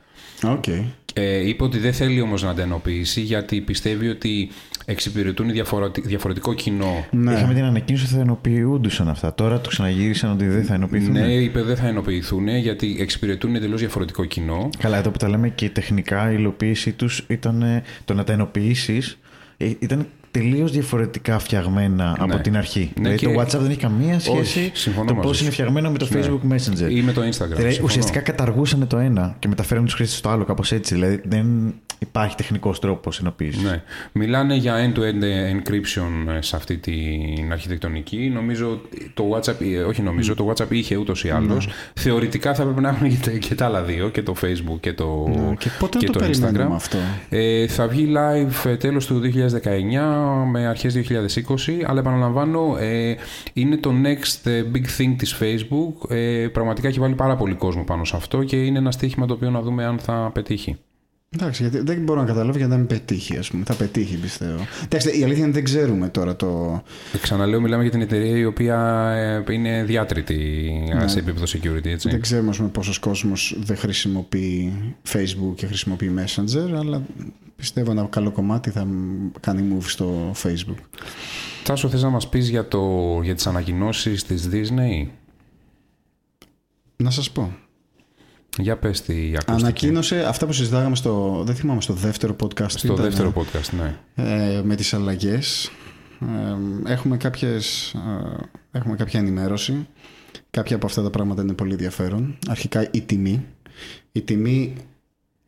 Οκ. 0.43 0.67
ε, 1.13 1.47
είπε 1.47 1.63
ότι 1.63 1.77
δεν 1.77 1.93
θέλει 1.93 2.21
όμως 2.21 2.43
να 2.43 2.53
τα 2.53 2.61
ενοποιήσει 2.61 3.21
γιατί 3.21 3.61
πιστεύει 3.61 4.07
ότι 4.09 4.49
εξυπηρετούν 4.89 5.51
διαφοροτι- 5.51 6.07
διαφορετικό 6.07 6.53
κοινό. 6.53 7.05
Ναι. 7.11 7.33
Είχαμε 7.33 7.53
την 7.53 7.63
ανακοίνωση 7.63 8.05
ότι 8.05 8.13
θα 8.13 8.19
ενοποιούντουσαν 8.19 9.09
αυτά. 9.09 9.33
Τώρα 9.33 9.59
το 9.61 9.69
ξαναγύρισαν 9.69 10.31
ότι 10.31 10.45
δεν 10.47 10.63
θα 10.63 10.73
ενοποιηθούν. 10.73 11.11
Ναι, 11.11 11.33
είπε 11.33 11.61
δεν 11.63 11.75
θα 11.75 11.87
ενοποιηθούν 11.87 12.47
γιατί 12.47 12.97
εξυπηρετούν 12.99 13.55
εντελώς 13.55 13.79
διαφορετικό 13.79 14.25
κοινό. 14.25 14.69
Καλά, 14.77 14.97
εδώ 14.97 15.09
που 15.09 15.17
τα 15.17 15.29
λέμε 15.29 15.49
και 15.49 15.69
τεχνικά 15.69 16.31
η 16.31 16.35
υλοποίησή 16.37 16.91
τους 16.91 17.23
ήταν 17.27 17.61
ε, 17.61 17.83
το 18.05 18.13
να 18.13 18.23
τα 18.23 18.33
ενοποιήσεις. 18.33 19.17
Ήταν 19.79 20.07
τελείως 20.31 20.71
διαφορετικά 20.71 21.39
φτιαγμένα 21.39 22.15
από 22.19 22.37
την 22.39 22.57
αρχή. 22.57 22.79
Ναι, 22.79 22.91
δηλαδή 23.09 23.17
και- 23.17 23.33
το 23.33 23.41
WhatsApp 23.41 23.61
δεν 23.61 23.69
έχει 23.69 23.79
καμία 23.79 24.19
σχέση 24.19 24.39
Όχι, 24.59 24.71
συμφωνώ 24.73 25.07
το 25.07 25.13
μαζί 25.13 25.27
πώς 25.27 25.37
σου. 25.37 25.43
είναι 25.43 25.51
φτιαγμένο 25.53 25.91
με 25.91 25.97
το 25.97 26.07
Ναι. 26.11 26.19
Facebook 26.21 26.53
Messenger. 26.53 26.91
Ή 26.91 27.01
με 27.01 27.11
το 27.11 27.21
Instagram. 27.21 27.31
Δηλαδή 27.47 27.61
συμφωνώ. 27.61 27.83
ουσιαστικά 27.85 28.19
καταργούσαν 28.19 28.87
το 28.87 28.97
ένα 28.97 29.35
και 29.39 29.47
μεταφέρουν 29.47 29.85
τους 29.85 29.93
χρήστες 29.93 30.17
στο 30.17 30.29
άλλο, 30.29 30.43
κάπως 30.45 30.71
έτσι. 30.71 30.93
Δηλαδή 30.93 31.21
δεν 31.25 31.73
υπάρχει 31.99 32.35
τεχνικός 32.35 32.79
τρόπος 32.79 33.19
ενοποίησης. 33.19 33.63
Ναι. 33.63 33.83
Μιλάνε 34.11 34.55
για 34.55 34.75
end-to-end 34.75 35.23
encryption 35.23 36.35
ε, 36.37 36.41
σε 36.41 36.55
αυτή 36.55 36.77
την 36.77 37.51
αρχιτεκτονική. 37.51 38.31
Νομίζω 38.33 38.81
το 39.13 39.29
WhatsApp, 39.35 39.61
ε, 39.61 39.79
όχι 39.79 40.01
νομίζω, 40.01 40.35
το 40.35 40.53
WhatsApp 40.53 40.71
είχε 40.71 40.95
ούτως 40.95 41.23
ή 41.23 41.29
άλλως. 41.29 41.65
Ναι. 41.67 41.73
Θεωρητικά 41.93 42.53
θα 42.53 42.63
πρέπει 42.63 42.81
να 42.81 42.89
έχουν 42.89 43.09
και 43.09 43.29
τα, 43.29 43.31
και 43.31 43.55
τα 43.55 43.65
άλλα 43.65 43.81
δύο, 43.83 44.09
και 44.09 44.23
το 44.23 44.35
Facebook 44.41 44.79
και 44.79 44.93
το, 44.93 45.27
Ναι. 45.27 45.55
Και 45.55 45.69
πότε 45.79 45.97
και 45.97 46.05
το 46.05 46.11
το 46.11 46.19
περιμένουμε 46.19 46.67
Instagram. 46.69 46.75
αυτό; 46.75 46.97
Ε, 47.29 47.67
θα 47.67 47.87
βγει 47.87 48.13
live 48.15 48.69
ε, 48.69 48.75
τέλος 48.75 49.05
του 49.05 49.21
2019 49.23 50.49
με 50.51 50.67
αρχές 50.67 50.95
2020 50.95 51.83
αλλά 51.85 51.99
επαναλαμβάνω 51.99 52.77
ε, 52.79 53.15
είναι 53.53 53.77
το 53.77 53.93
next 54.03 54.49
ε, 54.49 54.63
big 54.73 55.01
thing 55.01 55.15
της 55.17 55.37
Facebook 55.41 56.09
ε, 56.09 56.47
πραγματικά 56.47 56.87
έχει 56.87 56.99
βάλει 56.99 57.15
πάρα 57.15 57.35
πολύ 57.35 57.53
κόσμο 57.53 57.83
πάνω 57.83 58.05
σε 58.05 58.15
αυτό 58.15 58.43
και 58.43 58.65
είναι 58.65 58.77
ένα 58.77 58.91
στοίχημα 58.91 59.25
το 59.25 59.33
οποίο 59.33 59.49
να 59.49 59.61
δούμε 59.61 59.85
αν 59.85 59.99
θα 59.99 60.29
πετύχει. 60.33 60.77
Εντάξει, 61.31 61.61
γιατί 61.61 61.79
δεν 61.79 62.01
μπορώ 62.01 62.19
να 62.19 62.25
καταλάβω 62.25 62.57
γιατί 62.57 62.71
να 62.71 62.77
μην 62.77 62.87
πετύχει, 62.87 63.37
ας 63.37 63.49
πούμε. 63.49 63.63
Θα 63.65 63.73
πετύχει, 63.73 64.17
πιστεύω. 64.17 64.65
Εντάξει, 64.83 65.19
η 65.19 65.23
αλήθεια 65.23 65.37
είναι 65.37 65.43
ότι 65.43 65.51
δεν 65.51 65.63
ξέρουμε 65.63 66.09
τώρα 66.09 66.35
το. 66.35 66.81
Ε, 67.13 67.17
Ξαναλέω, 67.17 67.61
μιλάμε 67.61 67.81
για 67.81 67.91
την 67.91 68.01
εταιρεία 68.01 68.37
η 68.37 68.45
οποία 68.45 69.09
ε, 69.47 69.53
είναι 69.53 69.83
διάτρητη 69.83 70.69
ε, 71.01 71.07
σε 71.07 71.19
επίπεδο 71.19 71.45
security, 71.45 71.85
έτσι. 71.85 72.07
Ναι. 72.07 72.13
Δεν 72.13 72.21
ξέρουμε, 72.21 72.49
ας 72.49 72.57
πούμε, 72.57 72.69
πόσος 72.69 72.99
κόσμος 72.99 73.57
δεν 73.59 73.77
χρησιμοποιεί 73.77 74.73
Facebook 75.11 75.53
και 75.55 75.65
χρησιμοποιεί 75.65 76.11
Messenger, 76.17 76.71
αλλά 76.77 77.01
πιστεύω 77.55 77.91
ένα 77.91 78.07
καλό 78.09 78.31
κομμάτι 78.31 78.69
θα 78.69 78.87
κάνει 79.39 79.75
move 79.75 79.85
στο 79.85 80.31
Facebook. 80.43 80.77
Τάσο, 81.63 81.89
θες 81.89 82.03
να 82.03 82.09
μας 82.09 82.29
πεις 82.29 82.49
για, 82.49 82.67
το, 82.67 83.19
για 83.23 83.35
τις 83.35 83.47
ανακοινώσεις 83.47 84.23
της 84.23 84.49
Disney; 84.51 85.07
Να 86.95 87.09
σας 87.09 87.31
πω. 87.31 87.53
Για 88.57 88.77
πες 88.77 89.01
τι 89.01 89.13
ακούστηκε. 89.13 89.51
Ανακοίνωσε 89.51 90.25
αυτά 90.27 90.45
που 90.45 90.53
συζητάγαμε 90.53 90.95
στο. 90.95 91.43
Δεν 91.45 91.55
θυμάμαι, 91.55 91.81
στο 91.81 91.93
δεύτερο 91.93 92.35
podcast. 92.43 92.69
Στο 92.69 92.93
ήταν, 92.93 93.05
δεύτερο 93.05 93.33
podcast, 93.35 93.69
ναι. 93.77 93.95
ε, 94.15 94.61
με 94.63 94.75
τις 94.75 94.93
αλλαγές. 94.93 95.71
Ε, 96.85 96.91
έχουμε, 96.91 97.17
κάποιες, 97.17 97.93
ε, 97.93 98.77
έχουμε 98.77 98.95
κάποια 98.95 99.19
ενημέρωση. 99.19 99.87
Κάποια 100.49 100.75
από 100.75 100.85
αυτά 100.85 101.01
τα 101.03 101.09
πράγματα 101.09 101.41
είναι 101.41 101.53
πολύ 101.53 101.71
ενδιαφέρον. 101.71 102.37
Αρχικά 102.47 102.91
η 102.91 103.01
τιμή. 103.01 103.45
Η 104.11 104.21
τιμή 104.21 104.75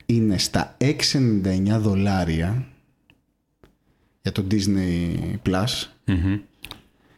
είναι 0.06 0.38
στα 0.38 0.78
6,99 0.78 1.80
δολάρια 1.80 2.66
για 4.22 4.32
το 4.32 4.46
Disney 4.52 5.16
Plus 5.50 5.88
Μμμ. 6.06 6.40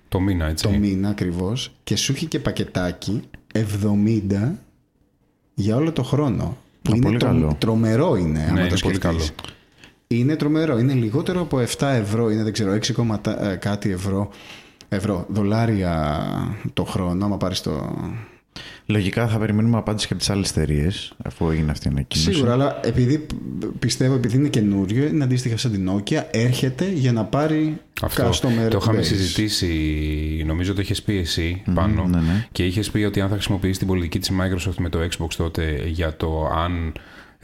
Το 0.10 0.20
μήνα, 0.20 0.46
έτσι. 0.46 0.64
το 0.64 0.72
μήνα 0.72 1.10
ακριβώς 1.10 1.76
και 1.84 1.96
σου 1.96 2.12
έχει 2.12 2.26
και 2.26 2.40
πακετάκι 2.40 3.22
70 3.54 4.52
για 5.54 5.76
όλο 5.76 5.92
το 5.92 6.04
χρόνο. 6.04 6.58
Που 6.82 6.92
Α, 6.92 6.96
είναι 6.96 7.06
πολύ 7.06 7.18
καλό. 7.18 7.56
τρομερό 7.58 8.16
είναι, 8.16 8.40
άμα 8.40 8.52
Ναι, 8.52 8.60
το 8.60 8.66
είναι 8.66 8.78
πολύ 8.82 8.96
σκεφτείς. 8.96 9.00
καλό. 9.00 9.22
Είναι 10.08 10.36
τρομερό. 10.36 10.78
Είναι 10.78 10.94
λιγότερο 10.94 11.42
από 11.42 11.60
7 11.78 11.88
ευρώ, 11.88 12.30
είναι 12.30 12.44
δεν 12.44 12.54
ξέρω, 12.54 12.74
6, 12.74 12.92
κόμμα 12.94 13.20
τα- 13.20 13.50
ε, 13.52 13.56
κάτι 13.56 13.92
ευρώ, 13.92 14.30
ευρώ, 14.90 15.26
δολάρια 15.30 16.22
το 16.74 16.84
χρόνο, 16.84 17.26
άμα 17.26 17.38
πάρεις 17.38 17.62
το... 17.62 17.96
Λογικά 18.86 19.28
θα 19.28 19.38
περιμένουμε 19.38 19.78
απάντηση 19.78 20.08
και 20.08 20.14
από 20.14 20.22
τις 20.22 20.32
άλλες 20.32 20.50
εταιρείες, 20.50 21.14
αφού 21.24 21.50
έγινε 21.50 21.72
αυτή 21.72 21.88
η 21.88 21.92
ανακοίνωση. 21.92 22.34
Σίγουρα, 22.34 22.52
αλλά 22.52 22.80
επειδή 22.84 23.26
πιστεύω, 23.80 24.16
επειδή 24.16 24.38
είναι 24.38 24.48
καινούριο, 24.48 25.08
είναι 25.08 25.24
αντίστοιχα 25.24 25.58
σαν 25.58 25.72
την 25.72 25.90
Nokia, 25.90 26.24
έρχεται 26.32 26.92
για 26.92 27.12
να 27.12 27.24
πάρει 27.24 27.82
Αυτό 28.02 28.30
customer 28.30 28.70
το 28.70 28.78
είχαμε 28.82 29.00
base. 29.00 29.04
συζητήσει, 29.06 30.44
νομίζω 30.46 30.74
το 30.74 30.82
είχες 30.82 31.02
πει 31.02 31.18
εσύ 31.18 31.62
πάνω 31.74 32.08
ναι, 32.08 32.18
ναι. 32.18 32.48
και 32.52 32.66
είχες 32.66 32.92
πει 32.92 33.04
ότι 33.04 33.22
αν 33.22 33.28
θα 33.28 33.34
χρησιμοποιήσει 33.34 33.80
την 33.80 33.88
πολιτική 33.88 34.20
της 34.20 34.32
Microsoft 34.32 34.76
με 34.78 34.90
το 34.90 35.00
Xbox 35.00 35.28
τότε 35.38 35.84
για 35.86 36.16
το 36.16 36.46
αν 36.56 36.94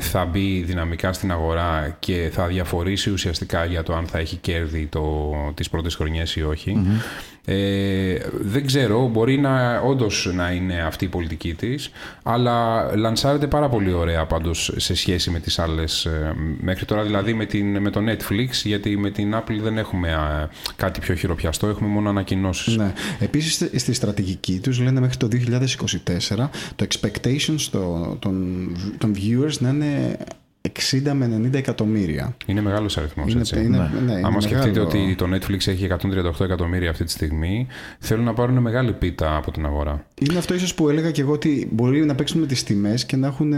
θα 0.02 0.26
μπει 0.26 0.63
δυναμικά 0.63 1.13
στην 1.13 1.32
αγορά 1.32 1.95
και 2.00 2.30
θα 2.34 2.48
διαφορήσει 2.48 3.12
ουσιαστικά 3.12 3.65
για 3.65 3.84
το 3.84 3.93
αν 3.95 4.08
θα 4.08 4.17
έχει 4.17 4.36
κέρδη 4.36 4.86
το, 4.86 5.32
τις 5.54 5.69
πρώτες 5.69 5.95
χρονιές 5.95 6.36
ή 6.36 6.43
όχι. 6.43 7.00
Ε, 7.45 8.15
δεν 8.41 8.65
ξέρω, 8.65 9.08
μπορεί 9.08 9.38
να 9.38 9.80
όντως 9.80 10.32
να 10.36 10.52
είναι 10.52 10.82
αυτή 10.82 11.06
η 11.06 11.08
πολιτική 11.08 11.54
της, 11.54 11.89
αλλά 12.23 12.84
λανσάρεται 12.95 13.47
πάρα 13.47 13.69
πολύ 13.69 13.91
ωραία 13.93 14.25
πάντως 14.25 14.73
σε 14.78 14.95
σχέση 14.95 15.30
με 15.30 15.39
τις 15.39 15.60
άλλες 15.60 16.06
ε, 16.06 16.36
μέχρι 16.62 16.86
τώρα, 16.86 17.04
δηλαδή 17.04 17.34
με, 17.34 17.45
την, 17.45 17.78
με 17.82 17.89
το 17.89 18.02
Netflix, 18.08 18.49
γιατί 18.63 18.97
με 18.97 19.10
την 19.12 19.36
Apple 19.36 19.58
δεν 19.62 19.78
έχουμε 19.78 20.13
α, 20.13 20.49
κάτι 20.75 20.99
πιο 20.99 21.15
χειροπιαστό, 21.15 21.67
έχουμε 21.67 21.89
μόνο 21.89 22.10
ανακοινώσεις. 22.10 22.75
Ναι. 22.75 22.93
Επίσης 23.19 23.54
στη- 23.54 23.80
στη 23.80 23.93
στρατηγική 23.93 24.60
τους 24.60 24.80
λένε 24.80 24.99
μέχρι 24.99 25.17
το 25.17 25.28
2024 25.28 26.49
το 26.75 26.88
expectations 26.89 27.62
το- 27.71 28.15
των, 28.19 28.67
των 28.97 29.15
viewers 29.15 29.58
να 29.60 29.69
είναι 29.69 30.17
60 30.62 31.12
με 31.13 31.41
90 31.48 31.54
εκατομμύρια. 31.54 32.36
Είναι 32.45 32.62
μεγάλος 32.62 32.98
αριθμός, 32.98 33.32
Είναι, 33.32 33.39
έτσι. 33.39 33.63
είναι, 33.63 33.78
ναι, 33.78 34.12
είναι 34.12 34.22
Άμα 34.24 34.41
σκεφτείτε 34.41 34.80
μεγάλο. 34.80 34.88
ότι 34.88 35.15
το 35.15 35.26
Netflix 35.34 35.67
έχει 35.67 35.88
138 36.38 36.39
εκατομμύρια 36.39 36.89
αυτή 36.89 37.04
τη 37.04 37.12
στιγμή, 37.12 37.67
θέλουν 38.00 38.24
να 38.24 38.34
πάρουν 38.34 38.58
μεγάλη 38.58 38.93
πίτα 38.93 39.36
από 39.36 39.52
την 39.52 39.65
αγορά. 39.65 40.06
Είναι 40.22 40.38
αυτό 40.38 40.54
ίσως 40.54 40.74
που 40.76 40.89
έλεγα 40.89 41.12
και 41.12 41.22
εγώ 41.22 41.32
ότι 41.32 41.69
μπορεί 41.72 42.06
να 42.06 42.15
παίξουν 42.15 42.39
με 42.39 42.45
τις 42.45 42.63
τιμές 42.63 43.06
και 43.06 43.15
να 43.15 43.28
έχουν 43.28 43.54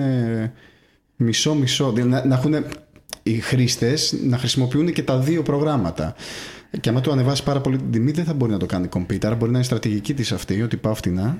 μισό-μισό. 1.16 1.92
Δηλαδή 1.92 2.10
να, 2.12 2.26
να 2.26 2.36
έχουν 2.36 2.66
οι 3.24 3.34
χρήστες 3.40 4.16
να 4.24 4.38
χρησιμοποιούν 4.38 4.92
και 4.94 5.04
τα 5.04 5.20
δύο 5.20 5.42
προγράμματα. 5.42 6.16
Και 6.80 6.90
άμα 6.90 7.02
του 7.02 7.12
ανεβάσεις 7.12 7.44
πάρα 7.44 7.62
πολύ 7.62 7.78
την 7.78 7.92
τιμή 7.92 8.12
δεν 8.12 8.26
θα 8.26 8.34
μπορεί 8.34 8.52
να 8.52 8.58
το 8.58 8.66
κάνει 8.66 8.88
compete. 8.94 9.26
Άρα 9.26 9.36
μπορεί 9.36 9.52
να 9.52 9.58
είναι 9.58 9.66
στρατηγική 9.66 10.14
της 10.14 10.32
αυτή 10.32 10.62
ότι 10.62 10.78
πάω 10.78 10.94
φτηνά 10.94 11.38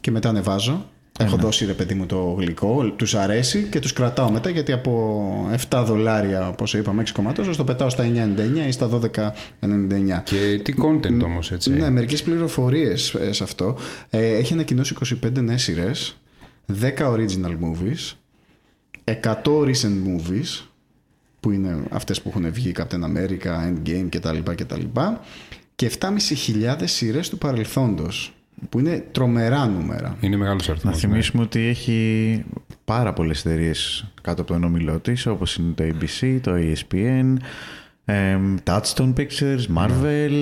και 0.00 0.10
μετά 0.10 0.28
ανεβάζω. 0.28 0.90
Έχω 1.18 1.36
δώσει 1.36 1.64
ρε 1.64 1.72
παιδί 1.72 1.94
μου 1.94 2.06
το 2.06 2.36
γλυκό, 2.38 2.90
τους 2.90 3.14
αρέσει 3.14 3.62
και 3.62 3.78
τους 3.78 3.92
κρατάω 3.92 4.30
μετά 4.30 4.50
γιατί 4.50 4.72
από 4.72 5.50
7 5.70 5.82
δολάρια 5.86 6.48
όπως 6.48 6.74
είπαμε 6.74 7.02
6 7.06 7.10
κομμάτων 7.12 7.56
το 7.56 7.64
πετάω 7.64 7.88
στα 7.88 8.04
9,99 8.04 8.66
ή 8.66 8.72
στα 8.72 8.88
12,99. 8.90 10.22
Και 10.24 10.60
τι 10.62 10.74
content 10.82 11.22
όμως, 11.24 11.52
έτσι. 11.52 11.70
Ναι, 11.70 11.90
μερικές 11.90 12.22
πληροφορίες 12.22 13.14
ε, 13.14 13.32
σε 13.32 13.42
αυτό. 13.42 13.76
Ε, 14.10 14.36
έχει 14.36 14.52
ανακοινώσει 14.52 14.94
25 15.24 15.32
νέες 15.40 15.62
σειρές, 15.62 16.20
10 16.80 16.90
original 16.98 17.56
movies, 17.62 18.14
100 19.04 19.42
recent 19.44 19.96
movies, 20.06 20.66
που 21.40 21.50
είναι 21.50 21.82
αυτές 21.90 22.22
που 22.22 22.28
έχουν 22.28 22.52
βγει, 22.52 22.72
Captain 22.76 23.02
America, 23.04 23.68
Endgame 23.68 24.06
κτλ. 24.08 24.38
κτλ. 24.54 24.82
Και 25.74 25.90
7.500 26.00 26.76
σειρές 26.84 27.28
του 27.28 27.38
παρελθόντος, 27.38 28.35
που 28.68 28.78
είναι 28.78 29.04
τρομερά 29.12 29.66
νούμερα. 29.66 30.16
Είναι 30.20 30.36
μεγάλος 30.36 30.66
Να 30.66 30.72
αριθμός. 30.72 30.94
ναι. 30.94 31.00
θυμίσουμε 31.00 31.42
ότι 31.42 31.60
έχει 31.60 32.44
πάρα 32.84 33.12
πολλές 33.12 33.44
εταιρείες 33.44 34.06
κάτω 34.22 34.42
από 34.42 34.52
τον 34.52 34.64
όμιλό 34.64 34.98
της, 34.98 35.26
όπως 35.26 35.56
είναι 35.56 35.72
το 35.74 35.84
ABC, 35.84 36.38
το 36.42 36.52
ESPN, 36.54 37.36
Ε, 38.08 38.38
Touchstone 38.64 39.12
Pictures, 39.16 39.76
Marvel, 39.78 40.32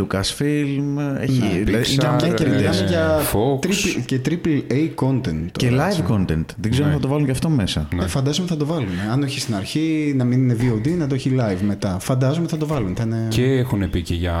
Lucasfilm. 0.00 1.18
Έχει, 1.20 1.38
Ναι, 1.40 1.48
δηλαδή, 1.64 1.84
Pixar, 1.84 1.90
είναι 1.90 1.96
Και 1.98 2.06
αμέτρητες. 2.06 2.46
μιλάμε 2.56 2.86
για 2.88 3.18
Fox. 3.32 3.66
triple- 3.66 4.02
και 4.04 4.20
triple 4.28 4.62
A 4.72 5.04
content. 5.04 5.46
Και 5.52 5.68
τώρα, 5.68 5.84
live 5.86 5.88
έτσι. 5.88 6.04
content. 6.08 6.44
Δεν 6.56 6.70
ξέρω 6.70 6.86
αν 6.86 6.92
θα 6.92 6.98
το 6.98 7.08
βάλουν 7.08 7.24
και 7.24 7.30
αυτό 7.30 7.48
μέσα. 7.48 7.88
Ε, 8.02 8.06
φαντάζομαι 8.06 8.48
θα 8.48 8.56
το 8.56 8.66
βάλουν. 8.66 8.88
Αν 9.12 9.22
όχι 9.22 9.40
στην 9.40 9.54
αρχή, 9.54 10.12
να 10.16 10.24
μην 10.24 10.38
είναι 10.38 10.56
VOD, 10.60 10.88
να 10.98 11.06
το 11.06 11.14
έχει 11.14 11.36
live 11.38 11.60
μετά. 11.66 11.98
Φαντάζομαι 12.00 12.48
θα 12.48 12.56
το 12.56 12.66
βάλουν. 12.66 12.94
Θα 12.96 13.02
είναι... 13.02 13.26
Και 13.28 13.44
έχουν 13.44 13.90
πει 13.90 14.02
και 14.02 14.14
για 14.14 14.34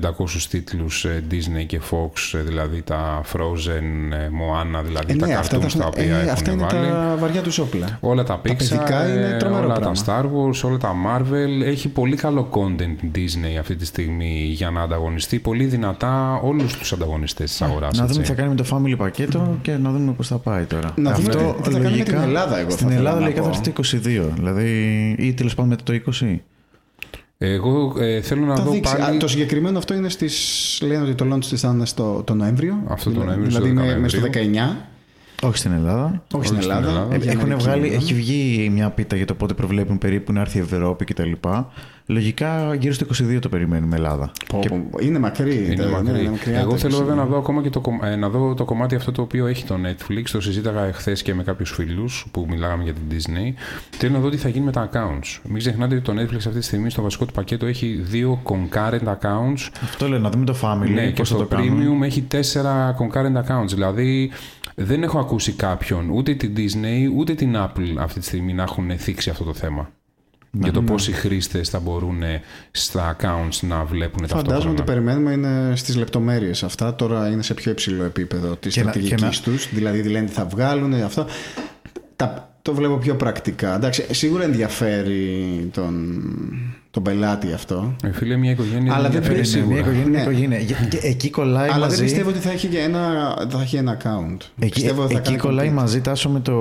τίτλους 0.50 1.04
ε, 1.04 1.22
Disney 1.30 1.66
και 1.66 1.80
Fox, 1.90 2.38
ε, 2.38 2.42
δηλαδή 2.42 2.82
τα 2.82 3.22
Frozen, 3.32 4.12
ε, 4.12 4.28
Moana, 4.28 4.84
δηλαδή 4.84 5.12
Ε, 5.12 5.16
τα 5.16 5.26
ναι, 5.26 5.34
αυτά, 5.34 5.56
cartoons 5.58 5.72
τα, 5.72 5.78
τα 5.78 5.86
οποία 5.86 6.02
ε, 6.16 6.18
έχουν 6.18 6.28
αυτά 6.30 6.50
είναι 6.52 6.66
βάλει. 6.70 6.86
τα 6.88 7.16
βαριά 7.18 7.42
τους 7.42 7.58
όπλα. 7.58 7.98
Όλα 8.00 8.22
τα 8.24 8.34
Τα 8.34 8.40
Pixar, 8.50 8.56
παιδικά 8.56 9.08
είναι 9.08 9.26
ε, 9.34 9.36
τρομερό 9.36 9.64
όλα 9.64 9.74
πράγμα. 9.74 9.94
τα 10.04 10.04
Star 10.06 10.24
Wars, 10.24 10.60
όλα 10.68 10.76
τα 10.76 10.94
Marvel. 11.06 11.62
Έχει 11.64 11.88
πολύ 11.88 12.16
καλό 12.16 12.48
content 12.52 13.02
η 13.04 13.10
Disney 13.14 13.58
αυτή 13.60 13.76
τη 13.76 13.86
στιγμή 13.86 14.42
για 14.54 14.70
να 14.70 14.82
ανταγωνιστεί 14.82 15.38
πολύ 15.38 15.64
δυνατά 15.64 16.34
όλους 16.42 16.76
τους 16.76 16.92
ανταγωνιστές 16.92 17.50
της 17.50 17.62
αγοράς. 17.62 17.98
Να 17.98 18.06
δούμε 18.06 18.18
έτσι. 18.18 18.20
τι 18.20 18.26
θα 18.26 18.34
κάνει 18.34 18.48
με 18.48 18.54
το 18.62 18.64
family 18.72 18.94
πακέτο 18.96 19.58
και 19.62 19.72
να 19.76 19.90
δούμε 19.90 20.12
πώς 20.12 20.28
θα 20.28 20.36
πάει 20.38 20.64
τώρα. 20.64 20.92
Να 20.96 21.12
δούμε 21.12 21.28
τι- 21.28 21.36
τι 21.36 21.42
θα 21.44 21.52
κάνει 21.62 21.72
με 21.72 21.80
την 21.80 21.90
λογικά, 21.90 22.22
Ελλάδα, 22.22 22.58
εγώ 22.58 22.70
θα 22.70 22.74
Στην 22.76 22.86
ήθελα 22.88 22.98
Ελλάδα 23.00 23.18
να 23.18 23.22
λογικά 23.24 23.42
θα 23.42 23.48
πω. 23.48 23.54
έρθει 23.56 23.70
το 23.70 24.00
22. 24.28 24.32
Δηλαδή, 24.34 24.68
ή 25.18 25.32
τέλος 25.34 25.54
πάντων 25.54 25.70
μετά 25.70 25.82
το 25.84 25.92
20. 25.92 26.40
Εγώ 27.40 27.94
ε, 27.98 28.20
θέλω 28.20 28.44
να 28.44 28.56
Θα 28.56 28.62
δω 28.62 28.70
δείξει. 28.70 28.96
πάλι... 28.96 29.16
Α, 29.16 29.18
το 29.18 29.28
συγκεκριμένο 29.28 29.78
αυτό 29.78 29.94
είναι 29.94 30.08
στις... 30.08 30.78
Λένε 30.82 31.02
ότι 31.02 31.14
το 31.14 31.34
launch 31.34 31.44
της 31.44 31.60
θα 31.60 31.68
είναι 31.68 31.86
στο, 31.86 32.22
το 32.26 32.34
Νοέμβριο. 32.34 32.82
Αυτό 32.88 33.10
το 33.10 33.20
Δηλαδή- 33.20 33.26
Νοέμβριο, 33.40 33.50
στο 33.50 33.60
Δηλαδή 33.62 33.86
είναι 33.86 33.96
10 33.96 34.00
μέσα 34.00 34.16
στο 34.16 34.28
19. 35.42 35.46
Όχι 35.48 35.56
στην 35.56 35.72
Ελλάδα. 35.72 36.22
Όχι 36.32 36.46
στην 36.46 36.60
στην 36.62 36.70
Ελλάδα. 36.70 36.88
Ελλάδα. 36.88 37.14
Ε, 37.14 37.18
για 37.18 37.30
Έχουν 37.32 37.42
Αμερική 37.42 37.62
βγάλει, 37.64 37.80
μιλάμε. 37.82 38.02
έχει 38.02 38.14
βγει 38.14 38.70
μια 38.74 38.90
πίτα 38.90 39.16
για 39.16 39.24
το 39.26 39.34
πότε 39.34 39.54
προβλέπουν 39.54 39.98
περίπου 39.98 40.32
να 40.32 40.40
έρθει 40.40 40.58
η 40.58 40.60
Ευρώπη 40.60 41.04
κτλ. 41.04 41.32
Λογικά 42.10 42.74
γύρω 42.74 42.92
στο 42.94 43.06
22 43.34 43.38
το 43.40 43.48
περιμένουμε 43.48 43.96
Ελλάδα. 43.96 44.32
Πω, 44.48 44.58
Και- 44.58 44.68
πω, 44.68 44.98
Είναι 45.00 45.18
μακρύ. 45.18 45.64
Είναι 45.72 45.84
ναι, 45.84 45.90
μακρύ. 45.90 46.20
είναι 46.20 46.30
μακριά 46.30 46.58
Εγώ 46.58 46.70
τα 46.70 46.76
θέλω 46.76 46.96
20. 46.96 46.98
βέβαια 46.98 47.14
να 47.14 47.24
δω 47.24 47.36
ακόμα 47.38 47.62
και 47.62 47.70
το, 47.70 47.80
κομ- 47.80 48.02
ε, 48.04 48.16
να 48.16 48.28
δω 48.28 48.54
το 48.54 48.64
κομμάτι 48.64 48.94
αυτό 48.94 49.12
το 49.12 49.22
οποίο 49.22 49.46
έχει 49.46 49.64
το 49.64 49.74
Netflix. 49.84 50.22
Το 50.32 50.40
συζήταγα 50.40 50.84
εχθές 50.84 51.22
και 51.22 51.34
με 51.34 51.42
κάποιους 51.42 51.70
φίλους 51.70 52.26
που 52.30 52.46
μιλάγαμε 52.50 52.82
για 52.84 52.92
την 52.92 53.02
Disney. 53.10 53.52
Θέλω 53.90 54.12
να 54.12 54.18
δω 54.18 54.28
τι 54.28 54.36
θα 54.36 54.48
γίνει 54.48 54.64
με 54.64 54.72
τα 54.72 54.90
accounts. 54.92 55.40
Μην 55.48 55.58
ξεχνάτε 55.58 55.94
ότι 55.94 56.04
το 56.04 56.12
Netflix 56.12 56.36
αυτή 56.36 56.50
τη 56.58 56.60
στιγμή 56.62 56.90
στο 56.90 57.02
βασικό 57.02 57.24
του 57.24 57.32
πακέτο 57.32 57.66
έχει 57.66 58.00
δύο 58.02 58.42
concurrent 58.44 59.04
accounts. 59.08 59.68
Αυτό 59.82 60.08
λέω 60.08 60.18
να 60.18 60.30
δούμε 60.30 60.44
το 60.44 60.56
family. 60.62 60.90
Ναι, 60.90 61.06
και 61.06 61.12
πώς 61.20 61.28
θα 61.28 61.34
στο 61.36 61.44
το 61.46 61.56
κάνουν. 61.56 61.98
premium 62.00 62.04
έχει 62.04 62.22
τέσσερα 62.22 62.96
concurrent 62.98 63.36
accounts. 63.44 63.68
Δηλαδή 63.68 64.30
δεν 64.74 65.02
έχω 65.02 65.18
ακούσει 65.18 65.52
κάποιον, 65.52 66.10
ούτε 66.10 66.34
την 66.34 66.52
Disney, 66.56 67.12
ούτε 67.16 67.34
την 67.34 67.54
Apple 67.56 67.96
αυτή 67.98 68.20
τη 68.20 68.26
στιγμή 68.26 68.52
να 68.52 68.62
έχουν 68.62 68.90
θίξει 68.98 69.30
αυτό 69.30 69.44
το 69.44 69.54
θέμα. 69.54 69.90
Για 70.50 70.72
το 70.72 70.82
πώς 70.82 71.08
οι 71.08 71.12
χρήστες 71.12 71.68
θα 71.68 71.78
μπορούν 71.80 72.22
στα 72.70 73.16
accounts 73.16 73.58
να 73.60 73.84
βλέπουν 73.84 74.26
Φαντάζομαι 74.28 74.42
ταυτόχρονα. 74.48 74.70
ότι 74.70 74.82
περιμένουμε 74.82 75.32
είναι 75.32 75.76
στις 75.76 75.96
λεπτομέρειες 75.96 76.62
αυτά. 76.62 76.94
Τώρα 76.94 77.28
είναι 77.28 77.42
σε 77.42 77.54
πιο 77.54 77.70
υψηλό 77.70 78.04
επίπεδο 78.04 78.56
της 78.56 78.74
Και 78.74 78.82
να- 78.82 78.90
και 78.90 78.98
στρατηγικής 79.00 79.40
τους. 79.40 79.68
Δηλαδή 79.74 80.02
λένε 80.02 80.26
τι 80.26 80.32
θα 80.32 80.44
βγάλουν 80.44 80.92
αυτό. 80.94 81.26
Τα, 82.16 82.52
το 82.62 82.74
βλέπω 82.74 82.96
πιο 82.96 83.14
πρακτικά. 83.16 83.74
Εντάξει, 83.74 84.06
σίγουρα 84.10 84.44
ενδιαφέρει 84.44 85.68
τον, 85.72 86.22
τον 86.90 87.02
πελάτη 87.02 87.52
αυτό. 87.52 87.96
Ε, 88.04 88.12
φίλε, 88.12 88.36
μια 88.36 88.50
οικογένεια 88.50 88.94
Αλλά 88.94 89.08
δεν 89.08 89.22
δεν 89.22 89.30
ενδιαφέρει 89.30 89.58
πρέπει- 89.58 89.72
Μια 89.72 89.76
σίγουρα. 89.76 89.78
οικογένεια, 89.78 90.08
μια 90.08 90.18
Ναι. 90.18 90.30
οικογένεια. 90.30 90.58
Και- 90.88 90.96
και 90.98 91.06
εκεί 91.06 91.30
κολλάει 91.30 91.68
Αλλά 91.68 91.78
μαζί. 91.84 91.96
δεν 91.96 92.04
πιστεύω 92.04 92.28
ότι 92.30 92.38
θα 92.38 92.50
έχει, 92.50 92.66
και 92.66 92.78
ένα, 92.78 93.34
θα 93.50 93.60
έχει 93.60 93.76
ένα 93.76 93.96
account. 93.96 94.36
Εκεί, 94.60 94.72
πιστεύω 94.72 95.02
ότι 95.02 95.12
θα 95.12 95.18
εκεί 95.18 95.28
κάνει 95.28 95.40
κολλάει 95.40 95.68
complete. 95.68 95.72
μαζί 95.74 96.00
τάσο 96.00 96.28
με 96.28 96.40
το 96.40 96.54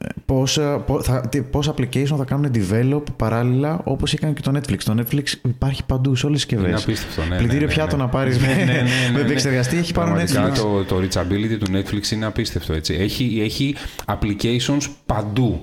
ε, 0.00 0.06
πώς, 0.26 0.58
ε, 0.58 0.82
πώς, 0.86 1.04
θα, 1.06 1.20
τι- 1.28 1.42
πώς 1.42 1.70
application 1.76 2.14
θα 2.16 2.24
κάνουν 2.24 2.50
develop 2.54 3.02
παράλληλα 3.16 3.80
όπως 3.84 4.12
έκανε 4.12 4.32
και 4.32 4.40
το 4.40 4.52
Netflix. 4.56 4.76
Το 4.84 4.94
Netflix 4.98 5.22
υπάρχει 5.48 5.84
παντού 5.86 6.14
σε 6.14 6.26
όλες 6.26 6.44
τις 6.46 6.52
Είναι 6.52 6.60
συσκευές. 6.62 6.82
απίστευτο, 6.82 7.22
ναι. 7.22 7.36
Πλυντήριο 7.36 7.60
ναι, 7.60 7.66
ναι, 7.66 7.72
πιάτο 7.72 7.96
ναι. 7.96 8.02
να 8.02 8.08
πάρεις 8.08 8.40
Ναι, 8.40 8.46
ναι, 8.46 8.54
ναι, 8.54 8.64
ναι, 8.64 8.82
με 9.12 9.18
ναι. 9.18 9.20
επεξεργαστή 9.20 9.76
έχει 9.76 9.92
πάνω 9.92 10.06
Πραγματικά 10.14 10.50
Netflix. 10.50 10.54
το, 10.54 10.84
το 10.84 10.96
reachability 10.96 11.58
του 11.58 11.66
Netflix 11.72 12.10
είναι 12.12 12.24
απίστευτο. 12.26 12.72
Έτσι. 12.72 12.94
Έχει, 12.94 13.40
έχει 13.42 13.74
applications 14.06 14.86
παντού. 15.06 15.60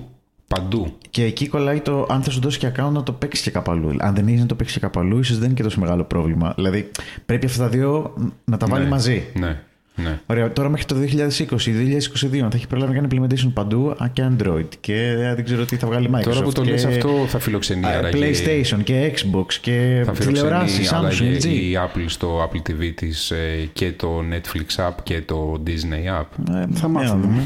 Παντού. 0.54 0.96
Και 1.10 1.24
εκεί 1.24 1.48
κολλάει 1.48 1.80
το 1.80 2.06
αν 2.10 2.22
θα 2.22 2.30
σου 2.30 2.40
δώσει 2.40 2.58
και 2.58 2.68
account 2.68 2.90
να 2.92 3.02
το 3.02 3.12
παίξεις 3.12 3.44
και 3.44 3.50
κάπου 3.50 3.70
αλλού. 3.70 3.94
Αν 3.98 4.14
δεν 4.14 4.28
έχει 4.28 4.36
να 4.36 4.46
το 4.46 4.54
παίξεις 4.54 4.76
και 4.76 4.80
κάπου 4.80 5.00
αλλού, 5.00 5.18
ίσως 5.18 5.36
δεν 5.38 5.44
είναι 5.46 5.54
και 5.54 5.62
τόσο 5.62 5.80
μεγάλο 5.80 6.04
πρόβλημα. 6.04 6.52
Δηλαδή 6.56 6.90
πρέπει 7.26 7.46
αυτά 7.46 7.62
τα 7.62 7.68
δύο 7.68 8.14
να 8.44 8.56
τα 8.56 8.66
βάλει 8.66 8.84
Ναι, 8.84 8.90
μαζί. 8.90 9.26
Ναι. 9.34 9.60
Ναι. 10.02 10.18
Ωραία, 10.26 10.52
τώρα 10.52 10.68
μέχρι 10.68 10.84
το 10.84 10.96
2020-2022 11.00 12.38
θα 12.40 12.48
έχει 12.54 12.66
προλάβει 12.66 12.92
να 12.94 13.00
κάνει 13.00 13.08
implementation 13.28 13.50
παντού 13.54 13.90
α, 13.90 14.08
και 14.12 14.22
Android 14.30 14.66
και 14.80 14.94
ε, 15.18 15.34
δεν 15.34 15.44
ξέρω 15.44 15.64
τι 15.64 15.76
θα 15.76 15.86
βγάλει 15.86 16.10
Microsoft. 16.14 16.22
Τώρα 16.22 16.42
που 16.42 16.52
το 16.52 16.62
και, 16.62 16.70
λες 16.70 16.84
αυτό 16.84 17.24
θα 17.28 17.38
φιλοξενεί 17.38 17.84
α, 17.86 17.88
άραγε- 17.98 18.22
PlayStation 18.36 18.78
και 18.84 19.12
Xbox 19.14 19.52
και 19.60 20.02
Θα 20.06 20.12
τηλεοράσει, 20.12 20.74
φιλοξενεί 20.82 20.86
Samsung, 20.90 20.94
άλλαγε 20.96 21.36
LG. 21.38 21.44
η 21.44 21.76
Apple 21.86 22.04
στο 22.06 22.48
Apple 22.50 22.70
TV 22.70 22.92
της 22.94 23.30
ε, 23.30 23.68
και 23.72 23.92
το 23.92 24.22
Netflix 24.32 24.86
app 24.88 24.94
και 25.02 25.20
το 25.24 25.62
Disney 25.66 26.20
app. 26.20 26.54
Ε, 26.54 26.66
Θα 26.72 26.86
ναι, 26.88 26.92
μάθουμε. 26.92 27.42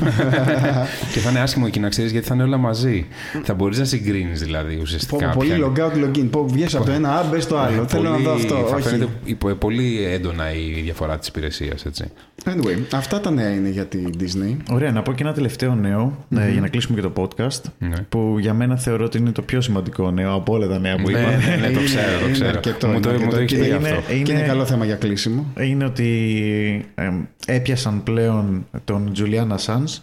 και 1.12 1.18
θα 1.18 1.30
είναι 1.30 1.40
άσχημο 1.40 1.64
εκεί 1.68 1.80
να 1.80 1.88
ξέρεις 1.88 2.10
γιατί 2.12 2.26
θα 2.26 2.34
είναι 2.34 2.42
όλα 2.42 2.56
μαζί. 2.56 3.06
θα 3.42 3.54
μπορείς 3.54 3.78
να 3.78 3.84
συγκρίνεις 3.84 4.40
δηλαδή 4.40 4.74
Πω, 4.74 4.80
ουσιαστικά. 4.82 5.26
πω, 5.26 5.32
πολύ 5.34 5.48
ποια 5.48 5.56
είναι- 5.56 5.72
log 5.76 5.80
out, 5.80 6.04
login. 6.18 6.28
Πω, 6.30 6.46
βγες 6.48 6.74
από 6.74 6.84
το 6.84 6.92
ένα, 6.92 7.08
α, 7.18 7.24
μπες 7.30 7.42
στο 7.42 7.56
άλλο. 7.56 7.84
Θέλω 7.88 8.08
να 8.10 8.16
δω 8.16 8.30
Πολύ- 8.32 8.42
αυτό. 8.44 8.66
Θα 8.68 8.76
Όχι. 8.76 8.88
φαίνεται 8.88 9.08
υπο- 9.24 9.48
πολύ 9.54 10.04
έντονα 10.12 10.52
η 10.54 10.80
διαφορά 10.82 11.18
της 11.18 11.28
υπηρεσίας, 11.28 11.84
έτσι. 11.84 12.04
Anyway, 12.46 12.76
αυτά 12.92 13.20
τα 13.20 13.30
νέα 13.30 13.50
είναι 13.54 13.68
για 13.68 13.86
τη 13.86 13.98
Disney. 14.20 14.56
Ωραία, 14.70 14.92
να 14.92 15.02
πω 15.02 15.12
και 15.12 15.22
ένα 15.22 15.32
τελευταίο 15.32 15.74
νέο, 15.74 16.26
ε, 16.36 16.50
για 16.50 16.60
να 16.60 16.68
κλείσουμε 16.68 17.00
και 17.00 17.08
το 17.08 17.12
podcast. 17.22 17.60
Ναι. 17.78 17.96
Που 18.08 18.36
για 18.40 18.54
μένα 18.54 18.76
θεωρώ 18.76 19.04
ότι 19.04 19.18
είναι 19.18 19.30
το 19.30 19.42
πιο 19.42 19.60
σημαντικό 19.60 20.10
νέο 20.10 20.32
από 20.34 20.52
όλα 20.52 20.66
τα 20.68 20.78
νέα 20.78 20.96
που 20.96 21.10
Ναι, 21.10 21.18
είπα. 21.18 21.30
ναι, 21.30 21.56
ναι, 21.56 21.66
το 21.66 21.70
Είναι- 21.70 21.82
ξέρω, 21.84 22.18
το 22.18 22.24
είναι 22.24 22.32
ξέρω. 22.32 22.48
αρκετό, 22.48 22.86
Μου 22.86 22.92
είναι 22.92 23.02
το- 23.02 23.10
μου 23.10 23.16
το 23.18 23.24
αρκετό. 23.24 23.36
έχεις 23.40 23.52
Και 23.52 23.58
πει 23.64 23.66
είναι- 23.66 23.76
αυτό. 23.76 24.12
είναι- 24.12 24.22
Και 24.22 24.32
είναι 24.32 24.40
καλό 24.42 24.64
θέμα 24.66 24.84
για 24.84 24.94
κλείσιμο. 24.94 25.46
είναι 25.60 25.84
ότι 25.84 26.86
ε, 26.94 27.10
έπιασαν 27.46 28.02
πλέον 28.02 28.66
τον 28.84 29.12
Julian 29.16 29.48
Assange 29.56 29.98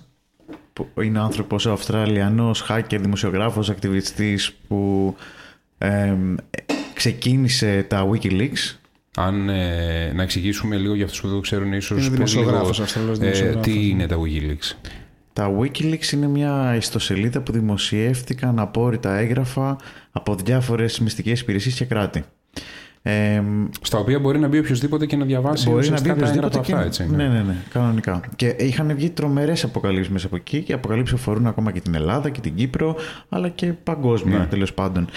που 0.74 0.88
είναι 1.02 1.20
άνθρωπος 1.20 1.68
Αυστραλιανός 1.68 2.66
hacker, 2.70 2.98
δημοσιογράφος, 3.02 3.70
ακτιβιστής 3.70 4.54
που 4.68 5.16
ε, 5.78 6.14
ξεκίνησε 6.94 7.86
τα 7.90 8.08
Wikileaks 8.12 8.76
Αν 9.18 9.50
ε, 9.50 10.12
να 10.14 10.24
εξηγήσουμε 10.24 10.76
λίγο 10.76 10.96
για 10.96 11.06
αυτούς 11.06 11.22
που 11.22 11.28
δεν 11.28 11.36
το 11.36 11.42
ξέρουν 11.42 11.74
ίσως 11.74 11.98
Είναι 11.98 12.08
πες 12.08 12.16
δημοσιογράφος, 12.16 12.72
λίγο, 12.72 12.84
Αυστραλός 12.84 13.18
ε, 13.18 13.22
δημοσιογράφος. 13.22 13.66
τι 13.66 13.90
είναι 13.90 14.08
τα 14.08 14.18
Wikileaks; 14.18 14.76
Τα 15.34 15.52
Wikileaks 15.60 16.12
είναι 16.14 16.28
μια 16.28 16.76
ιστοσελίδα 16.76 17.42
που 17.42 17.52
δημοσιεύτηκαν 17.52 18.60
απόρριτα 18.60 19.18
έγγραφα 19.18 19.76
από 20.12 20.36
διάφορες 20.36 21.00
μυστικές 21.00 21.40
υπηρεσίες 21.40 21.76
και 21.76 21.86
κράτη. 21.86 22.24
Ε, 23.04 23.42
Στα 23.82 23.98
οποία 23.98 24.20
μπορεί 24.20 24.40
να 24.40 24.48
μπει 24.48 24.60
οποιοδήποτε 24.60 25.06
και 25.06 25.16
να 25.16 25.26
διαβάσει 25.26 25.70
Μπορεί 25.70 25.90
να 25.90 26.02
μπει 26.02 26.12
ουσιαστικά 26.12 26.16
τα 26.16 26.22
οποιοδήποτε 26.48 26.58
έγγραφα 26.58 26.66
και... 26.66 26.74
αυτά, 26.74 27.04
έτσι. 27.04 27.16
ναι, 27.16 27.28
ναι, 27.28 27.42
ναι, 27.42 27.56
κανονικά. 27.72 28.22
Και 28.36 28.56
είχαν 28.60 28.96
βγει 28.96 29.10
τρομερές 29.10 29.64
αποκαλύψεις 29.64 30.12
μέσα 30.12 30.26
από 30.26 30.36
εκεί 30.36 30.62
και 30.62 30.74
αποκαλύψεις 30.74 31.16
αφορούν 31.16 31.48
ακόμα 31.48 31.72
και 31.72 31.80
την 31.80 31.96
Ελλάδα 31.96 32.30
και 32.30 32.42
την 32.42 32.56
Κύπρο, 32.56 32.96
αλλά 33.30 33.50
και 33.50 33.66
παγκόσμια 33.66 34.38
Ναι. 34.38 34.46
τέλος 34.46 34.74
πάντων. 34.74 35.08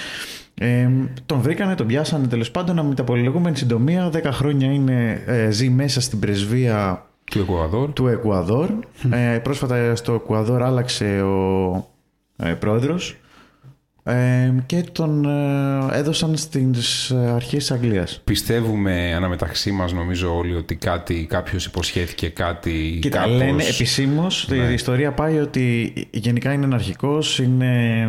Ε, 0.58 0.88
τον 1.26 1.40
βρήκανε, 1.40 1.74
τον 1.74 1.86
πιάσανε 1.86 2.26
τέλος 2.26 2.50
πάντων 2.50 2.86
με 2.86 2.94
τα 2.94 3.04
πολυλογούμενη 3.04 3.56
συντομία. 3.56 4.10
10 4.12 4.22
χρόνια 4.32 4.72
είναι, 4.72 5.22
ε, 5.26 5.50
ζει 5.50 5.70
μέσα 5.70 6.00
στην 6.00 6.18
πρεσβεία 6.18 7.06
Του 7.24 7.38
Εκουαδόρ. 7.38 7.92
του 7.92 8.06
Εκουαδόρ. 8.06 8.70
Ε, 9.10 9.38
πρόσφατα 9.38 9.96
στο 9.96 10.12
Εκουαδόρ 10.12 10.62
άλλαξε 10.62 11.22
ο 11.22 11.88
ε, 12.36 12.52
πρόεδρος 12.52 13.16
ε, 14.02 14.52
και 14.66 14.84
τον 14.92 15.24
ε, 15.24 15.98
έδωσαν 15.98 16.36
στις 16.36 17.10
αρχές 17.10 17.58
της 17.58 17.70
Αγγλίας. 17.70 18.20
Πιστεύουμε 18.24 19.14
αναμεταξύ 19.14 19.70
μας 19.70 19.92
νομίζω 19.92 20.36
όλοι 20.36 20.54
ότι 20.54 20.76
κάτι, 20.76 21.26
κάποιος 21.28 21.66
υποσχέθηκε 21.66 22.28
κάτι 22.28 22.98
Κοίτα, 23.02 23.18
κάπως... 23.18 23.36
λένε 23.36 23.62
επισήμως. 23.62 24.46
Ναι. 24.48 24.56
Η 24.56 24.72
ιστορία 24.72 25.12
πάει 25.12 25.38
ότι 25.38 25.92
γενικά 26.10 26.52
είναι 26.52 26.64
εναρχικό, 26.64 27.18
είναι. 27.42 28.08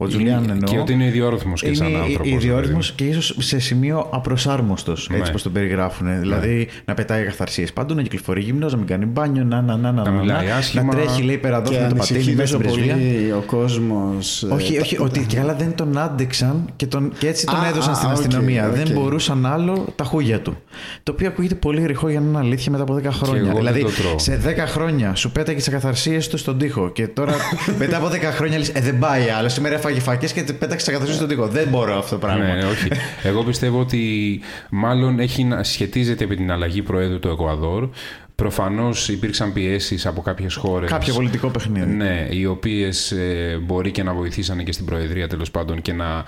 Ο 0.00 0.06
Τζουλιάν 0.06 0.42
Είναι- 0.42 0.52
εννοώ. 0.52 0.70
Και 0.72 0.78
ότι 0.78 0.92
είναι 0.92 1.04
ιδιόρυθμος 1.04 1.62
και 1.62 1.74
σαν 1.74 1.88
είναι 1.88 1.98
άνθρωπος. 1.98 2.26
ιδιόρυθμο 2.32 2.78
δηλαδή. 2.80 2.92
και 2.94 3.04
ίσως 3.04 3.34
σε 3.38 3.58
σημείο 3.58 4.06
απροσάρμοστος, 4.12 5.08
έτσι 5.10 5.22
Ναι. 5.22 5.30
πως 5.30 5.42
τον 5.42 5.52
περιγράφουν. 5.52 6.20
Δηλαδή 6.20 6.68
να 6.84 6.94
πετάει 6.94 7.24
καθαρσίε 7.24 7.66
παντού, 7.74 7.94
να 7.94 8.02
κυκλοφορεί 8.02 8.40
γυμνό, 8.40 8.66
να 8.68 8.76
μην 8.76 8.86
κάνει 8.86 9.04
μπάνιο, 9.04 9.44
να, 9.44 9.60
να, 9.60 9.76
να, 9.76 9.92
να, 9.92 10.02
Να 10.02 10.10
να, 10.10 10.20
μιλάει 10.20 10.46
να, 10.46 10.54
άσχημα. 10.56 10.82
να 10.82 10.90
τρέχει, 10.90 11.22
λέει, 11.22 11.34
Και 11.34 11.40
περαδόφι 11.40 11.80
με 11.80 11.88
το 11.88 11.94
πατίνι 11.94 12.18
ανησυχεί 12.18 12.36
μέσα 12.36 12.56
τόσο 12.58 12.68
στην 12.70 12.84
πρεσβεία. 12.86 12.94
πολύ 13.18 13.32
ο 13.32 13.42
κόσμος. 13.46 14.42
ε, 14.42 14.46
Όχι, 14.54 14.74
τα- 14.74 14.80
όχι, 14.80 14.98
ότι 15.00 15.24
και 15.26 15.40
άλλα 15.40 15.54
δεν 15.54 15.74
τον 15.74 15.98
άντεξαν 15.98 16.70
και, 16.76 16.86
τον, 16.86 17.12
και 17.18 17.28
έτσι 17.28 17.46
τον 17.46 17.54
Α, 17.60 17.66
έδωσαν 17.68 17.92
α, 17.92 17.96
στην 17.96 18.08
οκ, 18.08 18.14
αστυνομία. 18.14 18.68
οκ. 18.68 18.74
Δεν 18.74 18.88
μπορούσαν 18.92 19.46
άλλο 19.46 19.84
τα 19.96 20.04
χούγια 20.04 20.40
του. 20.40 20.56
Το 21.02 21.12
οποίο 21.12 21.28
ακούγεται 21.28 21.54
πολύ 21.54 21.86
ρηχό 21.86 22.08
για 22.08 22.20
να 22.20 22.26
είναι 22.28 22.38
αλήθεια 22.38 22.70
μετά 22.70 22.82
από 22.82 22.94
10 22.94 23.10
χρόνια. 23.10 23.40
εγώ 23.40 23.46
δεν 23.46 23.56
δηλαδή, 23.56 23.82
το 23.82 23.90
τρώω. 24.02 24.18
σε 24.18 24.36
10 24.36 24.66
χρόνια 24.66 25.14
σου 25.14 25.30
πέταγες 25.32 25.64
τι 25.64 25.70
ακαθαρσίε 25.70 26.18
του 26.30 26.36
στον 26.36 26.58
τοίχο 26.58 26.90
και 26.92 27.06
τώρα 27.08 27.32
μετά 27.78 27.96
από 27.96 28.06
10 28.06 28.18
χρόνια 28.36 28.58
λες: 28.58 28.68
Ε, 28.68 28.80
δεν 28.80 28.98
πάει 28.98 29.28
άλλο. 29.38 29.48
Σήμερα 29.48 29.74
έφαγε 29.88 30.00
φακές 30.00 30.32
και 30.32 30.42
πέταξε 30.42 30.86
τι 30.86 30.90
ακαθαρσίε 30.90 31.16
στον 31.16 31.28
τοίχο. 31.28 31.46
Δεν 31.46 31.68
μπορώ 31.68 31.98
αυτό 31.98 32.14
το 32.14 32.26
πράγμα. 32.26 32.44
Ναι, 32.44 32.54
ναι, 32.54 32.64
όχι. 32.64 32.88
Εγώ 33.22 33.42
πιστεύω 33.42 33.80
ότι 33.80 34.40
μάλλον 34.70 35.18
έχει 35.20 35.44
να 35.44 35.62
σχετίζεται 35.62 36.26
με 36.26 36.34
την 36.34 36.52
αλλαγή 36.52 36.82
Προέδρου 36.82 37.18
του 37.18 37.28
Εκουαδόρ. 37.28 37.88
Προφανώς 38.34 39.08
υπήρξαν 39.08 39.52
πιέσεις 39.52 40.06
από 40.06 40.20
κάποιες 40.20 40.54
χώρες. 40.54 40.90
Κάποιο 40.90 41.14
πολιτικό 41.14 41.48
παιχνίδι. 41.48 41.86
Ναι, 41.86 42.26
οι 42.30 42.46
οποίες 42.46 43.12
ε, 43.12 43.60
μπορεί 43.62 43.90
και 43.90 44.02
να 44.02 44.14
βοηθήσανε 44.14 44.62
και 44.62 44.72
στην 44.72 44.84
Προεδρία 44.84 45.28
τέλος 45.28 45.50
πάντων 45.50 45.82
και 45.82 45.92
να 45.92 46.24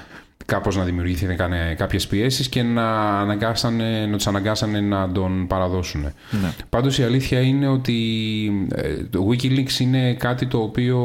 κάπως 0.46 0.76
να 0.76 0.84
δημιουργήθηκαν 0.84 1.52
κάποιες 1.76 2.06
πιέσεις 2.06 2.48
και 2.48 2.62
να, 2.62 3.18
αναγκάσανε, 3.20 4.06
να 4.06 4.16
τους 4.16 4.26
αναγκάσανε 4.26 4.80
να 4.80 5.12
τον 5.12 5.46
παραδώσουν. 5.46 6.00
Ναι. 6.02 6.52
Πάντως 6.68 6.98
η 6.98 7.02
αλήθεια 7.02 7.40
είναι 7.40 7.68
ότι 7.68 7.98
ε, 8.74 8.94
το 9.10 9.28
Wikileaks 9.30 9.80
είναι 9.80 10.14
κάτι 10.14 10.46
το 10.46 10.58
οποίο 10.58 10.98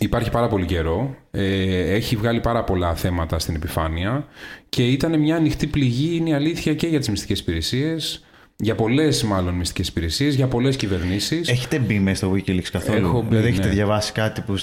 υπάρχει 0.00 0.30
πάρα 0.30 0.48
πολύ 0.48 0.66
καιρό, 0.66 1.16
ε, 1.30 1.94
έχει 1.94 2.16
βγάλει 2.16 2.40
πάρα 2.40 2.64
πολλά 2.64 2.94
θέματα 2.94 3.38
στην 3.38 3.54
επιφάνεια 3.54 4.26
και 4.68 4.86
ήταν 4.86 5.20
μια 5.20 5.36
ανοιχτή 5.36 5.66
πληγή, 5.66 6.16
είναι 6.16 6.30
η 6.30 6.32
αλήθεια 6.32 6.74
και 6.74 6.86
για 6.86 6.98
τις 6.98 7.08
μυστικές 7.08 7.38
υπηρεσίες, 7.38 8.24
για 8.56 8.74
πολλές 8.74 9.22
μάλλον 9.24 9.54
μυστικές 9.54 9.88
υπηρεσίες, 9.88 10.34
για 10.34 10.46
πολλές 10.46 10.76
κυβερνήσεις. 10.76 11.48
Έχετε 11.48 11.78
μπει 11.78 11.98
μέσα 11.98 12.16
στο 12.16 12.32
Wikileaks 12.34 12.68
καθόλου; 12.72 13.06
Έχω 13.06 13.22
μπει, 13.22 13.28
δηλαδή, 13.28 13.48
έχετε 13.48 13.68
ναι. 13.68 13.74
διαβάσει 13.74 14.12
κάτι 14.12 14.40
που 14.40 14.54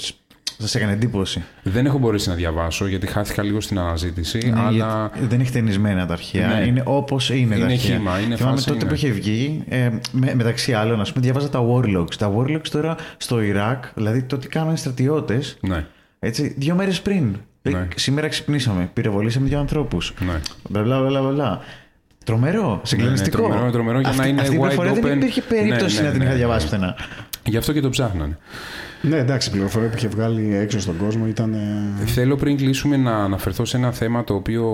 σας 0.58 0.74
έκανε 0.74 0.92
εντύπωση. 0.92 1.44
Δεν 1.62 1.86
έχω 1.86 1.98
μπορέσει 1.98 2.28
να 2.28 2.34
διαβάσω 2.34 2.86
γιατί 2.86 3.06
χάθηκα 3.06 3.42
λίγο 3.42 3.60
στην 3.60 3.78
αναζήτηση. 3.78 4.38
Ναι, 4.54 4.60
αλλά... 4.60 5.10
γιατί 5.14 5.26
Δεν 5.28 5.40
έχετε 5.40 5.58
ενισμένα 5.58 6.06
τα 6.06 6.12
αρχεία. 6.12 6.46
Ναι. 6.46 6.66
Είναι 6.66 6.82
όπως 6.84 7.30
είναι, 7.30 7.54
τα 7.54 7.56
Είναι 7.56 7.72
αρχεία. 7.72 7.96
χύμα, 7.96 8.18
είναι 8.20 8.36
Θυμάμαι 8.36 8.54
φάση, 8.56 8.66
τότε 8.68 8.84
ναι. 8.84 8.88
που 8.88 8.94
είχε 8.94 9.10
βγει, 9.10 9.64
ε, 9.68 9.90
με, 10.12 10.34
μεταξύ 10.34 10.72
άλλων, 10.74 11.00
ας 11.00 11.12
πούμε, 11.12 11.24
διάβαζα 11.24 11.48
τα 11.48 11.60
Warlocks. 11.68 12.14
Τα 12.18 12.32
Warlocks 12.36 12.68
τώρα 12.70 12.96
στο 13.16 13.40
Ιράκ, 13.40 13.84
δηλαδή 13.94 14.22
το 14.22 14.38
τι 14.38 14.48
κάνανε 14.48 14.76
στρατιώτες, 14.76 15.56
Ναι, 15.60 15.86
έτσι, 16.18 16.54
δύο 16.58 16.74
μέρες 16.74 17.00
πριν. 17.00 17.36
Ναι. 17.62 17.78
Ε, 17.78 17.86
Σήμερα 17.94 18.28
ξυπνήσαμε, 18.28 18.90
πυροβολήσαμε 18.92 19.48
δύο 19.48 19.58
ανθρώπους. 19.58 20.14
ναι. 20.26 20.40
Μπλα 20.68 20.82
μπλα 20.82 21.00
μπλα 21.00 21.20
μπλα. 21.32 21.60
Τρομερό, 22.24 22.80
συγκλονιστικό. 22.84 23.42
Ναι, 23.42 23.48
τρομερό, 23.48 23.70
τρομερό 23.70 24.00
για 24.00 24.08
αυτή, 24.08 24.20
να 24.20 24.26
είναι 24.28 24.40
αυτή 24.40 24.54
η 24.54 24.58
wide 24.58 24.66
πληροφορία 24.66 24.92
open. 24.92 25.00
δεν 25.00 25.16
υπήρχε 25.18 25.40
περίπτωση 25.42 25.96
Ναι, 25.96 26.00
ναι, 26.00 26.06
να 26.06 26.10
την 26.10 26.18
ναι, 26.18 26.24
είχα 26.24 26.32
ναι. 26.32 26.38
διαβάσει 26.38 26.64
πουθενά. 26.66 26.96
Γι' 27.44 27.56
αυτό 27.56 27.72
και 27.72 27.80
το 27.80 27.88
ψάχνανε. 27.88 28.38
Ναι, 29.00 29.16
εντάξει, 29.16 29.48
η 29.48 29.52
πληροφορία 29.52 29.88
που 29.88 29.94
είχε 29.96 30.08
βγάλει 30.08 30.56
έξω 30.56 30.80
στον 30.80 30.96
κόσμο 30.96 31.26
ήταν. 31.26 31.52
ε, 32.02 32.06
Θέλω 32.06 32.36
πριν 32.36 32.56
κλείσουμε 32.56 32.96
να 32.96 33.16
αναφερθώ 33.16 33.64
σε 33.64 33.76
ένα 33.76 33.92
θέμα 33.92 34.24
το 34.24 34.34
οποίο 34.34 34.64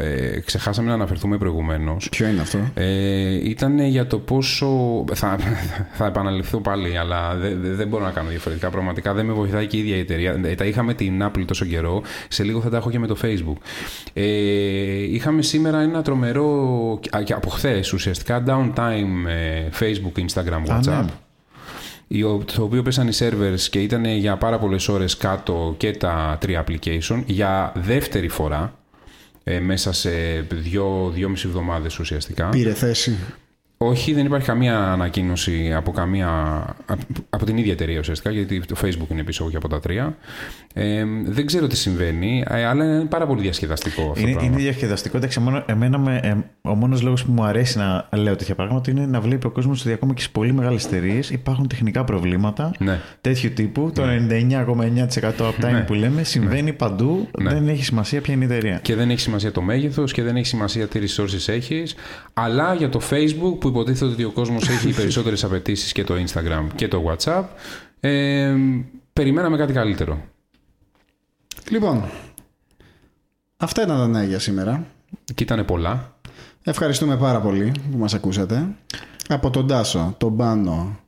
ε, 0.00 0.40
ξεχάσαμε 0.40 0.88
να 0.88 0.94
αναφερθούμε 0.94 1.38
προηγουμένως. 1.38 2.08
Ποιο 2.10 2.26
είναι 2.28 2.40
αυτό; 2.40 2.58
Ε, 2.74 3.48
ήταν 3.48 3.78
για 3.80 4.06
το 4.06 4.18
πόσο. 4.18 4.68
Θα, 5.14 5.38
θα 5.92 6.06
επαναληφθώ 6.06 6.58
πάλι, 6.60 6.98
αλλά 6.98 7.34
δεν, 7.34 7.58
δεν- 7.62 7.74
δεν 7.76 7.88
μπορώ 7.88 8.04
να 8.04 8.10
κάνω 8.10 8.28
διαφορετικά. 8.28 8.70
Πραγματικά 8.70 9.12
δεν 9.14 9.26
με 9.26 9.32
βοηθάει 9.32 9.66
και 9.66 9.76
η 9.76 9.80
ίδια 9.80 9.96
η 9.96 9.98
εταιρεία. 9.98 10.40
Ε, 10.44 10.54
Τα 10.54 10.64
είχαμε 10.64 10.94
την 10.94 11.22
Apple 11.26 11.44
τόσο 11.46 11.64
καιρό. 11.64 12.02
Σε 12.28 12.42
λίγο 12.42 12.60
θα 12.60 12.68
τα 12.70 12.76
έχω 12.76 12.90
και 12.90 12.98
με 12.98 13.06
το 13.06 13.16
Facebook. 13.22 13.56
Ε, 14.12 14.22
είχαμε 15.12 15.42
σήμερα 15.42 15.80
ένα 15.80 16.02
τρομερό. 16.02 17.00
α, 17.16 17.22
και 17.22 17.32
από 17.32 17.48
χθες 17.50 17.92
ουσιαστικά 17.92 18.42
downtime 18.46 19.28
ε, 19.28 19.68
Facebook, 19.80 20.20
Instagram, 20.20 20.62
Α, 20.70 20.78
WhatsApp. 20.80 20.86
ναι. 20.86 21.04
Η- 22.08 22.22
το 22.54 22.62
οποίο 22.62 22.82
πέσαν 22.82 23.08
οι 23.08 23.12
servers 23.18 23.60
και 23.70 23.78
ήταν 23.82 24.04
για 24.04 24.36
πάρα 24.36 24.58
πολλές 24.58 24.88
ώρες 24.88 25.16
κάτω 25.16 25.74
και 25.76 25.90
τα 25.92 26.36
τρία 26.40 26.64
application 26.68 27.22
για 27.26 27.72
δεύτερη 27.76 28.28
φορά 28.28 28.78
ε, 29.44 29.60
μέσα 29.60 29.92
σε 29.92 30.10
δύο, 30.50 31.10
δυόμιση 31.14 31.46
εβδομάδες 31.48 31.98
ουσιαστικά. 31.98 32.48
Πήρε 32.48 32.74
θέση. 32.74 33.16
Όχι, 33.78 34.12
δεν 34.12 34.24
υπάρχει 34.26 34.46
καμία 34.46 34.78
ανακοίνωση 34.92 35.72
από, 35.74 35.90
καμία, 35.92 36.28
από, 36.86 37.02
από 37.30 37.44
την 37.44 37.56
ίδια 37.56 37.72
εταιρεία 37.72 37.98
ουσιαστικά, 37.98 38.30
γιατί 38.30 38.60
το 38.60 38.76
Facebook 38.82 39.10
είναι 39.10 39.22
πίσω 39.22 39.50
και 39.50 39.56
από 39.56 39.68
τα 39.68 39.80
τρία. 39.80 40.16
Ε, 40.74 41.04
δεν 41.24 41.46
ξέρω 41.46 41.66
τι 41.66 41.76
συμβαίνει, 41.76 42.44
ε, 42.48 42.64
αλλά 42.64 42.84
είναι 42.84 43.04
πάρα 43.04 43.26
πολύ 43.26 43.40
διασκεδαστικό 43.40 44.00
αυτό 44.02 44.20
Είναι, 44.20 44.30
το 44.30 44.36
πράγμα. 44.38 44.54
είναι 44.54 44.62
διασκεδαστικό. 44.62 45.16
Εντάξει, 45.16 45.40
μόνο, 45.40 45.62
εμένα 45.66 45.98
με, 45.98 46.20
ε, 46.22 46.36
ο 46.68 46.74
μόνος 46.74 47.02
λόγος 47.02 47.24
που 47.24 47.32
μου 47.32 47.42
αρέσει 47.44 47.78
να 47.78 48.08
λέω 48.12 48.36
τέτοια 48.36 48.54
πράγματα 48.54 48.90
είναι 48.90 49.06
να 49.06 49.20
βλέπει 49.20 49.46
ο 49.46 49.50
κόσμος 49.50 49.80
ότι 49.80 49.92
ακόμα 49.92 50.12
και 50.14 50.20
στις 50.20 50.32
πολύ 50.32 50.52
μεγάλες 50.52 50.84
εταιρείες 50.84 51.30
υπάρχουν 51.30 51.68
τεχνικά 51.68 52.04
προβλήματα 52.04 52.70
Ναι. 52.78 53.00
τέτοιου 53.20 53.50
τύπου. 53.52 53.90
Το 53.94 54.02
99,9% 54.02 55.48
uptime 55.48 55.72
Ναι. 55.72 55.80
που 55.86 55.94
λέμε 55.94 56.22
συμβαίνει 56.22 56.72
παντού. 56.72 57.28
Ναι. 57.42 57.50
Δεν 57.52 57.68
έχει 57.68 57.84
σημασία 57.84 58.20
ποια 58.20 58.34
είναι 58.34 58.44
η 58.44 58.46
εταιρεία. 58.46 58.78
Και 58.82 58.94
δεν 58.94 59.10
έχει 59.10 59.20
σημασία 59.20 59.52
το 59.52 59.60
μέγεθος 59.62 60.12
και 60.12 60.22
δεν 60.22 60.36
έχει 60.36 60.46
σημασία 60.46 60.86
τι 60.88 61.00
resources 61.02 61.48
έχεις. 61.52 61.94
Αλλά 62.34 62.74
για 62.74 62.88
το 62.88 63.00
Facebook 63.10 63.63
που 63.64 63.70
υποτίθεται 63.70 64.12
ότι 64.12 64.24
ο 64.24 64.30
κόσμος 64.30 64.68
έχει 64.68 64.92
περισσότερες 65.00 65.44
απαιτήσεις 65.44 65.92
και 65.92 66.04
το 66.04 66.14
Instagram 66.14 66.66
και 66.74 66.88
το 66.88 67.04
WhatsApp, 67.08 67.44
ε, 68.00 68.54
περιμέναμε 69.12 69.56
κάτι 69.56 69.72
καλύτερο. 69.72 70.24
Λοιπόν, 71.70 72.04
αυτά 73.56 73.82
ήταν 73.82 73.96
τα 73.96 74.08
νέα 74.08 74.24
για 74.24 74.38
σήμερα. 74.38 74.86
Και 75.34 75.42
ήταν 75.42 75.64
πολλά. 75.64 76.16
Ευχαριστούμε 76.62 77.16
πάρα 77.16 77.40
πολύ 77.40 77.72
που 77.90 77.98
μας 77.98 78.14
ακούσατε. 78.14 78.66
Από 79.28 79.50
τον 79.50 79.66
Τάσο, 79.66 80.14
τον 80.18 80.36
Πάνο 80.36 80.98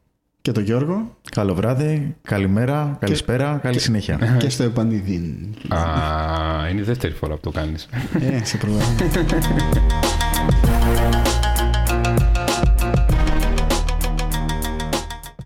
και 0.42 0.52
τον 0.52 0.62
Γιώργο 0.62 1.16
Καλό 1.30 1.54
βράδυ, 1.54 2.16
καλημέρα, 2.22 2.96
καλησπέρα, 3.00 3.58
καλή 3.62 3.78
συνέχεια. 3.78 4.16
και 4.38 4.48
στο 4.48 4.62
επανειδήν. 4.62 5.54
Α, 5.68 5.80
είναι 6.70 6.80
η 6.80 6.84
δεύτερη 6.84 7.12
φορά 7.12 7.34
που 7.34 7.40
το 7.40 7.50
κάνεις. 7.50 7.88
Ε, 8.20 8.44
σε 8.44 8.56
προλαβαίνω. 8.56 8.96